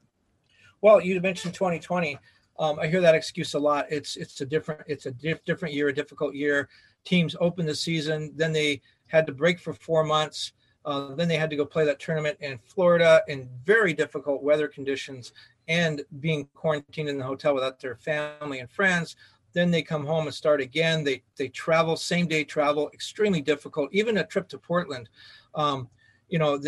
Well 0.82 1.02
you 1.02 1.19
mentioned 1.21 1.54
2020 1.54 2.17
um, 2.58 2.80
i 2.80 2.88
hear 2.88 3.02
that 3.02 3.15
excuse 3.15 3.54
a 3.54 3.60
lot. 3.60 3.86
It's 3.89 4.15
it's 4.15 4.39
a 4.41 4.45
different 4.45 4.82
it's 4.88 5.06
a 5.06 5.12
diff- 5.12 5.43
different 5.43 5.74
year 5.74 5.89
a 5.89 5.93
difficult 5.93 6.36
year. 6.36 6.69
Teams 7.04 7.36
open 7.39 7.65
the 7.65 7.76
season 7.76 8.32
then 8.36 8.52
they 8.52 8.82
had 9.08 9.26
to 9.28 9.34
break 9.34 9.60
for 9.60 9.74
four 9.74 10.04
months. 10.04 10.54
Uh, 10.86 11.15
then 11.15 11.28
they 11.28 11.36
had 11.36 11.50
to 11.50 11.56
go 11.56 11.65
play 11.65 11.84
that 11.84 12.00
tournament 12.00 12.38
in 12.41 12.60
florida 12.63 13.24
in 13.28 13.50
very 13.65 13.91
difficult 13.91 14.43
weather 14.43 14.67
conditions 14.67 15.34
and 15.67 16.04
being 16.19 16.48
quarantined 16.54 17.10
in 17.10 17.17
the 17.17 17.24
hotel 17.24 17.54
without 17.54 17.80
their 17.80 17.95
family 17.95 18.60
and 18.60 18.69
friends 18.69 19.15
then 19.55 19.71
they 19.71 19.81
come 19.81 20.05
home 20.05 20.25
and 20.25 20.35
start 20.35 20.61
again. 20.61 21.03
They 21.03 21.23
they 21.37 21.47
travel 21.47 21.95
same 21.95 22.27
day 22.27 22.43
travel, 22.43 22.91
extremely 22.93 23.41
difficult. 23.41 23.89
Even 23.93 24.17
a 24.17 24.25
trip 24.25 24.49
to 24.49 24.59
Portland, 24.59 25.09
um, 25.55 25.89
you 26.27 26.37
know, 26.37 26.61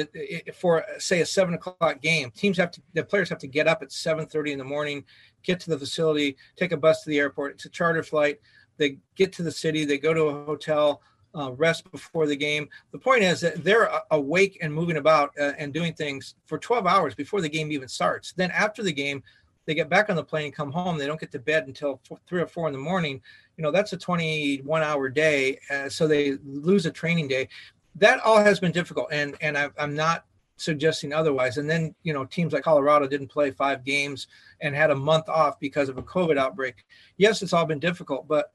for 0.55 0.83
say 0.97 1.19
a 1.19 1.25
seven 1.25 1.53
o'clock 1.53 2.01
game, 2.01 2.31
teams 2.31 2.57
have 2.57 2.71
to 2.71 2.81
the 2.93 3.03
players 3.03 3.29
have 3.29 3.39
to 3.39 3.47
get 3.47 3.67
up 3.67 3.83
at 3.83 3.91
seven 3.91 4.25
thirty 4.25 4.53
in 4.53 4.57
the 4.57 4.63
morning, 4.63 5.03
get 5.43 5.59
to 5.59 5.69
the 5.69 5.77
facility, 5.77 6.37
take 6.55 6.71
a 6.71 6.77
bus 6.77 7.03
to 7.03 7.09
the 7.09 7.19
airport. 7.19 7.55
It's 7.55 7.65
a 7.65 7.69
charter 7.69 8.01
flight. 8.01 8.39
They 8.77 8.97
get 9.15 9.33
to 9.33 9.43
the 9.43 9.51
city. 9.51 9.83
They 9.83 9.97
go 9.99 10.13
to 10.13 10.23
a 10.23 10.45
hotel. 10.45 11.01
Uh, 11.37 11.51
rest 11.51 11.91
before 11.91 12.25
the 12.25 12.35
game. 12.35 12.67
The 12.91 12.97
point 12.97 13.21
is 13.21 13.41
that 13.41 13.63
they're 13.63 13.91
awake 14.09 14.57
and 14.61 14.73
moving 14.73 14.97
about 14.97 15.33
uh, 15.39 15.51
and 15.59 15.71
doing 15.71 15.93
things 15.93 16.33
for 16.47 16.57
12 16.57 16.87
hours 16.87 17.13
before 17.13 17.41
the 17.41 17.49
game 17.49 17.71
even 17.71 17.87
starts. 17.87 18.33
Then 18.33 18.49
after 18.49 18.81
the 18.81 18.93
game, 18.93 19.21
they 19.67 19.75
get 19.75 19.89
back 19.89 20.09
on 20.09 20.15
the 20.15 20.23
plane 20.23 20.45
and 20.45 20.55
come 20.55 20.71
home. 20.71 20.97
They 20.97 21.05
don't 21.05 21.19
get 21.19 21.31
to 21.33 21.39
bed 21.39 21.67
until 21.67 21.99
four, 22.07 22.17
three 22.25 22.41
or 22.41 22.47
four 22.47 22.67
in 22.67 22.73
the 22.73 22.79
morning. 22.79 23.21
You 23.57 23.63
know, 23.63 23.71
that's 23.71 23.93
a 23.93 23.97
21 23.97 24.81
hour 24.81 25.09
day. 25.09 25.59
Uh, 25.69 25.89
so 25.89 26.07
they 26.07 26.37
lose 26.45 26.85
a 26.85 26.91
training 26.91 27.27
day. 27.27 27.49
That 27.95 28.21
all 28.21 28.39
has 28.39 28.59
been 28.61 28.71
difficult. 28.71 29.09
And, 29.11 29.35
and 29.41 29.57
I, 29.57 29.69
I'm 29.77 29.93
not 29.93 30.25
suggesting 30.55 31.11
otherwise. 31.11 31.57
And 31.57 31.69
then, 31.69 31.93
you 32.03 32.13
know, 32.13 32.23
teams 32.23 32.53
like 32.53 32.63
Colorado 32.63 33.07
didn't 33.07 33.27
play 33.27 33.51
five 33.51 33.83
games 33.83 34.27
and 34.61 34.73
had 34.73 34.89
a 34.89 34.95
month 34.95 35.27
off 35.27 35.59
because 35.59 35.89
of 35.89 35.97
a 35.97 36.03
COVID 36.03 36.37
outbreak. 36.37 36.85
Yes, 37.17 37.41
it's 37.41 37.53
all 37.53 37.65
been 37.65 37.79
difficult, 37.79 38.25
but 38.27 38.53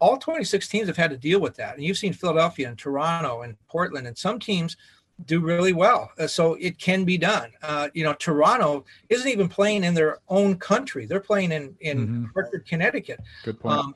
all 0.00 0.16
26 0.16 0.66
teams 0.66 0.88
have 0.88 0.96
had 0.96 1.10
to 1.10 1.16
deal 1.18 1.40
with 1.40 1.56
that. 1.56 1.74
And 1.74 1.84
you've 1.84 1.98
seen 1.98 2.12
Philadelphia 2.14 2.68
and 2.68 2.78
Toronto 2.78 3.42
and 3.42 3.56
Portland 3.68 4.06
and 4.06 4.16
some 4.16 4.38
teams 4.38 4.76
do 5.26 5.40
really 5.40 5.72
well. 5.72 6.12
Uh, 6.18 6.26
so 6.26 6.54
it 6.54 6.78
can 6.78 7.04
be 7.04 7.18
done. 7.18 7.50
Uh, 7.62 7.88
you 7.94 8.04
know, 8.04 8.14
Toronto 8.14 8.84
isn't 9.08 9.28
even 9.28 9.48
playing 9.48 9.84
in 9.84 9.94
their 9.94 10.18
own 10.28 10.56
country; 10.56 11.06
they're 11.06 11.20
playing 11.20 11.52
in 11.52 11.74
in 11.80 11.98
mm-hmm. 11.98 12.24
Hartford, 12.34 12.66
Connecticut. 12.66 13.20
Good 13.44 13.60
point. 13.60 13.78
Um, 13.78 13.94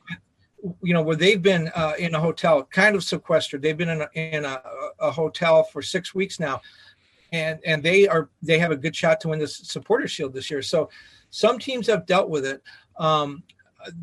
you 0.82 0.94
know, 0.94 1.02
where 1.02 1.16
they've 1.16 1.42
been 1.42 1.70
uh, 1.74 1.94
in 1.98 2.14
a 2.14 2.20
hotel, 2.20 2.64
kind 2.64 2.94
of 2.94 3.02
sequestered. 3.02 3.62
They've 3.62 3.76
been 3.76 3.88
in 3.88 4.02
a, 4.02 4.08
in 4.14 4.44
a, 4.44 4.62
a 5.00 5.10
hotel 5.10 5.64
for 5.64 5.82
six 5.82 6.14
weeks 6.14 6.38
now, 6.38 6.60
and 7.32 7.58
and 7.64 7.82
they 7.82 8.08
are 8.08 8.28
they 8.42 8.58
have 8.58 8.70
a 8.70 8.76
good 8.76 8.94
shot 8.94 9.20
to 9.20 9.28
win 9.28 9.38
the 9.38 9.48
Supporter 9.48 10.08
Shield 10.08 10.34
this 10.34 10.50
year. 10.50 10.62
So 10.62 10.90
some 11.30 11.58
teams 11.58 11.86
have 11.86 12.06
dealt 12.06 12.28
with 12.28 12.44
it. 12.44 12.62
Um, 12.96 13.42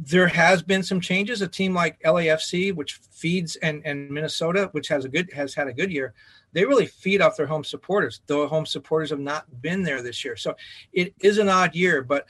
there 0.02 0.28
has 0.28 0.62
been 0.62 0.84
some 0.84 1.00
changes. 1.00 1.42
A 1.42 1.48
team 1.48 1.74
like 1.74 2.02
LAFC, 2.02 2.74
which 2.74 2.96
feeds 3.12 3.56
and 3.58 3.82
and 3.86 4.10
Minnesota, 4.10 4.70
which 4.72 4.88
has 4.90 5.06
a 5.06 5.10
good 5.10 5.32
has 5.34 5.54
had 5.54 5.68
a 5.68 5.74
good 5.74 5.92
year, 5.92 6.14
they 6.54 6.66
really 6.66 6.88
feed 6.88 7.22
off 7.22 7.38
their 7.38 7.48
home 7.48 7.64
supporters. 7.64 8.22
The 8.28 8.48
home 8.48 8.66
supporters 8.66 9.10
have 9.10 9.20
not 9.20 9.62
been 9.62 9.84
there 9.84 10.02
this 10.02 10.24
year, 10.26 10.36
so 10.36 10.56
it 10.94 11.14
is 11.20 11.38
an 11.38 11.50
odd 11.50 11.76
year. 11.76 12.02
But 12.02 12.26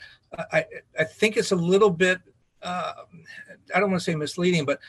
I 0.52 0.64
I 0.98 1.04
think 1.04 1.36
it's 1.36 1.52
a 1.52 1.56
little 1.56 1.90
bit 1.90 2.20
uh, 2.62 2.92
I 3.74 3.80
don't 3.80 3.90
want 3.90 4.00
to 4.00 4.04
say 4.04 4.14
misleading, 4.14 4.64
but 4.64 4.80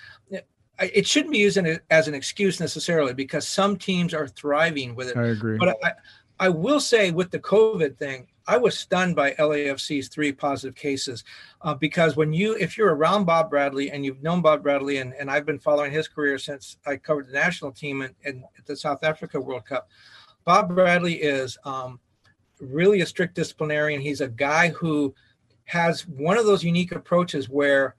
it 0.80 1.08
shouldn't 1.08 1.32
be 1.32 1.38
used 1.38 1.58
as 1.90 2.08
an 2.08 2.14
excuse 2.14 2.60
necessarily 2.60 3.14
because 3.14 3.48
some 3.48 3.78
teams 3.78 4.14
are 4.14 4.28
thriving 4.28 4.96
with 4.96 5.10
it. 5.10 5.18
I 5.18 5.28
agree. 5.28 5.58
But 5.58 5.78
I, 5.84 5.94
I 6.40 6.50
will 6.50 6.80
say 6.80 7.12
with 7.12 7.32
the 7.32 7.40
COVID 7.40 7.98
thing, 7.98 8.28
I 8.52 8.58
was 8.58 8.78
stunned 8.78 9.16
by 9.16 9.32
LAFC's 9.32 10.10
three 10.10 10.34
positive 10.34 10.76
cases 10.76 11.24
uh, 11.62 11.74
because 11.74 12.18
when 12.18 12.34
you, 12.34 12.58
if 12.58 12.78
you're 12.78 12.94
around 12.94 13.24
Bob 13.24 13.50
Bradley 13.50 13.92
and 13.92 14.04
you've 14.04 14.22
known 14.22 14.42
Bob 14.42 14.62
Bradley, 14.62 14.98
and, 14.98 15.14
and 15.14 15.32
I've 15.32 15.46
been 15.46 15.58
following 15.58 15.90
his 15.90 16.10
career 16.10 16.38
since 16.38 16.76
I 16.86 16.98
covered 16.98 17.30
the 17.30 17.32
national 17.32 17.72
team 17.72 18.02
and, 18.02 18.14
and 18.26 18.44
the 18.66 18.76
South 18.76 19.06
Africa 19.06 19.40
World 19.40 19.64
Cup, 19.64 19.88
Bob 20.44 20.76
Bradley 20.76 21.14
is 21.14 21.58
um, 21.64 22.02
really 22.60 23.00
a 23.00 23.06
strict 23.06 23.36
disciplinarian. 23.36 24.02
He's 24.02 24.20
a 24.20 24.28
guy 24.28 24.68
who 24.68 25.16
has 25.64 26.06
one 26.06 26.38
of 26.38 26.46
those 26.46 26.62
unique 26.62 26.92
approaches 26.92 27.48
where 27.48 27.96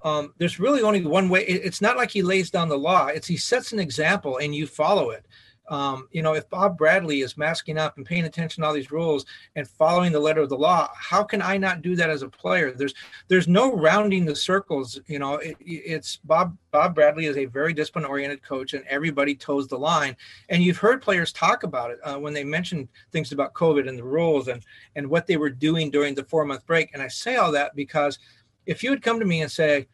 um, 0.00 0.32
there's 0.38 0.58
really 0.58 0.80
only 0.80 1.04
one 1.04 1.28
way. 1.28 1.44
It's 1.44 1.82
not 1.82 1.98
like 1.98 2.10
he 2.10 2.22
lays 2.22 2.50
down 2.50 2.70
the 2.70 2.78
law. 2.78 3.08
It's 3.08 3.26
he 3.26 3.36
sets 3.36 3.72
an 3.72 3.78
example 3.78 4.38
and 4.38 4.54
you 4.54 4.66
follow 4.66 5.10
it. 5.10 5.26
Um, 5.70 6.08
you 6.10 6.20
know, 6.20 6.34
if 6.34 6.50
Bob 6.50 6.76
Bradley 6.76 7.20
is 7.20 7.36
masking 7.36 7.78
up 7.78 7.96
and 7.96 8.04
paying 8.04 8.24
attention 8.24 8.62
to 8.62 8.66
all 8.66 8.74
these 8.74 8.90
rules 8.90 9.24
and 9.54 9.66
following 9.66 10.10
the 10.10 10.18
letter 10.18 10.40
of 10.40 10.48
the 10.48 10.58
law, 10.58 10.90
how 10.94 11.22
can 11.22 11.40
I 11.40 11.56
not 11.56 11.80
do 11.80 11.94
that 11.94 12.10
as 12.10 12.22
a 12.22 12.28
player? 12.28 12.72
There's 12.72 12.92
there's 13.28 13.46
no 13.46 13.74
rounding 13.76 14.24
the 14.24 14.34
circles. 14.34 15.00
You 15.06 15.20
know, 15.20 15.34
it, 15.36 15.56
it's 15.60 16.16
Bob 16.16 16.56
Bob 16.72 16.96
Bradley 16.96 17.26
is 17.26 17.36
a 17.36 17.44
very 17.44 17.72
discipline 17.72 18.04
oriented 18.04 18.42
coach, 18.42 18.74
and 18.74 18.84
everybody 18.86 19.36
toes 19.36 19.68
the 19.68 19.78
line. 19.78 20.16
And 20.48 20.62
you've 20.62 20.76
heard 20.76 21.00
players 21.00 21.32
talk 21.32 21.62
about 21.62 21.92
it 21.92 22.00
uh, 22.02 22.18
when 22.18 22.34
they 22.34 22.44
mentioned 22.44 22.88
things 23.12 23.30
about 23.30 23.54
COVID 23.54 23.88
and 23.88 23.96
the 23.96 24.04
rules 24.04 24.48
and 24.48 24.64
and 24.96 25.08
what 25.08 25.28
they 25.28 25.36
were 25.36 25.50
doing 25.50 25.90
during 25.90 26.16
the 26.16 26.24
four 26.24 26.44
month 26.44 26.66
break. 26.66 26.90
And 26.92 27.02
I 27.02 27.08
say 27.08 27.36
all 27.36 27.52
that 27.52 27.76
because 27.76 28.18
if 28.66 28.82
you 28.82 28.90
would 28.90 29.02
come 29.02 29.20
to 29.20 29.26
me 29.26 29.42
and 29.42 29.50
say, 29.50 29.86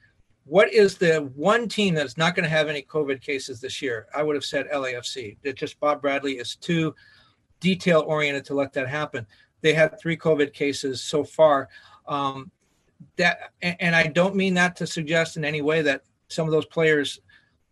what 0.46 0.72
is 0.72 0.96
the 0.96 1.30
one 1.34 1.68
team 1.68 1.94
that's 1.94 2.16
not 2.16 2.36
going 2.36 2.44
to 2.44 2.48
have 2.48 2.68
any 2.68 2.82
COVID 2.82 3.20
cases 3.20 3.60
this 3.60 3.82
year? 3.82 4.06
I 4.14 4.22
would 4.22 4.36
have 4.36 4.44
said 4.44 4.68
LAFC. 4.72 5.36
That 5.42 5.56
just 5.56 5.78
Bob 5.80 6.00
Bradley 6.00 6.34
is 6.34 6.54
too 6.54 6.94
detail 7.58 8.04
oriented 8.06 8.44
to 8.46 8.54
let 8.54 8.72
that 8.74 8.88
happen. 8.88 9.26
They 9.60 9.74
had 9.74 9.98
three 9.98 10.16
COVID 10.16 10.52
cases 10.52 11.02
so 11.02 11.24
far. 11.24 11.68
Um, 12.06 12.52
that 13.16 13.50
and 13.60 13.94
I 13.94 14.06
don't 14.06 14.36
mean 14.36 14.54
that 14.54 14.76
to 14.76 14.86
suggest 14.86 15.36
in 15.36 15.44
any 15.44 15.62
way 15.62 15.82
that 15.82 16.02
some 16.28 16.46
of 16.46 16.52
those 16.52 16.66
players 16.66 17.20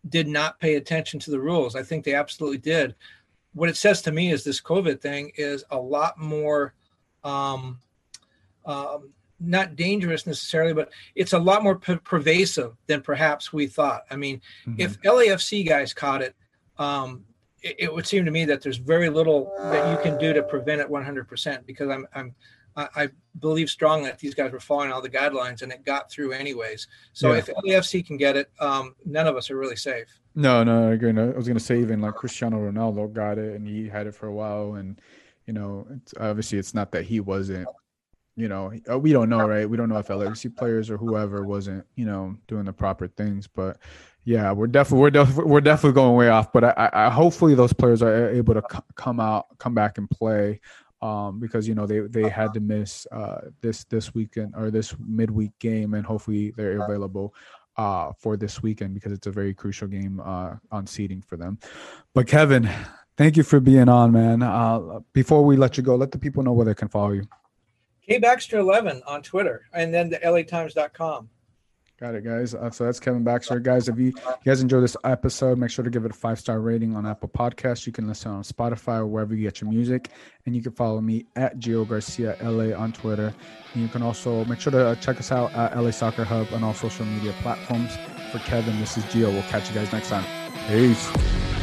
did 0.09 0.27
not 0.27 0.59
pay 0.59 0.75
attention 0.75 1.19
to 1.21 1.31
the 1.31 1.39
rules. 1.39 1.75
I 1.75 1.83
think 1.83 2.03
they 2.03 2.13
absolutely 2.13 2.59
did. 2.59 2.93
What 3.53 3.69
it 3.69 3.77
says 3.77 4.01
to 4.03 4.11
me 4.11 4.31
is 4.31 4.43
this 4.43 4.61
COVID 4.61 5.01
thing 5.01 5.31
is 5.35 5.63
a 5.71 5.79
lot 5.79 6.19
more 6.19 6.73
um, 7.23 7.79
um, 8.65 9.13
not 9.39 9.75
dangerous 9.75 10.25
necessarily, 10.25 10.73
but 10.73 10.91
it's 11.15 11.33
a 11.33 11.39
lot 11.39 11.63
more 11.63 11.77
p- 11.77 11.97
pervasive 11.97 12.73
than 12.87 13.01
perhaps 13.01 13.51
we 13.51 13.67
thought. 13.67 14.03
I 14.09 14.15
mean, 14.15 14.41
mm-hmm. 14.65 14.79
if 14.79 15.01
LAFC 15.01 15.67
guys 15.67 15.93
caught 15.93 16.21
it, 16.21 16.35
um, 16.77 17.25
it, 17.61 17.75
it, 17.79 17.93
would 17.93 18.05
seem 18.05 18.25
to 18.25 18.31
me 18.31 18.45
that 18.45 18.61
there's 18.61 18.77
very 18.77 19.09
little 19.09 19.51
that 19.59 19.91
you 19.91 19.97
can 20.03 20.19
do 20.19 20.33
to 20.33 20.43
prevent 20.43 20.81
it 20.81 20.89
100% 20.89 21.65
because 21.65 21.89
I'm, 21.89 22.07
I'm 22.13 22.35
I, 22.75 22.87
I, 22.95 23.09
believe 23.39 23.69
strongly 23.69 24.09
that 24.09 24.19
these 24.19 24.33
guys 24.33 24.51
were 24.51 24.59
following 24.59 24.91
all 24.91 25.01
the 25.01 25.09
guidelines 25.09 25.61
and 25.61 25.71
it 25.71 25.83
got 25.85 26.09
through 26.09 26.31
anyways. 26.31 26.87
So 27.13 27.31
yeah. 27.31 27.39
if 27.39 27.47
LAFC 27.47 28.05
can 28.05 28.17
get 28.17 28.37
it, 28.37 28.49
um, 28.59 28.95
none 29.05 29.27
of 29.27 29.35
us 29.35 29.49
are 29.49 29.57
really 29.57 29.75
safe. 29.75 30.07
No, 30.35 30.63
no, 30.63 30.89
I 30.89 30.93
agree. 30.93 31.09
I 31.09 31.25
was 31.27 31.47
going 31.47 31.57
to 31.57 31.63
say 31.63 31.79
even 31.79 32.01
like 32.01 32.15
Cristiano 32.15 32.57
Ronaldo 32.57 33.11
got 33.11 33.37
it 33.37 33.55
and 33.55 33.67
he 33.67 33.87
had 33.87 34.07
it 34.07 34.15
for 34.15 34.27
a 34.27 34.33
while. 34.33 34.75
And, 34.75 34.99
you 35.45 35.53
know, 35.53 35.87
it's, 35.97 36.13
obviously 36.19 36.57
it's 36.57 36.73
not 36.73 36.91
that 36.91 37.03
he 37.03 37.19
wasn't, 37.19 37.67
you 38.35 38.47
know, 38.49 38.73
uh, 38.91 38.99
we 38.99 39.13
don't 39.13 39.29
know, 39.29 39.47
right? 39.47 39.69
We 39.69 39.77
don't 39.77 39.89
know 39.89 39.97
if 39.97 40.07
LAFC 40.07 40.55
players 40.55 40.89
or 40.89 40.97
whoever 40.97 41.45
wasn't, 41.45 41.85
you 41.95 42.05
know, 42.05 42.35
doing 42.47 42.65
the 42.65 42.73
proper 42.73 43.07
things. 43.07 43.47
But 43.47 43.77
yeah, 44.25 44.51
we're 44.51 44.67
definitely 44.67 45.01
we're 45.01 45.09
definitely 45.11 45.51
we're 45.51 45.61
definitely 45.61 45.93
going 45.93 46.15
way 46.15 46.29
off. 46.29 46.51
But 46.51 46.65
I, 46.65 46.89
I 46.91 47.09
hopefully 47.09 47.55
those 47.55 47.73
players 47.73 48.01
are 48.01 48.29
able 48.29 48.53
to 48.53 48.63
come 48.95 49.19
out, 49.19 49.57
come 49.57 49.73
back 49.73 49.97
and 49.97 50.09
play 50.09 50.59
um, 51.01 51.39
because 51.39 51.67
you 51.67 51.75
know 51.75 51.85
they 51.85 51.99
they 52.01 52.29
had 52.29 52.53
to 52.53 52.59
miss 52.59 53.07
uh, 53.11 53.41
this 53.61 53.83
this 53.85 54.13
weekend 54.13 54.53
or 54.57 54.71
this 54.71 54.95
midweek 54.99 55.57
game, 55.59 55.93
and 55.93 56.05
hopefully 56.05 56.51
they're 56.57 56.81
available 56.81 57.33
uh, 57.77 58.11
for 58.17 58.35
this 58.35 58.61
weekend 58.61 58.93
because 58.93 59.11
it's 59.11 59.27
a 59.27 59.31
very 59.31 59.53
crucial 59.53 59.87
game 59.87 60.19
uh, 60.23 60.55
on 60.71 60.87
seeding 60.87 61.21
for 61.21 61.37
them. 61.37 61.59
But 62.13 62.27
Kevin, 62.27 62.69
thank 63.17 63.37
you 63.37 63.43
for 63.43 63.59
being 63.59 63.89
on, 63.89 64.11
man. 64.11 64.41
Uh, 64.41 64.99
before 65.13 65.45
we 65.45 65.55
let 65.55 65.77
you 65.77 65.83
go, 65.83 65.95
let 65.95 66.11
the 66.11 66.19
people 66.19 66.43
know 66.43 66.53
where 66.53 66.65
they 66.65 66.75
can 66.75 66.87
follow 66.87 67.11
you. 67.11 67.23
K 68.07 68.19
Baxter 68.19 68.59
11 68.59 69.01
on 69.07 69.21
Twitter, 69.21 69.65
and 69.73 69.93
then 69.93 70.09
the 70.09 70.17
LATimes.com. 70.17 71.29
Got 71.97 72.13
it, 72.15 72.25
guys. 72.25 72.53
Uh, 72.53 72.69
so 72.69 72.83
that's 72.83 72.99
Kevin 72.99 73.23
Baxter. 73.23 73.57
Guys, 73.57 73.87
if 73.87 73.97
you, 73.97 74.07
you 74.07 74.13
guys 74.45 74.61
enjoy 74.61 74.81
this 74.81 74.97
episode, 75.05 75.57
make 75.57 75.71
sure 75.71 75.83
to 75.83 75.89
give 75.89 76.03
it 76.03 76.11
a 76.11 76.13
five 76.13 76.37
star 76.37 76.59
rating 76.59 76.93
on 76.93 77.05
Apple 77.05 77.29
Podcasts. 77.29 77.87
You 77.87 77.93
can 77.93 78.05
listen 78.05 78.31
on 78.31 78.43
Spotify 78.43 78.97
or 78.97 79.05
wherever 79.05 79.33
you 79.33 79.43
get 79.43 79.61
your 79.61 79.69
music. 79.69 80.09
And 80.45 80.53
you 80.53 80.61
can 80.61 80.73
follow 80.73 80.99
me 80.99 81.25
at 81.37 81.57
Gio 81.57 81.87
Garcia 81.87 82.35
LA 82.43 82.77
on 82.77 82.91
Twitter. 82.91 83.33
And 83.73 83.81
you 83.81 83.87
can 83.87 84.01
also 84.01 84.43
make 84.43 84.59
sure 84.59 84.71
to 84.71 84.97
check 84.99 85.19
us 85.19 85.31
out 85.31 85.53
at 85.53 85.77
LA 85.77 85.91
Soccer 85.91 86.25
Hub 86.25 86.47
on 86.51 86.65
all 86.65 86.73
social 86.73 87.05
media 87.05 87.33
platforms. 87.41 87.95
For 88.33 88.39
Kevin, 88.39 88.77
this 88.81 88.97
is 88.97 89.05
Gio. 89.05 89.31
We'll 89.31 89.43
catch 89.43 89.69
you 89.69 89.75
guys 89.75 89.93
next 89.93 90.09
time. 90.09 90.25
Peace. 90.67 91.54